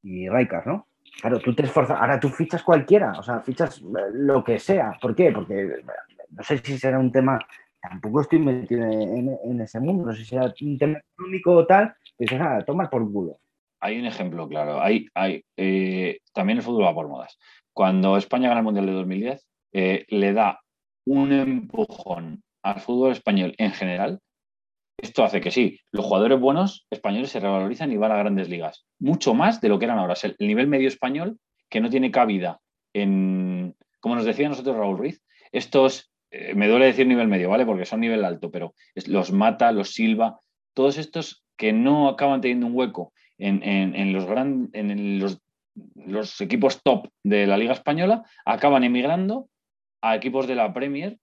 y 0.03 0.27
¿no? 0.67 0.87
Claro, 1.21 1.39
tú 1.39 1.55
te 1.55 1.63
esforzas, 1.63 2.01
ahora 2.01 2.19
tú 2.19 2.29
fichas 2.29 2.63
cualquiera, 2.63 3.13
o 3.13 3.23
sea, 3.23 3.41
fichas 3.41 3.81
eh, 3.81 4.11
lo 4.13 4.43
que 4.43 4.59
sea. 4.59 4.99
¿Por 5.01 5.15
qué? 5.15 5.31
Porque 5.31 5.61
eh, 5.61 5.85
no 6.31 6.43
sé 6.43 6.59
si 6.59 6.79
será 6.79 6.99
un 6.99 7.13
tema, 7.13 7.39
tampoco 7.81 8.23
estoy 8.23 8.41
metido 8.41 8.85
en, 8.85 9.39
en 9.45 9.61
ese 9.61 9.79
mundo, 9.79 10.07
no 10.07 10.13
sé 10.13 10.21
si 10.21 10.31
será 10.31 10.53
un 10.61 10.79
tema 10.79 10.99
económico 10.99 11.53
o 11.53 11.67
tal, 11.67 11.95
pues 12.27 12.41
nada, 12.41 12.65
tomas 12.65 12.89
por 12.89 13.11
culo. 13.11 13.39
Hay 13.81 13.99
un 13.99 14.07
ejemplo 14.07 14.49
claro, 14.49 14.81
hay, 14.81 15.07
hay, 15.15 15.45
eh, 15.57 16.21
también 16.33 16.59
el 16.59 16.65
fútbol 16.65 16.85
va 16.85 16.95
por 16.95 17.09
modas. 17.09 17.39
Cuando 17.73 18.17
España 18.17 18.49
gana 18.49 18.61
el 18.61 18.65
Mundial 18.65 18.87
de 18.87 18.93
2010, 18.93 19.47
eh, 19.73 20.05
le 20.09 20.33
da 20.33 20.61
un 21.07 21.33
empujón 21.33 22.43
al 22.63 22.81
fútbol 22.81 23.13
español 23.13 23.55
en 23.59 23.73
general. 23.73 24.21
Esto 24.97 25.25
hace 25.25 25.41
que 25.41 25.51
sí, 25.51 25.81
los 25.91 26.05
jugadores 26.05 26.39
buenos 26.39 26.87
españoles 26.91 27.31
se 27.31 27.41
revalorizan 27.41 27.91
y 27.91 27.97
van 27.97 28.13
a 28.13 28.19
grandes 28.19 28.49
ligas. 28.49 28.85
Mucho 29.01 29.35
más 29.35 29.61
de 29.61 29.69
lo 29.69 29.79
que 29.79 29.87
eran 29.87 29.99
ahora. 29.99 30.15
El 30.23 30.47
nivel 30.47 30.69
medio 30.69 30.87
español 30.87 31.39
que 31.69 31.81
no 31.81 31.91
tiene 31.91 32.11
cabida 32.11 32.61
en, 32.93 33.75
como 34.01 34.15
nos 34.15 34.25
decía 34.25 34.49
nosotros 34.49 34.77
Raúl 34.77 34.99
Ruiz, 34.99 35.23
estos, 35.51 36.13
eh, 36.31 36.55
me 36.55 36.69
duele 36.69 36.87
decir 36.87 37.07
nivel 37.07 37.29
medio, 37.29 37.49
¿vale? 37.49 37.67
Porque 37.67 37.87
son 37.87 38.01
nivel 38.01 38.25
alto, 38.25 38.51
pero 38.51 38.75
los 39.07 39.33
Mata, 39.33 39.73
los 39.73 39.95
Silva, 39.95 40.39
todos 40.75 40.99
estos 40.99 41.42
que 41.63 41.73
no 41.73 42.09
acaban 42.09 42.41
teniendo 42.41 42.67
un 42.67 42.75
hueco 42.75 43.13
en, 43.39 44.13
los, 44.13 44.27
gran, 44.27 44.69
en 44.73 45.21
los, 45.21 46.41
equipos 46.41 46.83
top 46.83 47.07
de 47.23 47.47
la 47.47 47.57
Liga 47.57 47.73
Española, 47.73 48.25
acaban 48.45 48.83
emigrando 48.83 49.49
a 50.01 50.17
equipos 50.17 50.49
de 50.49 50.57
la 50.57 50.75
Premier 50.75 51.19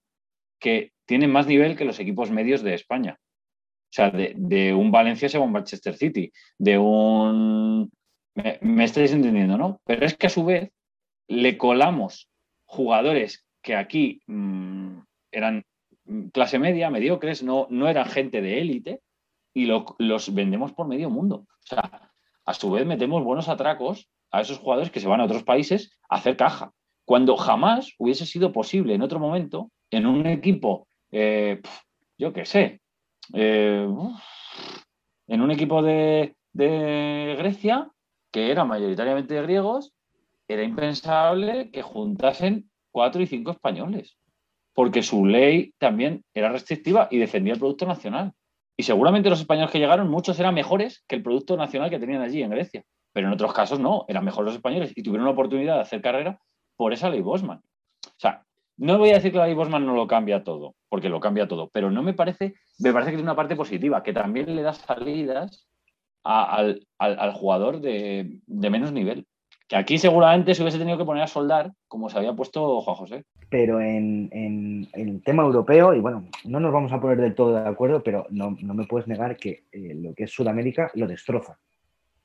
que 0.58 0.93
tienen 1.06 1.30
más 1.30 1.45
nivel 1.45 1.75
que 1.75 1.84
los 1.84 1.99
equipos 1.99 2.32
medios 2.32 2.63
de 2.63 2.73
España. 2.73 3.19
O 3.19 3.91
sea, 3.91 4.12
de, 4.12 4.73
un 4.73 4.91
Valencia 4.91 5.28
se 5.28 5.38
va 5.38 5.43
un 5.43 5.52
Manchester 5.52 5.97
City, 5.97 6.32
de 6.58 6.78
un... 6.78 7.91
Me, 8.36 8.86
estáis 8.86 9.12
entendiendo, 9.12 9.58
¿no? 9.58 9.82
Pero 9.84 10.06
es 10.06 10.15
que 10.15 10.28
a 10.28 10.30
su 10.30 10.45
vez 10.45 10.71
le 11.28 11.58
colamos 11.58 12.30
jugadores 12.63 13.45
que 13.62 13.75
aquí 13.75 14.21
mm, 14.25 14.99
eran 15.34 15.65
clase 16.32 16.60
media, 16.60 16.89
mediocres, 16.89 17.43
no, 17.43 17.67
no 17.69 17.89
eran 17.89 18.06
gente 18.06 18.41
de 18.41 18.62
élite, 18.62 19.02
y 19.62 19.65
lo- 19.65 19.95
los 20.00 20.34
vendemos 20.34 20.72
por 20.74 20.88
medio 20.88 21.10
mundo. 21.10 21.36
O 21.48 21.65
sea, 21.65 22.12
a 22.45 22.54
su 22.54 22.72
vez 22.72 22.86
metemos 22.86 23.24
buenos 23.24 23.50
atracos 23.50 24.10
a 24.32 24.41
esos 24.41 24.60
jugadores 24.60 24.91
que 24.91 25.00
se 25.00 25.08
van 25.08 25.22
a 25.22 25.26
otros 25.26 25.43
países 25.43 25.91
a 26.10 26.15
hacer 26.15 26.36
caja. 26.38 26.72
Cuando 27.06 27.36
jamás 27.38 27.93
hubiese 27.98 28.26
sido 28.26 28.52
posible 28.52 28.93
en 28.93 29.02
otro 29.02 29.19
momento, 29.19 29.72
en 29.91 30.06
un 30.06 30.26
equipo, 30.28 30.88
eh, 31.12 31.62
yo 32.17 32.32
qué 32.34 32.45
sé, 32.45 32.82
eh, 33.34 33.88
en 35.28 35.41
un 35.41 35.52
equipo 35.52 35.82
de, 35.82 36.36
de 36.54 37.36
Grecia, 37.38 37.89
que 38.32 38.52
era 38.52 38.63
mayoritariamente 38.65 39.34
de 39.34 39.41
griegos, 39.41 39.91
era 40.48 40.63
impensable 40.63 41.69
que 41.72 41.82
juntasen 41.82 42.69
cuatro 42.91 43.22
y 43.22 43.28
cinco 43.28 43.52
españoles, 43.52 44.17
porque 44.74 45.04
su 45.04 45.26
ley 45.26 45.74
también 45.78 46.24
era 46.34 46.52
restrictiva 46.52 47.08
y 47.12 47.17
defendía 47.17 47.54
el 47.54 47.60
producto 47.60 47.86
nacional. 47.86 48.34
Y 48.79 48.83
seguramente 48.83 49.29
los 49.29 49.41
españoles 49.41 49.71
que 49.71 49.77
llegaron, 49.79 50.09
muchos 50.09 50.39
eran 50.39 50.53
mejores 50.55 51.03
que 51.05 51.17
el 51.17 51.21
producto 51.21 51.57
nacional 51.57 51.89
que 51.89 51.99
tenían 51.99 52.21
allí 52.21 52.41
en 52.41 52.49
Grecia. 52.49 52.85
Pero 53.11 53.27
en 53.27 53.33
otros 53.33 53.51
casos 53.51 53.77
no, 53.77 54.05
eran 54.07 54.23
mejores 54.23 54.45
los 54.45 54.55
españoles 54.55 54.93
y 54.95 55.03
tuvieron 55.03 55.25
la 55.25 55.33
oportunidad 55.33 55.75
de 55.75 55.81
hacer 55.81 56.01
carrera 56.01 56.39
por 56.77 56.93
esa 56.93 57.09
ley 57.09 57.19
Bosman. 57.19 57.57
O 57.57 58.11
sea, 58.17 58.45
no 58.77 58.97
voy 58.97 59.09
a 59.09 59.15
decir 59.15 59.33
que 59.33 59.37
la 59.37 59.47
ley 59.47 59.53
Bosman 59.53 59.85
no 59.85 59.93
lo 59.95 60.07
cambia 60.07 60.45
todo, 60.45 60.75
porque 60.87 61.09
lo 61.09 61.19
cambia 61.19 61.45
todo, 61.45 61.67
pero 61.73 61.91
no 61.91 62.01
me 62.01 62.13
parece, 62.13 62.53
me 62.79 62.93
parece 62.93 63.11
que 63.11 63.17
tiene 63.17 63.29
una 63.29 63.35
parte 63.35 63.57
positiva, 63.57 64.01
que 64.01 64.13
también 64.13 64.55
le 64.55 64.61
da 64.61 64.71
salidas 64.71 65.67
al, 66.23 66.87
al- 66.99 67.19
al 67.19 67.33
jugador 67.33 67.81
de, 67.81 68.39
de 68.47 68.69
menos 68.69 68.93
nivel. 68.93 69.25
Que 69.69 69.75
aquí 69.77 69.97
seguramente 69.99 70.53
se 70.55 70.63
hubiese 70.63 70.79
tenido 70.79 70.97
que 70.97 71.05
poner 71.05 71.23
a 71.23 71.27
soldar, 71.27 71.71
como 71.88 72.10
se 72.10 72.17
había 72.17 72.34
puesto 72.34 72.82
Juan 72.82 72.95
José. 72.97 73.25
pero 73.49 73.79
en, 73.79 74.27
en- 74.34 74.88
en 74.93 75.10
el 75.10 75.21
tema 75.23 75.43
europeo, 75.43 75.93
y 75.93 75.99
bueno, 75.99 76.25
no 76.43 76.60
nos 76.60 76.73
vamos 76.73 76.91
a 76.91 76.99
poner 76.99 77.17
del 77.21 77.36
todo 77.36 77.53
de 77.53 77.69
acuerdo, 77.69 78.03
pero 78.03 78.25
no, 78.32 78.58
no 78.62 78.73
me 78.73 78.86
puedes 78.86 79.08
negar 79.08 79.38
que 79.38 79.63
eh, 79.71 79.93
lo 79.95 80.13
que 80.15 80.23
es 80.25 80.32
Sudamérica 80.32 80.91
lo 80.95 81.08
destroza. 81.08 81.58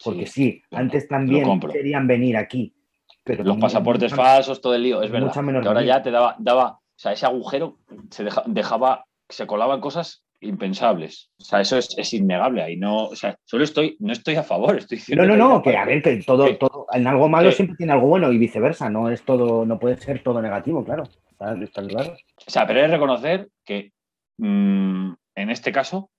Porque 0.02 0.26
sí, 0.26 0.60
antes 0.70 1.06
también 1.06 1.60
querían 1.60 2.06
venir 2.06 2.36
aquí. 2.36 2.74
Pero 3.22 3.44
Los 3.44 3.58
pasaportes 3.58 4.10
mucha- 4.12 4.22
falsos, 4.22 4.60
todo 4.60 4.74
el 4.74 4.82
lío, 4.82 5.02
es 5.02 5.10
verdad. 5.10 5.28
mucha 5.28 5.40
menos 5.42 5.62
Que 5.62 5.68
ahora 5.68 5.82
ya 5.82 6.02
te 6.02 6.10
daba, 6.10 6.36
daba, 6.38 6.70
o 6.72 6.80
sea, 6.96 7.12
ese 7.12 7.26
agujero 7.26 7.78
se 8.10 8.24
deja- 8.24 8.42
dejaba, 8.46 9.04
se 9.28 9.46
colaban 9.46 9.80
cosas 9.80 10.23
impensables. 10.40 11.30
O 11.38 11.44
sea, 11.44 11.60
eso 11.60 11.78
es, 11.78 11.94
es 11.96 12.12
innegable 12.12 12.62
ahí. 12.62 12.76
No, 12.76 13.06
o 13.06 13.16
sea, 13.16 13.36
solo 13.44 13.64
estoy, 13.64 13.96
no 14.00 14.12
estoy 14.12 14.36
a 14.36 14.42
favor, 14.42 14.76
estoy 14.76 14.98
diciendo. 14.98 15.24
No, 15.24 15.36
no, 15.36 15.48
no, 15.48 15.62
que 15.62 15.76
a 15.76 15.84
ver, 15.84 16.02
que 16.02 16.16
todo, 16.22 16.56
todo, 16.56 16.86
en 16.92 17.06
algo 17.06 17.28
malo 17.28 17.50
siempre 17.52 17.76
tiene 17.76 17.92
algo 17.92 18.08
bueno 18.08 18.30
y 18.32 18.38
viceversa, 18.38 18.90
no 18.90 19.10
es 19.10 19.22
todo, 19.22 19.64
no 19.64 19.78
puede 19.78 19.96
ser 19.96 20.22
todo 20.22 20.40
negativo, 20.42 20.84
claro. 20.84 21.04
Está, 21.30 21.54
está 21.62 21.86
claro. 21.86 22.12
O 22.46 22.50
sea, 22.50 22.66
pero 22.66 22.84
es 22.84 22.90
reconocer 22.90 23.48
que 23.64 23.92
mm, 24.38 25.12
en 25.36 25.50
este 25.50 25.72
caso, 25.72 26.10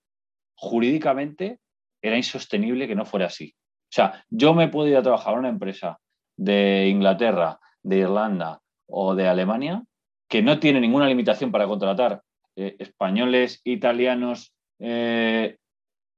jurídicamente, 0.56 1.58
era 2.02 2.16
insostenible 2.16 2.86
que 2.86 2.94
no 2.94 3.04
fuera 3.04 3.26
así. 3.26 3.54
O 3.56 3.92
sea, 3.92 4.24
yo 4.28 4.54
me 4.54 4.68
puedo 4.68 4.88
ir 4.88 4.96
a 4.96 5.02
trabajar 5.02 5.34
a 5.34 5.38
una 5.38 5.48
empresa 5.48 5.98
de 6.36 6.88
Inglaterra, 6.88 7.58
de 7.82 7.98
Irlanda 7.98 8.60
o 8.86 9.14
de 9.14 9.28
Alemania 9.28 9.82
que 10.28 10.42
no 10.42 10.58
tiene 10.58 10.80
ninguna 10.80 11.06
limitación 11.06 11.52
para 11.52 11.66
contratar 11.66 12.22
eh, 12.56 12.76
españoles, 12.78 13.60
italianos, 13.64 14.54
eh, 14.78 15.56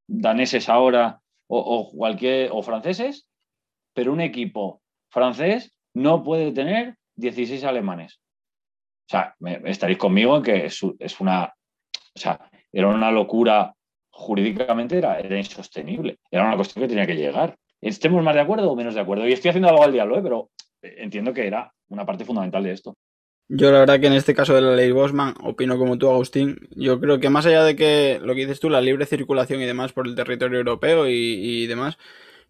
daneses 0.07 0.69
ahora 0.69 1.21
o, 1.49 1.91
cualquier 1.91 2.51
o 2.53 2.63
franceses, 2.63 3.29
pero 3.93 4.13
un 4.13 4.21
equipo 4.21 4.81
francés 5.11 5.75
no 5.95 6.23
puede 6.23 6.53
tener 6.53 6.97
16 7.17 7.65
alemanes. 7.65 8.21
O 9.07 9.11
sea, 9.11 9.35
me, 9.41 9.61
estaréis 9.65 9.99
conmigo 9.99 10.37
en 10.37 10.43
que 10.43 10.67
es, 10.67 10.83
una. 11.21 11.53
O 12.15 12.19
sea, 12.19 12.51
era 12.71 12.89
una 12.89 13.11
locura 13.11 13.75
jurídicamente, 14.11 14.99
era, 14.99 15.19
era 15.19 15.37
insostenible. 15.37 16.19
Era 16.31 16.47
una 16.47 16.57
cuestión 16.57 16.83
que 16.85 16.89
tenía 16.89 17.07
que 17.07 17.17
llegar. 17.17 17.57
¿Estemos 17.81 18.23
más 18.23 18.35
de 18.35 18.43
acuerdo 18.43 18.71
o 18.71 18.77
menos 18.77 18.95
de 18.95 19.01
acuerdo? 19.01 19.27
Y 19.27 19.33
estoy 19.33 19.51
haciendo 19.51 19.69
algo 19.69 19.83
al 19.83 19.93
diablo, 19.93 20.19
¿eh? 20.19 20.23
pero 20.23 20.51
entiendo 20.83 21.33
que 21.33 21.47
era 21.47 21.73
una 21.89 22.05
parte 22.05 22.25
fundamental 22.25 22.63
de 22.63 22.73
esto. 22.73 22.97
Yo 23.51 23.73
la 23.73 23.79
verdad 23.81 23.99
que 23.99 24.09
en 24.09 24.13
este 24.13 24.35
caso 24.35 24.55
de 24.55 24.61
la 24.61 24.77
ley 24.77 24.93
Bosman 24.93 25.35
opino 25.41 25.79
como 25.79 25.97
tú, 25.97 26.11
Agustín. 26.11 26.69
Yo 26.77 27.01
creo 27.01 27.19
que 27.19 27.31
más 27.31 27.47
allá 27.47 27.65
de 27.65 27.77
que 27.77 28.21
lo 28.23 28.35
que 28.35 28.43
dices 28.43 28.61
tú, 28.61 28.69
la 28.69 28.83
libre 28.83 29.07
circulación 29.07 29.63
y 29.63 29.67
demás 29.67 29.93
por 29.95 30.07
el 30.07 30.15
territorio 30.15 30.59
europeo 30.59 31.09
y, 31.09 31.67
demás, 31.67 31.97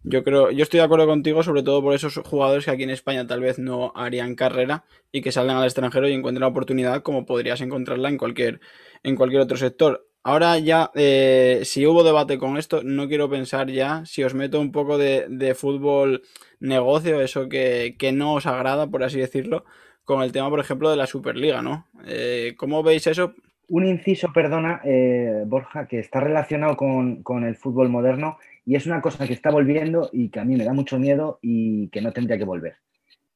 yo 0.03 0.23
creo, 0.25 0.51
yo 0.51 0.63
estoy 0.63 0.79
de 0.79 0.85
acuerdo 0.85 1.07
contigo, 1.07 1.41
sobre 1.41 1.63
todo 1.63 1.81
por 1.81 1.93
esos 1.93 2.17
jugadores 2.17 2.65
que 2.65 2.71
aquí 2.71 2.83
en 2.83 2.89
España 2.89 3.25
tal 3.27 3.39
vez 3.39 3.59
no 3.59 3.93
harían 3.95 4.35
carrera 4.35 4.83
y 5.11 5.21
que 5.21 5.31
salgan 5.31 5.57
al 5.57 5.65
extranjero 5.65 6.09
y 6.09 6.13
encuentren 6.13 6.41
la 6.41 6.47
oportunidad 6.47 7.01
como 7.01 7.25
podrías 7.25 7.61
encontrarla 7.61 8.09
en 8.09 8.17
cualquier, 8.17 8.59
en 9.03 9.15
cualquier 9.15 9.41
otro 9.41 9.55
sector. 9.57 10.05
Ahora 10.23 10.59
ya, 10.59 10.91
eh, 10.95 11.61
si 11.63 11.87
hubo 11.87 12.03
debate 12.03 12.37
con 12.37 12.57
esto, 12.57 12.81
no 12.83 13.07
quiero 13.07 13.29
pensar 13.29 13.71
ya 13.71 14.05
si 14.05 14.23
os 14.25 14.33
meto 14.33 14.59
un 14.59 14.73
poco 14.73 14.97
de, 14.97 15.27
de 15.29 15.55
fútbol 15.55 16.23
negocio, 16.59 17.21
eso 17.21 17.47
que, 17.47 17.95
que 17.97 18.11
no 18.11 18.33
os 18.33 18.45
agrada, 18.45 18.87
por 18.87 19.03
así 19.03 19.17
decirlo, 19.17 19.63
con 20.09 20.23
el 20.23 20.31
tema, 20.31 20.49
por 20.49 20.59
ejemplo, 20.59 20.89
de 20.89 20.97
la 20.97 21.05
Superliga, 21.05 21.61
¿no? 21.61 21.85
Eh, 22.07 22.55
¿Cómo 22.57 22.81
veis 22.81 23.05
eso? 23.05 23.35
Un 23.67 23.85
inciso, 23.85 24.33
perdona, 24.33 24.81
eh, 24.83 25.43
Borja, 25.45 25.87
que 25.87 25.99
está 25.99 26.19
relacionado 26.19 26.75
con, 26.75 27.21
con, 27.21 27.43
el 27.43 27.55
fútbol 27.55 27.89
moderno 27.89 28.39
y 28.65 28.75
es 28.75 28.87
una 28.87 29.01
cosa 29.01 29.27
que 29.27 29.33
está 29.33 29.51
volviendo 29.51 30.09
y 30.11 30.29
que 30.29 30.39
a 30.39 30.45
mí 30.45 30.55
me 30.55 30.63
da 30.63 30.73
mucho 30.73 30.97
miedo 30.97 31.37
y 31.43 31.89
que 31.89 32.01
no 32.01 32.11
tendría 32.11 32.39
que 32.39 32.43
volver. 32.43 32.77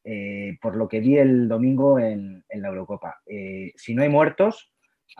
Eh, 0.04 0.58
por 0.64 0.76
lo 0.76 0.88
que 0.90 1.00
vi 1.00 1.20
el 1.20 1.48
domingo 1.48 2.00
en, 2.00 2.44
en 2.50 2.62
la 2.64 2.70
Eurocopa. 2.70 3.22
Eh, 3.28 3.74
si 3.76 3.94
no 3.94 4.02
hay 4.02 4.10
muertos, 4.10 4.73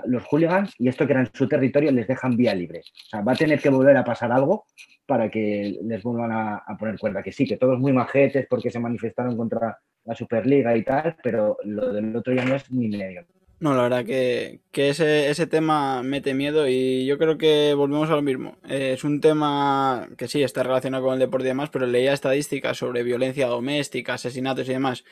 los 0.06 0.24
hooligans, 0.24 0.74
y 0.78 0.88
esto 0.88 1.06
que 1.06 1.14
era 1.14 1.22
en 1.22 1.30
su 1.34 1.48
territorio, 1.48 1.92
les 1.92 2.08
dejan 2.08 2.36
vía 2.36 2.54
libre. 2.54 2.80
O 2.80 3.10
sea, 3.10 3.22
va 3.22 3.34
a 3.34 3.36
tener 3.36 3.60
que 3.60 3.70
volver 3.70 3.98
a 3.98 4.04
pasar 4.04 4.32
algo 4.32 4.66
para 5.06 5.30
que 5.30 5.78
les 5.84 6.04
vuelvan 6.04 6.32
a, 6.32 6.64
poner 6.80 6.98
cuerda. 6.98 7.24
Que 7.24 7.32
sí, 7.32 7.46
que 7.46 7.58
todos 7.58 7.80
muy 7.80 7.94
majetes 7.94 8.48
porque 8.50 8.72
se 8.72 8.80
manifestaron 8.80 9.38
contra 9.38 9.78
la 10.06 10.16
Superliga 10.16 10.76
y 10.76 10.84
tal, 10.84 11.16
pero 11.24 11.58
lo 11.64 11.94
del 11.94 12.16
otro 12.16 12.34
ya 12.34 12.46
no 12.46 12.56
es 12.56 12.70
ni 12.72 12.90
medio. 12.90 13.26
No, 13.60 13.74
la 13.74 13.84
verdad 13.84 14.06
que, 14.06 14.60
que 14.72 14.90
ese, 14.90 15.30
ese, 15.30 15.48
tema 15.48 16.04
mete 16.04 16.34
miedo 16.34 16.68
y 16.68 17.06
yo 17.06 17.18
creo 17.18 17.38
que 17.38 17.74
volvemos 17.74 18.10
a 18.10 18.16
lo 18.16 18.22
mismo. 18.22 18.58
Eh, 18.68 18.92
es 18.94 19.06
un 19.06 19.22
tema 19.22 20.10
que 20.18 20.28
sí 20.28 20.44
está 20.44 20.64
relacionado 20.64 21.06
con 21.06 21.14
el 21.14 21.20
deporte 21.20 21.48
y 21.48 21.52
demás, 21.52 21.70
pero 21.70 21.86
leía 21.86 22.12
estadísticas 22.12 22.78
sobre 22.78 23.04
violencia 23.04 23.48
doméstica, 23.48 24.16
asesinatos 24.16 24.68
y 24.68 24.74
demás 24.74 25.06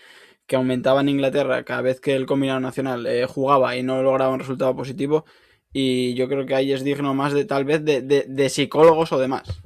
que 0.52 0.58
aumentaba 0.58 1.00
en 1.00 1.08
Inglaterra 1.08 1.64
cada 1.64 1.82
vez 1.82 2.02
que 2.02 2.14
el 2.14 2.26
combinado 2.26 2.60
nacional 2.60 3.08
eh, 3.08 3.26
jugaba 3.26 3.78
y 3.78 3.84
no 3.84 4.04
lograba 4.04 4.34
un 4.34 4.40
resultado 4.40 4.76
positivo. 4.76 5.24
Y 5.72 6.14
yo 6.16 6.28
creo 6.28 6.46
que 6.46 6.54
ahí 6.54 6.74
es 6.74 6.84
digno 6.84 7.14
más 7.14 7.32
de 7.32 7.46
tal 7.46 7.64
vez 7.64 7.86
de, 7.86 8.02
de, 8.02 8.26
de 8.28 8.50
psicólogos 8.50 9.14
o 9.14 9.18
demás. 9.18 9.64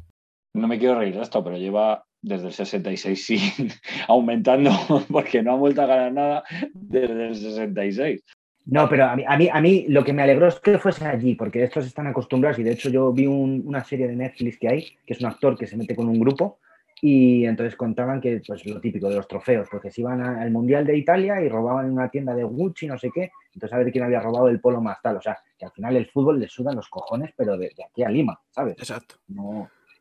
No 0.53 0.67
me 0.67 0.77
quiero 0.77 0.99
reír 0.99 1.15
de 1.15 1.23
esto, 1.23 1.43
pero 1.43 1.57
lleva 1.57 2.05
desde 2.21 2.49
el 2.49 2.53
66 2.53 3.25
sí, 3.25 3.39
aumentando, 4.07 4.69
porque 5.11 5.41
no 5.41 5.53
han 5.53 5.59
vuelto 5.59 5.81
a 5.81 5.87
ganar 5.87 6.13
nada 6.13 6.43
desde 6.75 7.29
el 7.29 7.35
66. 7.35 8.23
No, 8.67 8.87
pero 8.87 9.05
a 9.05 9.15
mí, 9.15 9.23
a 9.27 9.37
mí, 9.37 9.49
a 9.51 9.61
mí 9.61 9.85
lo 9.89 10.03
que 10.03 10.13
me 10.13 10.21
alegró 10.21 10.47
es 10.47 10.59
que 10.59 10.77
fuese 10.77 11.07
allí, 11.07 11.33
porque 11.33 11.63
estos 11.63 11.87
están 11.87 12.05
acostumbrados 12.05 12.59
y 12.59 12.63
de 12.63 12.73
hecho 12.73 12.91
yo 12.91 13.11
vi 13.11 13.25
una 13.25 13.83
serie 13.83 14.07
de 14.07 14.15
Netflix 14.15 14.59
que 14.59 14.67
hay, 14.67 14.85
que 15.03 15.13
es 15.15 15.19
un 15.19 15.25
actor 15.25 15.57
que 15.57 15.65
se 15.65 15.77
mete 15.77 15.95
con 15.95 16.07
un 16.07 16.19
grupo 16.19 16.59
y 17.07 17.45
entonces 17.45 17.75
contaban 17.75 18.19
que, 18.19 18.41
pues 18.47 18.65
lo 18.65 18.81
típico 18.81 19.07
de 19.07 19.17
los 19.17 19.27
trofeos, 19.27 19.67
porque 19.69 19.91
se 19.91 20.01
iban 20.01 20.23
al 20.23 20.49
Mundial 20.49 20.87
de 20.87 20.97
Italia 20.97 21.39
y 21.39 21.47
robaban 21.47 21.85
en 21.85 21.91
una 21.91 22.09
tienda 22.09 22.33
de 22.33 22.43
Gucci, 22.43 22.87
no 22.87 22.97
sé 22.97 23.11
qué, 23.13 23.29
entonces 23.53 23.73
a 23.73 23.77
ver 23.77 23.91
quién 23.91 24.05
había 24.05 24.19
robado 24.19 24.47
el 24.47 24.59
polo 24.59 24.81
más 24.81 24.99
tal. 25.03 25.17
O 25.17 25.21
sea, 25.21 25.37
que 25.55 25.65
al 25.65 25.71
final 25.71 25.95
el 25.95 26.07
fútbol 26.07 26.39
le 26.39 26.47
sudan 26.47 26.75
los 26.75 26.89
cojones, 26.89 27.31
pero 27.37 27.59
de, 27.59 27.69
aquí 27.87 28.01
a 28.01 28.09
Lima, 28.09 28.41
¿sabes? 28.49 28.73
Exacto. 28.79 29.17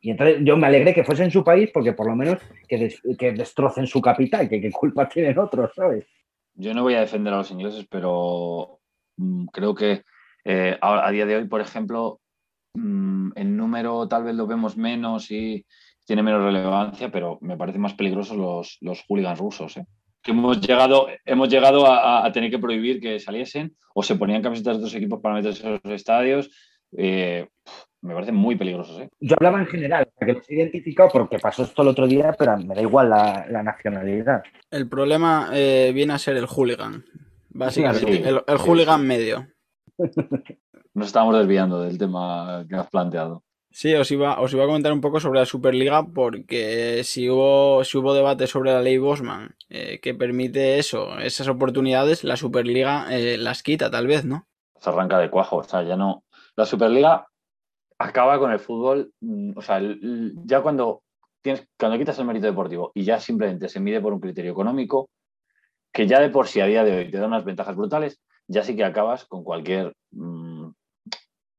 Y 0.01 0.13
entonces 0.13 0.39
yo 0.45 0.57
me 0.57 0.67
alegré 0.67 0.95
que 0.95 1.05
fuese 1.05 1.25
en 1.25 1.31
su 1.31 1.45
país 1.45 1.69
porque 1.75 1.93
por 1.93 2.07
lo 2.07 2.17
menos 2.17 2.39
que, 2.67 2.95
que 3.19 3.33
destrocen 3.33 3.87
su 3.87 4.01
capital, 4.01 4.49
que 4.49 4.63
qué 4.63 4.71
culpa 4.71 5.07
tienen 5.11 5.39
otros, 5.39 5.73
¿sabes? 5.77 6.07
Yo 6.55 6.73
no 6.73 6.85
voy 6.85 6.95
a 6.95 7.01
defender 7.01 7.35
a 7.35 7.37
los 7.37 7.51
ingleses, 7.51 7.87
pero 7.91 8.81
mm, 9.19 9.45
creo 9.49 9.75
que 9.75 10.05
eh, 10.43 10.79
a, 10.81 11.11
día 11.11 11.27
de 11.27 11.37
hoy, 11.37 11.45
por 11.49 11.61
ejemplo, 11.61 12.23
mm, 12.73 13.33
en 13.35 13.57
número 13.59 14.09
tal 14.09 14.25
vez 14.25 14.35
lo 14.35 14.47
vemos 14.47 14.79
menos 14.79 15.31
y 15.31 15.67
tiene 16.05 16.23
menos 16.23 16.43
relevancia, 16.43 17.11
pero 17.11 17.39
me 17.41 17.57
parecen 17.57 17.81
más 17.81 17.95
peligrosos 17.95 18.37
los, 18.37 18.79
los 18.81 19.05
hooligans 19.09 19.39
rusos. 19.39 19.77
¿eh? 19.77 19.87
Que 20.23 20.33
hemos 20.33 20.61
llegado, 20.61 21.09
hemos 21.25 21.49
llegado 21.49 21.87
a, 21.87 22.31
tener 22.33 22.51
que 22.51 22.59
prohibir 22.59 23.01
que 23.01 23.19
saliesen 23.21 23.77
o 23.95 24.03
se 24.03 24.17
ponían 24.17 24.43
camisetas 24.43 24.75
de 24.75 24.79
otros 24.79 24.95
equipos 24.95 25.21
para 25.21 25.35
meterse 25.35 25.67
en 25.67 25.81
los 25.83 25.93
estadios. 25.93 26.51
Eh, 26.97 27.47
me 28.01 28.15
parecen 28.15 28.35
muy 28.35 28.57
peligrosos. 28.57 29.01
¿eh? 29.01 29.09
Yo 29.21 29.35
hablaba 29.39 29.61
en 29.61 29.67
general, 29.67 30.09
que 30.19 30.33
los 30.33 30.51
he 30.51 30.55
identificado 30.55 31.09
porque 31.11 31.39
pasó 31.39 31.65
esto 31.65 31.83
el 31.83 31.89
otro 31.89 32.07
día, 32.07 32.35
pero 32.39 32.57
me 32.59 32.75
da 32.75 32.83
igual 32.83 33.11
la, 33.11 33.63
nacionalidad. 33.63 34.43
El 34.71 34.89
problema 34.89 35.51
viene 35.51 36.13
a 36.13 36.19
ser 36.19 36.37
el 36.37 36.47
hooligan, 36.47 37.05
básicamente, 37.51 38.29
el, 38.29 38.43
el 38.47 38.59
hooligan 38.59 39.07
medio. 39.07 39.47
Nos 40.95 41.09
estamos 41.09 41.37
desviando 41.37 41.83
del 41.83 41.99
tema 41.99 42.65
que 42.69 42.77
has 42.77 42.89
planteado. 42.89 43.43
Sí, 43.75 43.93
os 43.93 44.09
iba, 44.13 44.39
os 44.39 44.53
iba 44.53 44.63
a 44.63 44.67
comentar 44.69 44.93
un 44.93 45.01
poco 45.01 45.19
sobre 45.19 45.41
la 45.41 45.47
Superliga 45.47 46.07
porque 46.07 47.03
si 47.03 47.29
hubo, 47.29 47.83
si 47.83 47.99
hubo 47.99 48.15
debate 48.15 48.47
sobre 48.47 48.71
la 48.71 48.81
ley 48.81 48.99
Bosman 48.99 49.57
eh, 49.69 49.99
que 50.01 50.15
permite 50.15 50.79
eso, 50.79 51.19
esas 51.19 51.49
oportunidades, 51.49 52.23
la 52.23 52.37
Superliga 52.37 53.09
eh, 53.11 53.37
las 53.37 53.65
quita 53.65 53.91
tal 53.91 54.07
vez, 54.07 54.25
¿no? 54.25 54.47
Se 54.79 54.91
arranca 54.91 55.19
de 55.19 55.29
cuajo, 55.29 55.57
o 55.57 55.65
sea, 55.65 55.83
ya 55.83 55.97
no. 55.97 56.23
La 56.55 56.67
Superliga 56.67 57.27
acaba 57.99 58.39
con 58.39 58.53
el 58.53 58.61
fútbol, 58.61 59.13
mm, 59.21 59.59
o 59.59 59.61
sea, 59.61 59.81
ya 60.45 60.61
cuando 60.61 61.03
tienes, 61.43 61.67
cuando 61.77 61.99
quitas 61.99 62.17
el 62.21 62.27
mérito 62.27 62.47
deportivo 62.47 62.93
y 62.95 63.03
ya 63.03 63.19
simplemente 63.19 63.69
se 63.69 63.81
mide 63.81 64.01
por 64.01 64.13
un 64.13 64.21
criterio 64.21 64.53
económico, 64.53 65.11
que 65.93 66.07
ya 66.07 66.21
de 66.21 66.31
por 66.31 66.47
sí 66.47 66.61
a 66.61 66.67
día 66.67 66.85
de 66.85 66.97
hoy 66.97 67.11
te 67.11 67.19
da 67.19 67.27
unas 67.27 67.45
ventajas 67.45 67.75
brutales, 67.75 68.21
ya 68.47 68.63
sí 68.63 68.77
que 68.77 68.85
acabas 68.85 69.25
con 69.25 69.43
cualquier 69.43 69.97
mm, 70.13 70.44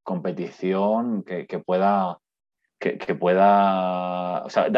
competición 0.06 1.24
que, 1.24 1.60
pueda, 1.60 2.20
que, 2.80 3.16
pueda, 3.16 4.45
o 4.45 4.49
sea, 4.49 4.70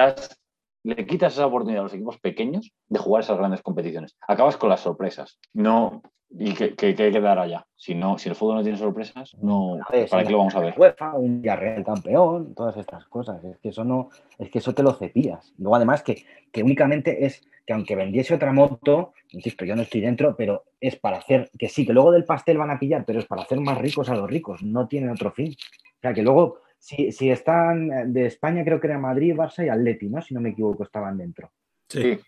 le 0.84 1.05
quitas 1.05 1.34
esa 1.34 1.45
oportunidad 1.45 1.82
a 1.82 1.84
los 1.84 1.93
equipos 1.93 2.17
pequeños 2.17 2.71
de 2.88 2.99
jugar 2.99 3.21
esas 3.21 3.38
grandes 3.38 3.61
competiciones. 3.61 4.17
Acabas 4.28 4.57
con 4.57 4.69
las 4.69 4.80
sorpresas. 4.80 5.38
No, 5.53 6.01
¿Y 6.30 6.53
qué, 6.53 6.75
qué, 6.75 6.93
qué 6.93 7.11
quedará 7.11 7.47
ya? 7.47 7.65
Si, 7.75 7.95
no, 7.95 8.17
si 8.17 8.30
el 8.30 8.36
fútbol 8.36 8.57
no 8.57 8.63
tiene 8.63 8.78
sorpresas, 8.78 9.34
no, 9.41 9.78
¿para 10.09 10.23
qué 10.23 10.32
lo 10.32 10.39
vamos 10.39 10.55
a 10.55 10.59
ver? 10.59 10.73
UEFA, 10.78 11.13
un 11.13 11.41
Villarreal 11.41 11.86
campeón, 11.86 12.53
todas 12.53 12.75
estas 12.78 13.05
cosas. 13.05 13.43
Es 13.43 13.57
que 13.59 13.69
eso 13.69 13.84
no, 13.84 14.09
es 14.38 14.49
que 14.49 14.59
eso 14.59 14.73
te 14.73 14.84
lo 14.84 14.93
cepillas. 14.93 15.53
Luego, 15.57 15.75
además, 15.75 16.03
que, 16.03 16.25
que 16.51 16.63
únicamente 16.63 17.25
es 17.25 17.47
que 17.65 17.73
aunque 17.73 17.95
vendiese 17.95 18.34
otra 18.34 18.51
moto, 18.51 19.13
insisto, 19.32 19.65
yo 19.65 19.75
no 19.75 19.82
estoy 19.82 20.01
dentro, 20.01 20.36
pero 20.36 20.65
es 20.80 20.95
para 20.95 21.17
hacer, 21.17 21.49
que 21.57 21.69
sí, 21.69 21.86
que 21.86 21.93
luego 21.93 22.11
del 22.11 22.23
pastel 22.23 22.57
van 22.57 22.71
a 22.71 22.80
pillar, 22.80 23.03
pero 23.05 23.19
es 23.19 23.25
para 23.25 23.41
hacer 23.41 23.59
más 23.59 23.78
ricos 23.78 24.09
a 24.09 24.15
los 24.15 24.30
ricos, 24.30 24.63
no 24.63 24.88
tienen 24.88 25.09
otro 25.09 25.32
fin. 25.32 25.51
O 25.51 25.99
sea, 26.01 26.13
que 26.13 26.23
luego, 26.23 26.59
si, 26.78 27.11
si 27.11 27.30
están 27.30 28.13
de 28.13 28.25
España, 28.25 28.63
creo 28.63 28.80
que 28.80 28.88
era 28.88 28.97
Madrid, 28.97 29.36
Barça 29.36 29.65
y 29.65 29.69
Atleti, 29.69 30.07
¿no? 30.07 30.21
Si 30.21 30.34
no 30.34 30.41
me 30.41 30.49
equivoco, 30.49 30.84
estaban 30.84 31.17
dentro. 31.17 31.51
Sí. 31.89 32.19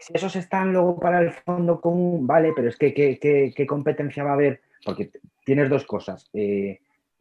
Si 0.00 0.12
esos 0.14 0.34
están 0.36 0.72
luego 0.72 0.98
para 0.98 1.20
el 1.20 1.30
fondo 1.30 1.80
común, 1.80 2.26
vale, 2.26 2.52
pero 2.54 2.68
es 2.68 2.76
que 2.76 2.92
¿qué, 2.94 3.66
competencia 3.66 4.24
va 4.24 4.30
a 4.30 4.34
haber? 4.34 4.60
Porque 4.84 5.10
tienes 5.44 5.68
dos 5.68 5.84
cosas. 5.84 6.28
Eh, 6.32 6.80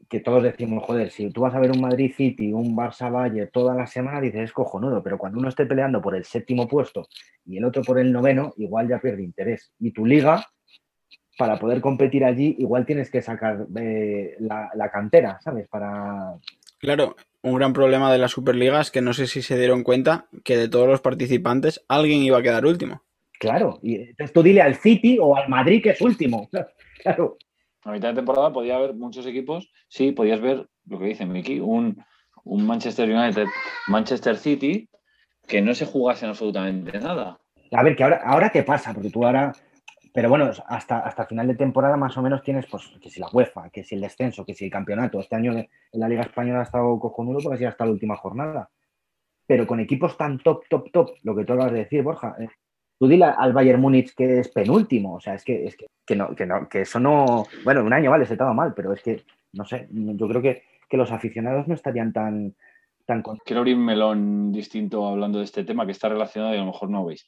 que 0.09 0.20
todos 0.20 0.43
decimos, 0.43 0.84
joder, 0.84 1.09
si 1.09 1.30
tú 1.32 1.41
vas 1.41 1.55
a 1.55 1.59
ver 1.59 1.72
un 1.72 1.82
Madrid 1.82 2.14
City, 2.16 2.53
un 2.53 2.76
Barça 2.76 3.11
Valle 3.11 3.47
toda 3.47 3.74
la 3.74 3.88
semana, 3.88 4.22
dices, 4.22 4.41
es 4.41 4.51
cojonudo, 4.51 5.01
pero 5.01 5.18
cuando 5.18 5.39
uno 5.39 5.49
esté 5.49 5.66
peleando 5.66 6.01
por 6.01 6.16
el 6.16 6.24
séptimo 6.26 6.68
puesto 6.68 7.07
y 7.45 7.57
el 7.57 7.66
otro 7.66 7.82
por 7.84 7.99
el 7.99 8.11
noveno, 8.11 8.53
igual 8.57 8.88
ya 8.88 8.99
pierde 8.99 9.24
interés. 9.24 9.74
Y 9.80 9.91
tu 9.91 10.05
liga, 10.05 10.45
para 11.38 11.57
poder 11.57 11.82
competir 11.82 12.24
allí, 12.24 12.55
igual 12.59 12.86
tienes 12.86 13.09
que 13.09 13.22
sacar 13.22 13.66
eh, 13.76 14.36
la, 14.39 14.89
cantera, 14.91 15.39
¿sabes? 15.41 15.68
Para... 15.68 16.36
Claro, 16.80 17.16
un 17.44 17.56
gran 17.56 17.74
problema 17.74 18.12
de 18.12 18.18
la 18.18 18.28
Superliga 18.28 18.82
es 18.82 18.89
que 18.89 19.02
no 19.02 19.14
sé 19.14 19.28
si 19.28 19.41
se 19.41 19.58
dieron 19.58 19.84
cuenta 19.84 20.28
que 20.44 20.58
de 20.58 20.70
todos 20.70 20.88
los 20.88 21.02
participantes 21.02 21.84
alguien 21.88 22.24
iba 22.24 22.39
a 22.39 22.41
quedar 22.41 22.66
último. 22.66 23.04
Claro, 23.39 23.80
y 23.84 23.96
entonces 23.96 24.34
tú 24.34 24.41
dile 24.41 24.62
al 24.62 24.76
City 24.76 25.18
o 25.22 25.36
al 25.36 25.50
Madrid 25.50 25.84
que 25.84 25.91
es 25.91 26.02
último. 26.02 26.50
Claro 27.04 27.38
a 27.86 27.91
mitad 27.91 28.10
de 28.10 28.16
temporada 28.16 28.52
podía 28.52 28.78
haber 28.78 28.94
muchos 28.94 29.26
equipos, 29.26 29.72
sí, 29.88 30.12
podías 30.12 30.41
ver 30.41 30.68
lo 30.86 31.00
que 31.00 31.06
dice 31.06 31.26
Miki, 31.26 31.60
un, 31.60 32.04
un 32.44 32.66
Manchester 32.66 33.10
United, 33.10 33.48
Manchester 33.88 34.38
City, 34.38 34.89
que 35.48 35.62
no 35.62 35.74
se 35.74 35.86
jugasen 35.86 36.30
absolutamente 36.30 36.98
nada. 37.00 37.39
A 37.72 37.84
ver, 37.84 37.96
que 37.96 38.04
ahora, 38.04 38.22
ahora 38.24 38.50
qué 38.50 38.64
pasa, 38.64 38.94
porque 38.94 39.10
tú 39.10 39.26
ahora, 39.26 39.54
pero 40.14 40.30
bueno, 40.30 40.51
hasta, 40.68 40.99
hasta 40.99 41.26
final 41.26 41.47
de 41.47 41.55
temporada 41.55 41.97
más 41.97 42.16
o 42.18 42.22
menos 42.22 42.43
tienes, 42.43 42.68
pues, 42.68 42.88
que 43.01 43.09
si 43.09 43.20
la 43.20 43.30
UEFA, 43.34 43.72
que 43.72 43.84
si 43.84 43.95
el 43.95 44.01
descenso, 44.01 44.45
que 44.45 44.53
si 44.53 44.66
el 44.66 44.72
campeonato. 44.72 45.20
Este 45.20 45.36
año 45.36 45.53
en 45.53 45.68
la 45.91 46.07
Liga 46.07 46.22
Española 46.22 46.59
ha 46.59 46.64
estado 46.64 46.99
cojonudo 46.99 47.39
porque 47.41 47.66
ha 47.66 47.70
hasta 47.70 47.86
la 47.86 47.91
última 47.91 48.16
jornada. 48.16 48.70
Pero 49.47 49.66
con 49.66 49.80
equipos 49.80 50.16
tan 50.16 50.38
top, 50.38 50.66
top, 50.70 50.91
top, 50.91 51.11
lo 51.24 51.36
que 51.36 51.43
tú 51.43 51.53
acabas 51.53 51.74
de 51.74 51.80
decir, 51.80 52.03
Borja, 52.03 52.36
eh, 52.39 52.47
tú 52.99 53.07
dile 53.07 53.26
al 53.26 53.53
Bayern 53.53 53.82
Múnich 53.82 54.14
que 54.14 54.39
es 54.39 54.49
penúltimo, 54.49 55.16
o 55.16 55.20
sea, 55.20 55.34
es 55.34 55.43
que, 55.43 55.66
es 55.66 55.76
que, 56.05 56.16
no, 56.16 56.36
que, 56.36 56.45
no, 56.45 56.70
que 56.70 56.82
eso 56.82 56.99
no, 56.99 57.45
bueno, 57.64 57.84
un 57.84 57.91
año 57.91 58.11
vale, 58.11 58.28
se 58.28 58.34
estaba 58.34 58.53
mal, 58.53 58.74
pero 58.76 58.93
es 58.93 59.01
que, 59.01 59.24
no 59.53 59.66
sé, 59.66 59.88
yo 59.91 60.28
creo 60.28 60.41
que, 60.41 60.64
los 60.93 61.11
aficionados 61.11 61.68
no 61.68 61.74
estarían 61.74 62.14
tan, 62.14 62.53
tan 63.07 63.24
Quiero 63.43 63.61
abrir 63.61 63.76
un 63.76 63.84
melón 63.84 64.51
distinto 64.51 65.07
hablando 65.07 65.39
de 65.39 65.45
este 65.45 65.64
tema 65.64 65.88
que 65.88 65.91
está 65.91 66.07
relacionado 66.07 66.53
y 66.53 66.57
a 66.57 66.59
lo 66.59 66.68
mejor 66.68 66.91
no 66.91 67.03
veis. 67.03 67.28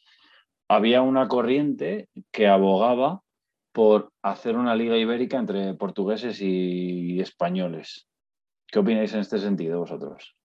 Había 0.68 1.02
una 1.02 1.28
corriente 1.28 2.10
que 2.32 2.48
abogaba 2.48 3.22
por 3.72 4.10
hacer 4.22 4.56
una 4.56 4.76
liga 4.76 4.98
ibérica 4.98 5.38
entre 5.38 5.74
portugueses 5.74 6.42
y 6.42 7.20
españoles. 7.20 8.08
¿Qué 8.68 8.80
opináis 8.80 9.14
en 9.14 9.20
este 9.20 9.40
sentido 9.40 9.80
vosotros? 9.80 10.36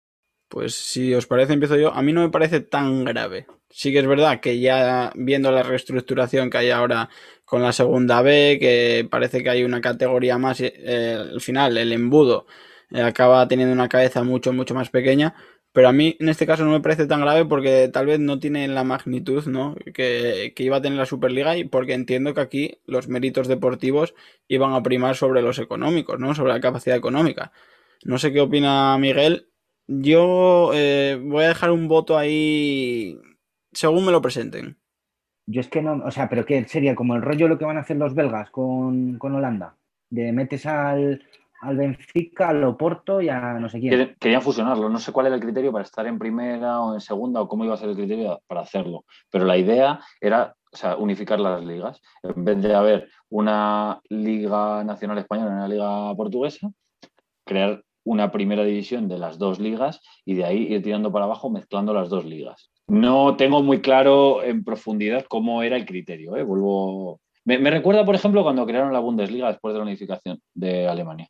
Pues 0.51 0.75
si 0.75 1.15
os 1.15 1.29
parece, 1.29 1.53
empiezo 1.53 1.77
yo. 1.77 1.95
A 1.95 2.03
mí 2.03 2.13
no 2.13 2.23
me 2.23 2.31
parece 2.31 2.61
tan 2.61 3.05
grave. 3.05 3.47
Sí 3.69 3.93
que 3.93 4.01
es 4.01 4.07
verdad 4.07 4.41
que 4.41 4.59
ya 4.59 5.13
viendo 5.15 5.53
la 5.53 5.63
reestructuración 5.63 6.51
que 6.51 6.59
hay 6.59 6.71
ahora 6.71 7.09
con 7.45 7.63
la 7.63 7.73
segunda 7.73 8.21
B, 8.21 8.59
que 8.61 9.07
parece 9.09 9.45
que 9.45 9.51
hay 9.51 9.63
una 9.63 9.81
categoría 9.81 10.39
más, 10.39 10.61
eh, 10.61 11.17
al 11.21 11.41
final 11.41 11.79
el 11.79 11.93
embudo 11.93 12.47
eh, 12.91 13.01
acaba 13.01 13.47
teniendo 13.47 13.73
una 13.73 13.89
cabeza 13.89 14.25
mucho, 14.25 14.53
mucho 14.53 14.75
más 14.75 14.91
pequeña. 14.91 15.37
Pero 15.73 15.89
a 15.89 15.93
mí 15.93 16.17
en 16.19 16.29
este 16.29 16.47
caso 16.47 16.65
no 16.65 16.73
me 16.73 16.81
parece 16.81 17.07
tan 17.07 17.21
grave 17.21 17.45
porque 17.45 17.89
tal 17.93 18.07
vez 18.07 18.19
no 18.19 18.41
tiene 18.41 18.67
la 18.67 18.83
magnitud 18.83 19.47
¿no? 19.47 19.77
que, 19.95 20.53
que 20.57 20.63
iba 20.65 20.79
a 20.79 20.83
tener 20.83 20.99
la 20.99 21.07
Superliga 21.07 21.57
y 21.57 21.65
porque 21.65 21.95
entiendo 21.95 22.35
que 22.35 22.41
aquí 22.41 22.79
los 22.87 23.09
méritos 23.09 23.47
deportivos 23.47 24.15
iban 24.49 24.73
a 24.73 24.83
primar 24.83 25.15
sobre 25.15 25.43
los 25.43 25.59
económicos, 25.61 26.19
¿no? 26.19 26.35
sobre 26.35 26.53
la 26.53 26.61
capacidad 26.61 26.97
económica. 26.97 27.53
No 28.05 28.19
sé 28.19 28.33
qué 28.33 28.41
opina 28.41 28.99
Miguel, 28.99 29.49
yo 29.87 30.71
eh, 30.75 31.21
voy 31.21 31.45
a 31.45 31.49
dejar 31.49 31.71
un 31.71 31.89
voto 31.89 32.17
ahí 32.17 33.19
según 33.73 34.05
me 34.05 34.13
lo 34.13 34.23
presenten. 34.23 34.77
Yo 35.47 35.61
es 35.61 35.69
que 35.69 35.83
no, 35.83 36.05
o 36.05 36.11
sea, 36.13 36.29
pero 36.29 36.47
¿qué 36.47 36.65
sería 36.65 36.95
como 36.95 37.17
el 37.17 37.23
rollo 37.23 37.49
lo 37.49 37.59
que 37.59 37.65
van 37.65 37.77
a 37.77 37.81
hacer 37.81 37.97
los 37.97 38.15
belgas 38.15 38.51
con, 38.51 39.19
Holanda? 39.21 39.77
De 40.09 40.33
metes 40.33 40.65
al, 40.67 41.25
al 41.61 41.77
Benfica, 41.77 42.49
al 42.49 42.65
Oporto 42.65 43.21
y 43.21 43.29
a 43.29 43.55
no 43.55 43.69
sé 43.69 43.81
quién. 43.81 44.17
Querían 44.19 44.43
fusionarlo, 44.43 44.89
no 44.89 44.99
sé 44.99 45.13
cuál 45.13 45.27
era 45.27 45.35
el 45.35 45.43
criterio 45.43 45.73
para 45.73 45.85
estar 45.85 46.07
en 46.07 46.19
primera 46.19 46.81
o 46.81 46.95
en 46.95 47.01
segunda 47.01 47.41
o 47.41 47.49
cómo 47.49 47.65
iba 47.65 47.75
a 47.75 47.79
ser 47.79 47.91
el 47.91 47.97
criterio 47.97 48.41
para 48.47 48.63
hacerlo, 48.63 49.05
pero 49.31 49.45
la 49.45 49.57
idea 49.57 50.01
era 50.21 50.55
o 50.73 50.77
sea, 50.77 50.97
unificar 50.97 51.41
las 51.41 51.65
ligas. 51.65 52.01
En 52.23 52.45
vez 52.45 52.63
de 52.63 52.75
haber 52.75 53.09
una 53.29 54.01
liga 54.09 54.85
nacional 54.85 55.19
española 55.19 55.51
y 55.51 55.55
una 55.55 55.69
liga 55.69 56.15
portuguesa, 56.15 56.71
crear 57.45 57.83
una 58.05 58.33
primera 58.33 58.65
división 58.65 59.09
de 59.09 59.19
las 59.19 59.39
dos 59.39 59.59
ligas 59.59 60.01
y 60.25 60.35
de 60.35 60.45
ahí 60.45 60.73
ir 60.73 60.83
tirando 60.83 61.13
para 61.13 61.27
abajo 61.27 61.51
mezclando 61.51 61.93
las 61.93 62.09
dos 62.09 62.25
ligas. 62.25 62.71
No 62.87 63.37
tengo 63.37 63.63
muy 63.63 63.81
claro 63.81 64.43
en 64.43 64.65
profundidad 64.65 65.25
cómo 65.29 65.63
era 65.63 65.77
el 65.77 65.87
criterio. 65.87 66.37
¿eh? 66.37 66.43
Vuelvo... 66.43 67.21
Me, 67.45 67.59
recuerda, 67.71 68.05
por 68.05 68.15
ejemplo, 68.15 68.43
cuando 68.43 68.67
crearon 68.67 68.93
la 68.93 69.01
Bundesliga 69.01 69.49
después 69.49 69.73
de 69.73 69.79
la 69.79 69.85
unificación 69.85 70.41
de 70.55 70.87
Alemania. 70.87 71.29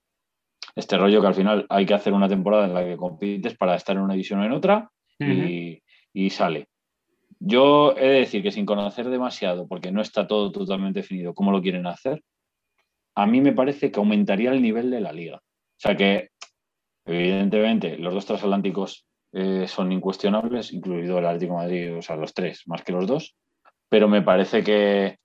Este 0.74 0.96
rollo 0.96 1.20
que 1.20 1.26
al 1.26 1.34
final 1.34 1.66
hay 1.68 1.86
que 1.86 1.94
hacer 1.94 2.12
una 2.12 2.28
temporada 2.28 2.66
en 2.66 2.74
la 2.74 2.84
que 2.84 2.96
compites 2.96 3.56
para 3.56 3.74
estar 3.74 3.96
en 3.96 4.02
una 4.02 4.14
división 4.14 4.40
o 4.40 4.44
en 4.44 4.52
otra 4.52 4.90
y, 5.18 6.30
sale. 6.30 6.68
yo 7.38 7.94
he 7.96 8.08
de 8.08 8.20
decir 8.20 8.42
que 8.42 8.50
sin 8.50 8.66
conocer 8.66 9.08
demasiado, 9.10 9.68
porque 9.68 9.92
no 9.92 10.00
está 10.00 10.26
todo 10.26 10.50
totalmente 10.50 11.00
definido 11.00 11.34
cómo 11.34 11.52
lo 11.52 11.60
quieren 11.60 11.86
hacer, 11.86 12.22
a 13.14 13.26
mí 13.26 13.40
me 13.40 13.52
parece 13.52 13.90
que 13.90 14.00
aumentaría 14.00 14.50
el 14.50 14.62
nivel 14.62 14.90
de 14.90 15.00
la 15.00 15.12
liga. 15.12 15.36
O 15.36 15.76
sea 15.76 15.96
que, 15.96 16.30
evidentemente, 17.04 17.98
los 17.98 18.14
dos 18.14 18.26
transatlánticos 18.26 19.06
eh, 19.32 19.66
son 19.68 19.92
incuestionables, 19.92 20.72
incluido 20.72 21.18
el 21.18 21.26
Atlético 21.26 21.52
de 21.52 21.58
Madrid, 21.58 21.96
o 21.96 22.02
sea, 22.02 22.16
los 22.16 22.32
tres, 22.32 22.62
más 22.66 22.82
que 22.82 22.92
los 22.92 23.06
dos, 23.06 23.36
pero 23.88 24.08
me 24.08 24.22
parece 24.22 24.62
que 24.64 25.18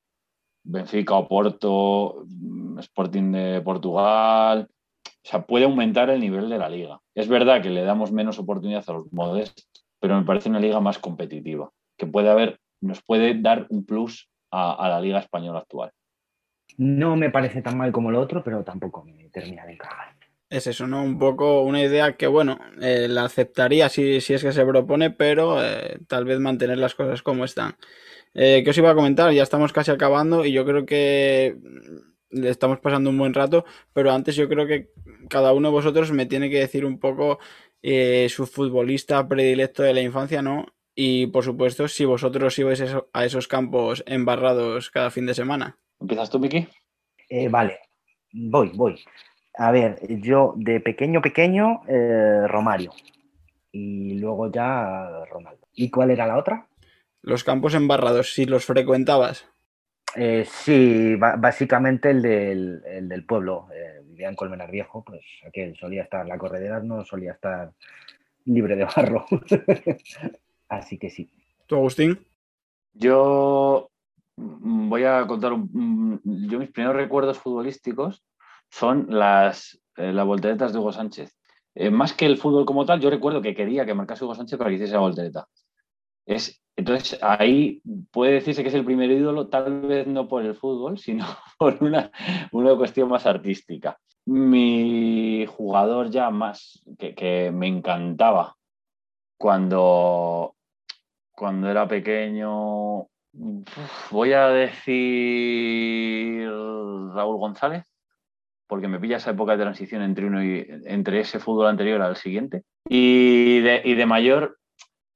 Benfica, 0.64 1.16
Oporto, 1.16 2.24
mm, 2.28 2.80
Sporting 2.80 3.32
de 3.32 3.62
Portugal, 3.62 4.68
o 5.26 5.28
sea, 5.28 5.42
puede 5.42 5.66
aumentar 5.66 6.12
el 6.12 6.20
nivel 6.20 6.50
de 6.50 6.60
la 6.60 6.70
liga. 6.70 7.02
Es 7.16 7.28
verdad 7.28 7.60
que 7.64 7.72
le 7.72 7.82
damos 7.82 8.12
menos 8.12 8.38
oportunidad 8.38 8.84
a 8.88 8.94
los 8.94 9.12
modestos, 9.12 9.68
pero 10.00 10.20
me 10.20 10.24
parece 10.24 10.50
una 10.50 10.60
liga 10.60 10.80
más 10.80 11.00
competitiva, 11.00 11.72
que 11.98 12.06
puede 12.06 12.30
haber, 12.30 12.60
nos 12.80 13.02
puede 13.02 13.34
dar 13.34 13.66
un 13.70 13.88
plus 13.88 14.30
a, 14.52 14.88
la 14.88 15.02
liga 15.02 15.18
española 15.18 15.60
actual. 15.60 15.92
No 16.78 17.16
me 17.16 17.32
parece 17.32 17.64
tan 17.64 17.76
mal 17.76 17.92
como 17.92 18.12
lo 18.12 18.22
otro, 18.22 18.44
pero 18.44 18.64
tampoco 18.64 19.04
me 19.04 19.30
termina 19.30 19.66
de 19.66 19.74
encajar. 19.74 20.16
Es 20.48 20.68
eso, 20.68 20.86
¿no? 20.86 21.02
Un 21.02 21.18
poco 21.18 21.64
una 21.64 21.82
idea 21.82 22.16
que, 22.16 22.28
bueno, 22.28 22.60
eh, 22.80 23.08
la 23.10 23.24
aceptaría 23.24 23.90
si, 23.90 24.22
si, 24.22 24.36
es 24.36 24.44
que 24.44 24.52
se 24.52 24.66
propone, 24.66 25.10
pero 25.10 25.64
eh, 25.64 25.98
tal 26.08 26.26
vez 26.26 26.40
mantener 26.40 26.78
las 26.78 26.94
cosas 26.94 27.24
como 27.24 27.46
están. 27.46 27.76
Eh, 28.36 28.62
¿Qué 28.64 28.70
os 28.70 28.78
iba 28.78 28.92
a 28.92 28.96
comentar? 28.96 29.32
Ya 29.32 29.42
estamos 29.42 29.74
casi 29.74 29.90
acabando 29.90 30.46
y 30.46 30.52
yo 30.52 30.66
creo 30.66 30.86
que 30.86 31.58
le 32.36 32.50
estamos 32.50 32.80
pasando 32.80 33.10
un 33.10 33.18
buen 33.18 33.34
rato, 33.34 33.66
pero 33.94 34.12
antes 34.12 34.36
yo 34.36 34.48
creo 34.50 34.68
que 34.68 34.92
cada 35.30 35.54
uno 35.54 35.70
de 35.70 35.74
vosotros 35.74 36.12
me 36.12 36.26
tiene 36.26 36.50
que 36.50 36.60
decir 36.60 36.86
un 36.86 37.00
poco 37.00 37.40
eh, 37.82 38.28
su 38.30 38.46
futbolista 38.46 39.28
predilecto 39.28 39.84
de 39.84 39.94
la 39.94 40.02
infancia, 40.02 40.42
¿no? 40.42 40.66
Y 40.94 41.28
por 41.28 41.44
supuesto, 41.44 41.88
si 41.88 42.06
vosotros 42.06 42.58
ibais 42.60 42.84
a 43.14 43.26
esos 43.26 43.48
campos 43.48 44.04
embarrados 44.08 44.90
cada 44.92 45.12
fin 45.12 45.26
de 45.26 45.34
semana. 45.34 45.78
¿Empiezas 46.00 46.30
tú, 46.30 46.40
Miki? 46.40 46.68
Eh, 47.30 47.50
vale, 47.50 47.80
voy, 48.32 48.72
voy. 48.74 49.04
A 49.58 49.72
ver, 49.72 50.00
yo 50.22 50.54
de 50.58 50.80
pequeño, 50.80 51.22
pequeño, 51.22 51.82
eh, 51.88 52.48
Romario. 52.48 52.92
Y 53.72 54.20
luego 54.20 54.52
ya 54.52 55.26
Ronaldo. 55.30 55.68
¿Y 55.74 55.90
cuál 55.90 56.12
era 56.12 56.28
la 56.28 56.38
otra? 56.38 56.68
Los 57.22 57.44
campos 57.44 57.74
embarrados, 57.74 58.34
si 58.34 58.46
los 58.46 58.66
frecuentabas. 58.66 59.48
Eh, 60.16 60.46
sí, 60.50 61.16
básicamente 61.16 62.12
el 62.12 62.22
del, 62.22 63.26
pueblo. 63.26 63.68
Eh, 63.74 64.02
vivía 64.06 64.30
en 64.30 64.36
Colmenar 64.36 64.72
Viejo, 64.72 65.04
pues 65.04 65.22
aquel 65.46 65.76
solía 65.76 66.04
estar, 66.04 66.26
la 66.26 66.38
corredera 66.38 66.80
no 66.80 67.04
solía 67.04 67.34
estar 67.34 67.74
libre 68.46 68.76
de 68.76 68.86
barro. 68.86 69.26
Así 70.70 70.98
que 70.98 71.10
sí. 71.10 71.30
¿Tú, 71.68 71.76
Agustín? 71.76 72.26
Yo 72.94 73.92
mm, 74.38 74.90
voy 74.90 75.04
a 75.04 75.28
contar 75.28 75.52
un, 75.52 75.70
mm, 76.24 76.48
yo 76.50 76.60
mis 76.60 76.72
primeros 76.72 76.96
recuerdos 76.96 77.38
futbolísticos 77.38 78.24
son 78.70 79.08
las, 79.10 79.80
eh, 79.98 80.14
las 80.14 80.26
volteretas 80.26 80.72
de 80.72 80.80
Hugo 80.80 80.94
Sánchez. 80.94 81.36
más 81.92 82.14
que 82.14 82.26
el 82.26 82.38
fútbol 82.38 82.66
como 82.66 82.86
tal, 82.86 83.02
yo 83.02 83.10
recuerdo 83.10 83.42
que 83.42 83.54
quería 83.54 83.86
que 83.86 83.94
marcase 83.94 84.24
Hugo 84.24 84.36
Sánchez 84.36 84.58
para 84.58 84.70
que 84.70 84.76
hiciese 84.78 84.94
la 84.94 85.00
voltereta. 85.00 85.48
Es 86.26 86.62
entonces, 86.78 87.18
ahí 87.22 87.82
puede 88.12 88.34
decirse 88.34 88.62
que 88.62 88.70
es 88.70 88.76
el 88.76 88.84
primer 88.84 89.10
ídolo, 89.10 89.48
tal 89.48 89.82
vez 89.82 90.08
no 90.08 90.28
por 90.28 90.44
el 90.44 90.56
fútbol, 90.56 90.98
sino 90.98 91.26
por 91.58 91.82
una, 91.82 92.12
cuestión 92.78 93.10
más 93.10 93.26
artística. 93.26 93.98
Mi 94.26 95.46
jugador 95.48 96.10
ya 96.10 96.30
más 96.32 96.84
que, 96.98 97.52
me 97.54 97.68
encantaba 97.68 98.56
cuando, 99.38 100.56
cuando 101.32 101.70
era 101.70 101.88
pequeño, 101.88 103.08
voy 104.12 104.34
a 104.34 104.50
decir 104.50 106.50
Raúl 107.14 107.38
González, 107.38 107.86
porque 108.68 108.88
me 108.88 109.00
pilla 109.00 109.18
esa 109.18 109.32
época 109.32 109.54
de 109.54 109.64
transición 109.64 110.02
entre 110.02 110.26
uno 110.26 110.44
y 110.44 110.66
entre 110.86 111.22
ese 111.22 111.40
fútbol 111.40 111.68
anterior 111.68 112.02
al 112.02 112.18
siguiente. 112.18 112.64
Y 112.90 113.62
de, 113.62 113.82
y 113.86 113.94
de 113.94 114.06
mayor, 114.06 114.58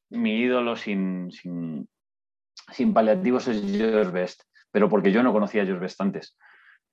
mi 0.10 0.40
ídolo 0.40 0.76
sin, 0.76 1.32
sin, 1.32 2.94
paliativos 2.94 3.48
es 3.48 3.62
George 3.72 4.12
Best, 4.12 4.44
pero 4.72 4.90
porque 4.90 5.12
yo 5.12 5.24
no 5.24 5.34
conocía 5.34 5.64
a 5.64 5.66
George 5.66 5.82
Best 5.82 6.02
antes. 6.02 6.38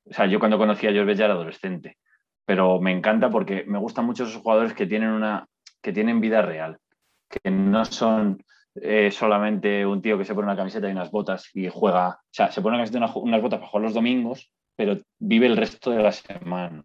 O 0.04 0.12
sea, 0.12 0.26
yo 0.26 0.38
cuando 0.38 0.58
conocí 0.58 0.86
a 0.86 0.92
George 0.92 1.06
Best 1.06 1.18
ya 1.18 1.24
era 1.26 1.34
adolescente, 1.34 1.98
pero 2.44 2.80
me 2.80 2.92
encanta 2.92 3.30
porque 3.30 3.64
me 3.66 3.78
gustan 3.78 4.06
mucho 4.06 4.24
esos 4.24 4.40
jugadores 4.42 4.74
que 4.74 4.86
tienen, 4.86 5.10
una, 5.10 5.46
que 5.82 5.92
tienen 5.92 6.20
vida 6.20 6.42
real, 6.42 6.78
que 7.28 7.50
no 7.50 7.84
son 7.84 8.42
eh, 8.76 9.10
solamente 9.10 9.84
un 9.86 10.02
tío 10.02 10.18
que 10.18 10.24
se 10.24 10.34
pone 10.34 10.46
una 10.46 10.56
camiseta 10.56 10.88
y 10.88 10.92
unas 10.92 11.10
botas 11.10 11.50
y 11.54 11.68
juega, 11.68 12.08
o 12.08 12.30
sea, 12.30 12.52
se 12.52 12.60
pone 12.60 12.76
una 12.76 12.84
camiseta 12.84 12.98
y 12.98 13.20
unas 13.20 13.42
botas 13.42 13.58
para 13.58 13.70
jugar 13.70 13.84
los 13.84 13.94
domingos, 13.94 14.52
pero 14.76 15.00
vive 15.18 15.46
el 15.46 15.56
resto 15.56 15.90
de 15.90 16.02
la 16.02 16.12
semana. 16.12 16.84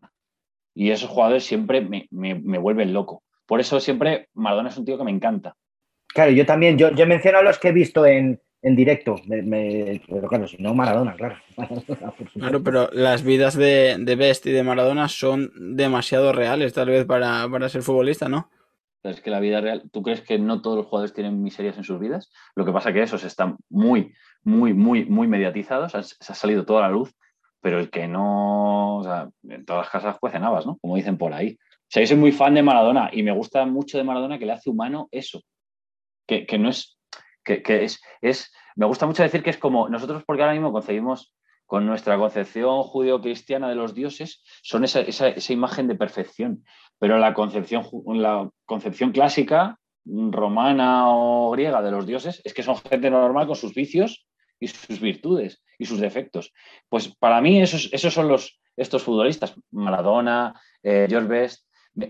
Y 0.74 0.92
esos 0.92 1.10
jugadores 1.10 1.44
siempre 1.44 1.82
me, 1.82 2.08
me 2.10 2.58
vuelven 2.58 2.94
loco. 2.94 3.24
Por 3.46 3.60
eso 3.60 3.82
siempre 3.82 4.30
Maradona 4.34 4.70
es 4.70 4.78
un 4.78 4.86
tío 4.86 4.98
que 4.98 5.04
me 5.04 5.12
encanta, 5.12 5.58
Claro, 6.14 6.32
yo 6.32 6.46
también, 6.46 6.78
yo, 6.78 6.92
yo 6.92 7.08
menciono 7.08 7.40
a 7.40 7.44
los 7.44 7.58
que 7.58 7.70
he 7.70 7.72
visto 7.72 8.06
en, 8.06 8.40
directo, 8.64 9.16
pero 9.28 10.28
claro, 10.28 10.48
si 10.48 10.58
no 10.58 10.76
Maradona, 10.76 11.16
claro. 11.16 11.36
claro, 12.34 12.64
pero 12.64 12.90
las 12.92 13.24
vidas 13.24 13.56
de, 13.56 13.96
de, 14.00 14.16
Best 14.16 14.46
y 14.46 14.52
de 14.52 14.64
Maradona 14.64 15.08
son 15.08 15.52
demasiado 15.76 16.32
reales, 16.32 16.74
tal 16.74 16.90
vez, 16.90 17.06
para, 17.06 17.70
ser 17.70 17.82
futbolista, 17.82 18.30
¿no? 18.30 18.50
es 19.04 19.20
que 19.20 19.32
la 19.32 19.40
vida 19.40 19.62
real, 19.62 19.90
¿tú 19.92 20.04
crees 20.04 20.22
que 20.22 20.38
no 20.38 20.62
todos 20.62 20.78
los 20.78 20.86
jugadores 20.86 21.14
tienen 21.14 21.42
miserias 21.42 21.76
en 21.76 21.84
sus 21.84 22.00
vidas? 22.00 22.32
Lo 22.56 22.66
que 22.66 22.72
pasa 22.72 22.90
es 22.90 22.96
que 22.96 23.02
esos 23.02 23.24
están 23.24 23.58
muy, 23.68 24.14
muy, 24.44 24.76
muy, 24.76 25.06
muy 25.06 25.28
mediatizados, 25.28 25.94
se 25.94 26.32
ha 26.32 26.36
salido 26.36 26.66
toda 26.66 26.82
la 26.82 26.90
luz, 26.90 27.12
pero 27.62 27.80
el 27.80 27.90
que 27.90 28.08
no, 28.08 28.98
o 28.98 29.04
sea, 29.04 29.30
en 29.48 29.66
todas 29.66 29.86
las 29.86 29.92
casas 29.92 30.20
cuecen 30.20 30.44
habas, 30.44 30.68
¿no? 30.68 30.78
Como 30.80 30.98
dicen 30.98 31.18
por 31.18 31.34
ahí. 31.34 31.58
O 31.60 31.94
sea, 31.94 32.04
yo 32.04 32.08
soy 32.08 32.18
muy 32.18 32.32
fan 32.32 32.54
de 32.54 32.64
Maradona 32.64 33.10
y 33.12 33.24
me 33.24 33.32
gusta 33.32 33.66
mucho 33.66 33.98
de 33.98 34.04
Maradona 34.04 34.40
que 34.40 34.46
le 34.46 34.54
hace 34.54 34.70
humano 34.70 35.10
eso, 35.12 35.44
que, 36.28 36.58
no 36.58 36.70
es, 36.70 36.98
que, 37.44 37.62
es, 37.66 38.02
es, 38.22 38.52
me 38.76 38.86
gusta 38.86 39.06
mucho 39.06 39.24
decir 39.24 39.44
que 39.44 39.50
es 39.50 39.58
como 39.58 39.90
nosotros 39.90 40.24
porque 40.26 40.44
ahora 40.44 40.54
mismo 40.54 40.72
concebimos 40.72 41.34
con 41.72 41.86
nuestra 41.86 42.18
concepción 42.18 42.84
judío-cristiana 42.84 43.70
de 43.70 43.76
los 43.76 43.94
dioses, 43.94 44.44
son 44.62 44.84
esa, 44.84 45.00
esa, 45.00 45.54
imagen 45.54 45.88
de 45.88 45.96
perfección. 45.96 46.66
Pero 47.00 47.18
la 47.18 47.34
concepción, 47.34 47.86
la 48.08 48.50
concepción 48.66 49.14
clásica, 49.14 49.80
romana 50.06 51.16
o 51.16 51.50
griega 51.52 51.82
de 51.82 51.92
los 51.92 52.06
dioses, 52.06 52.42
es 52.44 52.54
que 52.54 52.64
son 52.64 52.76
gente 52.76 53.10
normal 53.10 53.48
con 53.48 53.56
sus 53.56 53.74
vicios 53.74 54.28
y 54.60 54.68
sus 54.68 55.00
virtudes 55.00 55.64
y 55.80 55.86
sus 55.86 56.02
defectos. 56.02 56.52
Pues 56.90 57.16
para 57.16 57.40
mí 57.40 57.62
esos, 57.62 57.88
esos 57.94 58.14
son 58.14 58.28
los, 58.28 58.60
estos 58.76 59.04
futbolistas, 59.04 59.56
Maradona, 59.72 60.60
eh, 60.84 61.08
George 61.10 61.30
Best, 61.30 61.68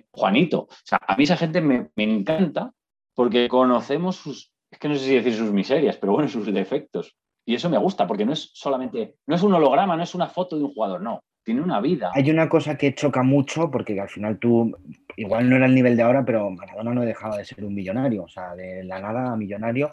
Juanito. 0.09 0.61
O 0.61 0.69
sea, 0.83 0.99
a 1.07 1.15
mí 1.15 1.25
esa 1.25 1.37
gente 1.37 1.61
me, 1.61 1.89
me 1.95 2.03
encanta 2.03 2.73
porque 3.13 3.47
conocemos 3.47 4.15
sus, 4.15 4.51
es 4.69 4.79
que 4.79 4.87
no 4.87 4.95
sé 4.95 5.05
si 5.05 5.15
decir 5.15 5.33
sus 5.33 5.51
miserias, 5.51 5.97
pero 5.97 6.13
bueno, 6.13 6.27
sus 6.27 6.51
defectos. 6.51 7.15
Y 7.45 7.55
eso 7.55 7.69
me 7.69 7.77
gusta, 7.77 8.07
porque 8.07 8.25
no 8.25 8.33
es 8.33 8.51
solamente, 8.53 9.15
no 9.25 9.35
es 9.35 9.43
un 9.43 9.53
holograma, 9.53 9.97
no 9.97 10.03
es 10.03 10.15
una 10.15 10.27
foto 10.27 10.57
de 10.57 10.63
un 10.63 10.73
jugador, 10.73 11.01
no, 11.01 11.23
tiene 11.43 11.61
una 11.61 11.81
vida. 11.81 12.11
Hay 12.13 12.29
una 12.29 12.47
cosa 12.47 12.77
que 12.77 12.93
choca 12.93 13.23
mucho, 13.23 13.69
porque 13.71 13.99
al 13.99 14.09
final 14.09 14.37
tú, 14.37 14.77
igual 15.17 15.49
no 15.49 15.55
era 15.55 15.65
el 15.65 15.75
nivel 15.75 15.97
de 15.97 16.03
ahora, 16.03 16.23
pero 16.23 16.49
Maradona 16.51 16.93
no 16.93 17.01
dejaba 17.01 17.37
de 17.37 17.45
ser 17.45 17.65
un 17.65 17.73
millonario, 17.73 18.23
o 18.23 18.27
sea, 18.29 18.55
de 18.55 18.83
la 18.83 18.99
nada 18.99 19.33
a 19.33 19.35
millonario. 19.35 19.89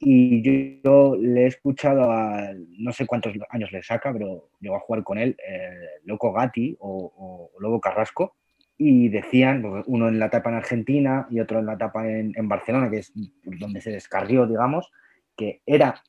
Y 0.00 0.42
yo, 0.82 1.16
le 1.16 1.44
he 1.44 1.46
escuchado 1.46 2.10
a, 2.10 2.50
no 2.78 2.92
sé 2.92 3.06
cuántos 3.06 3.32
años 3.50 3.72
le 3.72 3.82
saca, 3.82 4.12
pero 4.12 4.50
llegó 4.60 4.76
a 4.76 4.80
jugar 4.80 5.02
con 5.02 5.18
él, 5.18 5.36
eh, 5.46 6.00
Loco 6.04 6.32
Gatti 6.32 6.76
o, 6.78 7.12
o 7.16 7.60
Lobo 7.60 7.80
Carrasco, 7.80 8.36
y 8.78 9.08
decían, 9.08 9.60
pues, 9.60 9.84
uno 9.88 10.08
en 10.08 10.20
la 10.20 10.26
etapa 10.26 10.50
en 10.50 10.56
Argentina 10.56 11.26
y 11.30 11.40
otro 11.40 11.58
en 11.58 11.66
la 11.66 11.74
etapa 11.74 12.08
en, 12.08 12.48
Barcelona, 12.48 12.88
que 12.88 12.98
es 12.98 13.12
donde 13.44 13.80
se 13.80 13.90
descarrió, 13.90 14.46
digamos, 14.46 14.90
que 15.36 15.60
era, 15.66 16.00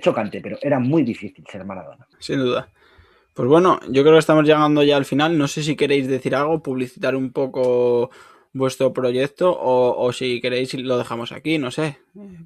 chocante, 0.00 0.40
pero 0.40 0.58
era 0.60 0.80
muy 0.80 1.04
difícil 1.04 1.44
ser 1.48 1.64
Maradona. 1.64 2.08
Sin 2.18 2.40
duda. 2.40 2.68
Pues 3.32 3.48
bueno, 3.48 3.78
yo 3.88 4.02
creo 4.02 4.14
que 4.14 4.18
estamos 4.18 4.44
llegando 4.44 4.82
ya 4.82 4.96
al 4.96 5.04
final. 5.04 5.38
No 5.38 5.46
sé 5.46 5.62
si 5.62 5.76
queréis 5.76 6.08
decir 6.08 6.34
algo, 6.34 6.62
publicitar 6.62 7.14
un 7.14 7.32
poco 7.32 8.10
vuestro 8.52 8.92
proyecto 8.92 9.52
o, 9.52 9.96
o 10.04 10.12
si 10.12 10.40
queréis 10.40 10.74
lo 10.74 10.98
dejamos 10.98 11.30
aquí, 11.30 11.58
no 11.58 11.70
sé. 11.70 11.98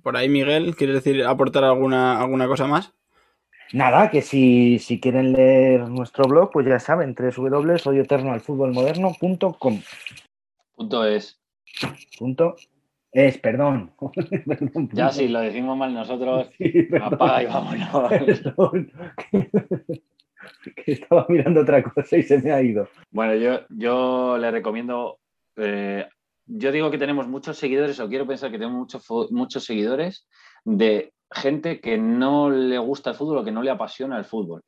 Por 0.03 0.17
ahí, 0.17 0.29
Miguel, 0.29 0.77
¿quieres 0.77 1.03
decir 1.03 1.25
aportar 1.25 1.65
alguna, 1.65 2.21
alguna 2.21 2.47
cosa 2.47 2.67
más? 2.67 2.95
Nada, 3.73 4.11
que 4.11 4.21
si, 4.23 4.81
quieren 5.01 5.33
leer 5.33 5.89
nuestro 5.89 6.25
blog, 6.25 6.51
pues 6.51 6.67
ya 6.67 6.79
saben, 6.79 7.15
www.soyeternoalfutbolmoderno.com. 7.15 9.81
Punto 10.75 11.05
es. 11.05 11.39
Punto 12.19 12.57
es, 13.13 13.39
perdón. 13.39 13.93
ya 14.93 15.11
si 15.11 15.29
lo 15.29 15.41
decimos 15.41 15.77
mal 15.77 15.93
nosotros, 15.93 16.49
apaga 17.03 17.43
y 17.43 17.47
vámonos. 17.47 18.43
estaba 20.87 21.27
mirando 21.29 21.61
otra 21.61 21.83
cosa 21.83 22.17
y 22.17 22.23
se 22.23 22.41
me 22.41 22.53
ha 22.53 22.63
ido. 22.63 22.89
Bueno, 23.11 23.35
yo, 23.35 23.67
yo 23.69 24.39
le 24.39 24.51
recomiendo. 24.51 25.19
Eh, 25.57 26.07
yo 26.47 26.73
digo 26.73 26.91
que 26.91 26.97
tenemos 26.97 27.29
muchos 27.29 27.59
seguidores, 27.59 28.01
o 28.01 28.09
quiero 28.09 28.27
pensar 28.27 28.51
que 28.51 28.57
tenemos 28.59 28.79
muchos, 28.79 29.07
muchos 29.31 29.65
seguidores 29.65 30.27
de 30.65 31.13
gente 31.31 31.81
que 31.81 31.99
no 31.99 32.51
le 32.51 32.79
gusta 32.79 33.11
el 33.11 33.17
fútbol 33.17 33.39
o 33.39 33.45
que 33.45 33.53
no 33.53 33.63
le 33.63 33.71
apasiona 33.71 34.19
el 34.19 34.25
fútbol, 34.25 34.63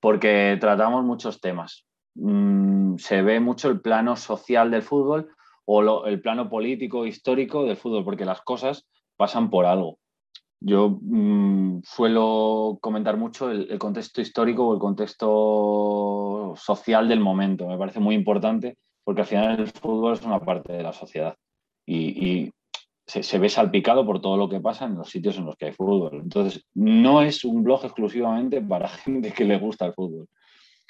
porque 0.00 0.56
tratamos 0.60 1.04
muchos 1.04 1.40
temas. 1.40 1.86
Mm, 2.14 2.96
se 2.96 3.22
ve 3.22 3.40
mucho 3.40 3.68
el 3.68 3.80
plano 3.80 4.16
social 4.16 4.70
del 4.70 4.82
fútbol 4.82 5.30
o 5.64 6.06
el 6.06 6.20
plano 6.20 6.48
político, 6.48 7.06
histórico 7.06 7.64
del 7.64 7.76
fútbol, 7.76 8.04
porque 8.04 8.24
las 8.24 8.42
cosas 8.42 8.86
pasan 9.16 9.50
por 9.50 9.64
algo. 9.64 9.98
Yo 10.64 10.98
mm, 11.00 11.80
suelo 11.82 12.78
comentar 12.80 13.16
mucho 13.16 13.50
el, 13.50 13.78
contexto 13.78 14.20
histórico 14.20 14.68
o 14.68 14.74
el 14.74 14.80
contexto 14.80 16.54
social 16.56 17.08
del 17.08 17.20
momento. 17.20 17.66
Me 17.66 17.78
parece 17.78 17.98
muy 17.98 18.14
importante 18.14 18.78
porque 19.04 19.22
al 19.22 19.26
final 19.26 19.58
el 19.58 19.66
fútbol 19.68 20.14
es 20.14 20.22
una 20.22 20.40
parte 20.40 20.72
de 20.72 20.82
la 20.82 20.92
sociedad 20.92 21.36
y, 21.84 22.52
se, 23.20 23.38
ve 23.38 23.48
salpicado 23.48 24.06
por 24.06 24.20
todo 24.22 24.36
lo 24.36 24.48
que 24.48 24.60
pasa 24.60 24.86
en 24.86 24.94
los 24.94 25.10
sitios 25.10 25.36
en 25.36 25.44
los 25.44 25.56
que 25.56 25.66
hay 25.66 25.72
fútbol. 25.72 26.20
Entonces, 26.22 26.64
no 26.74 27.20
es 27.20 27.44
un 27.44 27.62
blog 27.62 27.84
exclusivamente 27.84 28.62
para 28.62 28.88
gente 29.04 29.32
que 29.32 29.44
le 29.44 29.58
gusta 29.58 29.86
el 29.86 29.92
fútbol. 29.92 30.28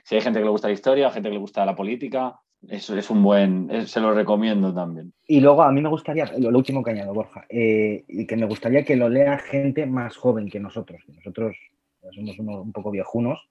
Si 0.04 0.14
hay 0.14 0.20
gente 0.20 0.38
que 0.38 0.44
le 0.44 0.50
gusta 0.50 0.68
la 0.68 0.74
historia, 0.74 1.10
gente 1.10 1.28
que 1.28 1.34
le 1.34 1.40
gusta 1.40 1.66
la 1.66 1.74
política, 1.74 2.40
eso 2.68 2.96
es 2.96 3.10
un 3.10 3.22
buen, 3.22 3.86
se 3.86 4.00
lo 4.00 4.14
recomiendo 4.14 4.72
también. 4.72 5.12
Y 5.26 5.40
luego 5.40 5.62
a 5.62 5.72
mí 5.72 5.80
me 5.80 5.88
gustaría, 5.88 6.30
lo, 6.38 6.56
último 6.56 6.82
que 6.82 6.90
añado, 6.90 7.12
Borja, 7.12 7.44
eh, 7.48 8.04
y 8.06 8.26
que 8.26 8.36
me 8.36 8.46
gustaría 8.46 8.84
que 8.84 8.96
lo 8.96 9.08
lea 9.08 9.38
gente 9.38 9.86
más 9.86 10.16
joven 10.16 10.48
que 10.48 10.60
nosotros. 10.60 11.02
Nosotros 11.08 11.56
somos 12.36 12.36
un 12.36 12.72
poco 12.72 12.90
viejunos, 12.90 13.48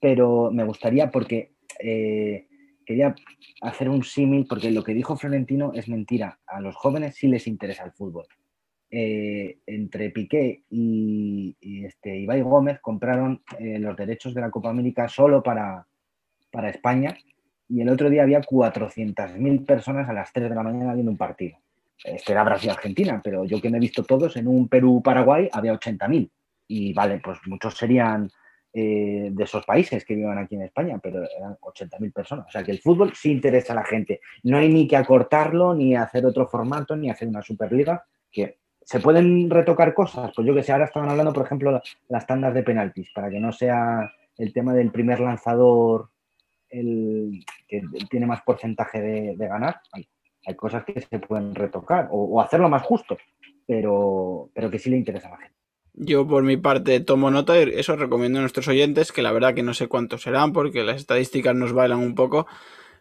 pero 0.00 0.50
me 0.52 0.64
gustaría 0.64 1.10
porque 1.10 1.52
eh, 1.80 2.46
quería 2.86 3.14
hacer 3.60 3.88
un 3.90 4.02
símil, 4.02 4.46
porque 4.48 4.70
lo 4.70 4.82
que 4.82 4.94
dijo 4.94 5.16
Florentino 5.16 5.72
es 5.74 5.88
mentira. 5.88 6.38
A 6.46 6.60
los 6.60 6.74
jóvenes 6.76 7.16
sí 7.16 7.28
les 7.28 7.46
interesa 7.46 7.84
el 7.84 7.92
fútbol. 7.92 8.26
Eh, 8.88 9.58
entre 9.66 10.10
Piqué 10.10 10.62
y, 10.70 11.56
este, 11.84 12.16
Ibai 12.16 12.40
Gómez 12.40 12.78
compraron 12.80 13.42
los 13.58 13.96
derechos 13.96 14.32
de 14.32 14.40
la 14.40 14.50
Copa 14.50 14.70
América 14.70 15.08
solo 15.08 15.42
para, 15.42 15.86
para 16.50 16.70
España 16.70 17.16
y 17.68 17.80
el 17.80 17.88
otro 17.88 18.08
día 18.08 18.22
había 18.22 18.40
400.000 18.40 19.66
personas 19.66 20.08
a 20.08 20.12
las 20.12 20.32
3 20.32 20.48
de 20.48 20.54
la 20.54 20.62
mañana 20.62 20.94
viendo 20.94 21.10
un 21.10 21.16
partido. 21.16 21.58
Este 22.04 22.32
era 22.32 22.44
Brasil-Argentina, 22.44 23.20
pero 23.22 23.44
yo 23.44 23.60
que 23.60 23.70
me 23.70 23.78
he 23.78 23.80
visto 23.80 24.04
todos, 24.04 24.36
en 24.36 24.46
un 24.46 24.68
Perú-Paraguay 24.68 25.48
había 25.52 25.74
80.000. 25.74 26.30
Y 26.68 26.92
vale, 26.92 27.20
pues 27.22 27.38
muchos 27.46 27.76
serían 27.76 28.30
eh, 28.78 29.30
de 29.32 29.44
esos 29.44 29.64
países 29.64 30.04
que 30.04 30.14
vivan 30.14 30.36
aquí 30.36 30.54
en 30.54 30.60
España, 30.60 30.98
pero 31.02 31.22
eran 31.24 31.56
80.000 31.62 32.12
personas. 32.12 32.46
O 32.46 32.50
sea 32.50 32.62
que 32.62 32.72
el 32.72 32.78
fútbol 32.78 33.14
sí 33.14 33.32
interesa 33.32 33.72
a 33.72 33.76
la 33.76 33.84
gente. 33.84 34.20
No 34.42 34.58
hay 34.58 34.68
ni 34.68 34.86
que 34.86 34.98
acortarlo, 34.98 35.74
ni 35.74 35.96
hacer 35.96 36.26
otro 36.26 36.46
formato, 36.46 36.94
ni 36.94 37.08
hacer 37.08 37.26
una 37.26 37.40
Superliga, 37.40 38.04
que 38.30 38.58
se 38.82 39.00
pueden 39.00 39.48
retocar 39.48 39.94
cosas. 39.94 40.30
Pues 40.36 40.46
yo 40.46 40.54
que 40.54 40.62
sé, 40.62 40.72
ahora 40.72 40.84
estaban 40.84 41.08
hablando, 41.08 41.32
por 41.32 41.46
ejemplo, 41.46 41.80
las 42.08 42.26
tandas 42.26 42.52
de 42.52 42.64
penaltis, 42.64 43.10
para 43.14 43.30
que 43.30 43.40
no 43.40 43.50
sea 43.50 44.12
el 44.36 44.52
tema 44.52 44.74
del 44.74 44.90
primer 44.90 45.20
lanzador 45.20 46.10
el 46.68 47.42
que 47.66 47.82
tiene 48.10 48.26
más 48.26 48.42
porcentaje 48.42 49.00
de, 49.00 49.48
ganar, 49.48 49.80
hay, 49.92 50.54
cosas 50.54 50.84
que 50.84 51.00
se 51.00 51.18
pueden 51.18 51.54
retocar 51.54 52.08
o, 52.10 52.42
hacerlo 52.42 52.68
más 52.68 52.82
justo, 52.82 53.16
pero, 53.66 54.50
pero 54.52 54.70
que 54.70 54.78
sí 54.78 54.90
le 54.90 54.98
interesa 54.98 55.28
a 55.28 55.30
la 55.30 55.38
gente. 55.38 55.55
Yo 55.96 56.26
por 56.26 56.42
mi 56.42 56.56
parte 56.58 57.00
tomo 57.00 57.30
nota 57.30 57.58
y 57.58 57.70
eso 57.74 57.96
recomiendo 57.96 58.38
a 58.38 58.42
nuestros 58.42 58.68
oyentes, 58.68 59.12
que 59.12 59.22
la 59.22 59.32
verdad 59.32 59.54
que 59.54 59.62
no 59.62 59.74
sé 59.74 59.88
cuántos 59.88 60.22
serán 60.22 60.52
porque 60.52 60.84
las 60.84 60.96
estadísticas 60.96 61.54
nos 61.54 61.72
bailan 61.72 62.00
un 62.00 62.14
poco, 62.14 62.46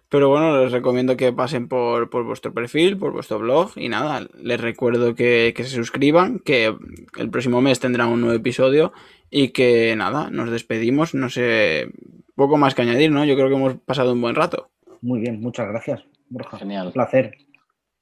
pero 0.08 0.30
bueno, 0.30 0.58
les 0.64 0.72
recomiendo 0.72 1.18
que 1.18 1.34
pasen 1.34 1.68
por, 1.68 2.10
vuestro 2.24 2.54
perfil, 2.54 2.98
por 2.98 3.12
vuestro 3.12 3.40
blog 3.40 3.72
y 3.76 3.90
nada, 3.90 4.26
les 4.36 4.62
recuerdo 4.62 5.14
que, 5.14 5.54
que, 5.56 5.64
se 5.66 5.72
suscriban, 5.72 6.40
que 6.40 6.74
el 7.18 7.30
próximo 7.30 7.62
mes 7.62 7.82
tendrán 7.82 8.10
un 8.10 8.22
nuevo 8.22 8.36
episodio 8.36 8.94
y 9.30 9.50
que 9.50 9.96
nada, 9.98 10.30
nos 10.30 10.50
despedimos, 10.50 11.14
no 11.16 11.30
sé, 11.30 11.90
poco 12.36 12.58
más 12.58 12.76
que 12.76 12.84
añadir, 12.84 13.12
¿no? 13.12 13.26
Yo 13.26 13.36
creo 13.36 13.50
que 13.50 13.56
hemos 13.56 13.76
pasado 13.80 14.14
un 14.14 14.22
buen 14.22 14.36
rato. 14.36 14.70
Muy 15.02 15.20
bien, 15.20 15.42
muchas 15.42 15.68
gracias, 15.68 16.04
Borja. 16.30 16.58
Genial. 16.60 16.88
Un 16.88 16.94
placer. 16.94 17.38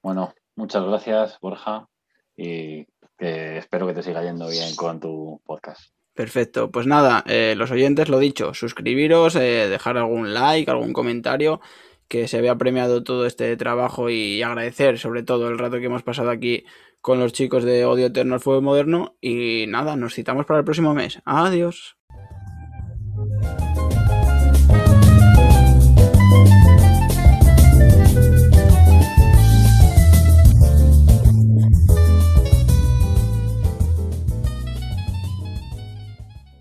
Bueno, 0.04 0.34
muchas 0.56 0.84
gracias, 0.86 1.40
Borja, 1.42 1.88
y 2.36 2.86
espero 3.18 3.88
que 3.88 3.94
te 3.94 4.04
siga 4.04 4.24
yendo 4.24 4.48
bien 4.50 4.76
con 4.76 5.00
tu 5.00 5.42
podcast. 5.46 5.94
Perfecto, 6.14 6.70
pues 6.70 6.86
nada, 6.86 7.24
eh, 7.28 7.56
los 7.58 7.72
oyentes, 7.72 8.08
lo 8.08 8.20
dicho, 8.20 8.54
suscribiros, 8.54 9.36
eh, 9.36 9.68
dejar 9.68 9.98
algún 9.98 10.34
like, 10.34 10.70
algún 10.70 10.94
comentario, 10.94 11.60
que 12.08 12.28
se 12.28 12.40
vea 12.40 12.56
premiado 12.56 13.04
todo 13.04 13.26
este 13.26 13.58
trabajo 13.58 14.12
y 14.12 14.44
agradecer 14.44 15.00
sobre 15.00 15.24
todo 15.24 15.50
el 15.50 15.58
rato 15.58 15.80
que 15.80 15.86
hemos 15.86 16.04
pasado 16.04 16.30
aquí 16.30 16.66
con 17.02 17.20
los 17.20 17.34
chicos 17.34 17.64
de 17.64 17.86
Odio 17.86 18.06
Eterno 18.08 18.36
al 18.36 18.42
Fuego 18.42 18.62
Moderno 18.62 19.16
y 19.22 19.66
nada, 19.68 19.96
nos 19.96 20.14
citamos 20.14 20.46
para 20.46 20.60
el 20.60 20.66
próximo 20.66 20.94
mes. 20.94 21.20
Adiós. 21.26 21.98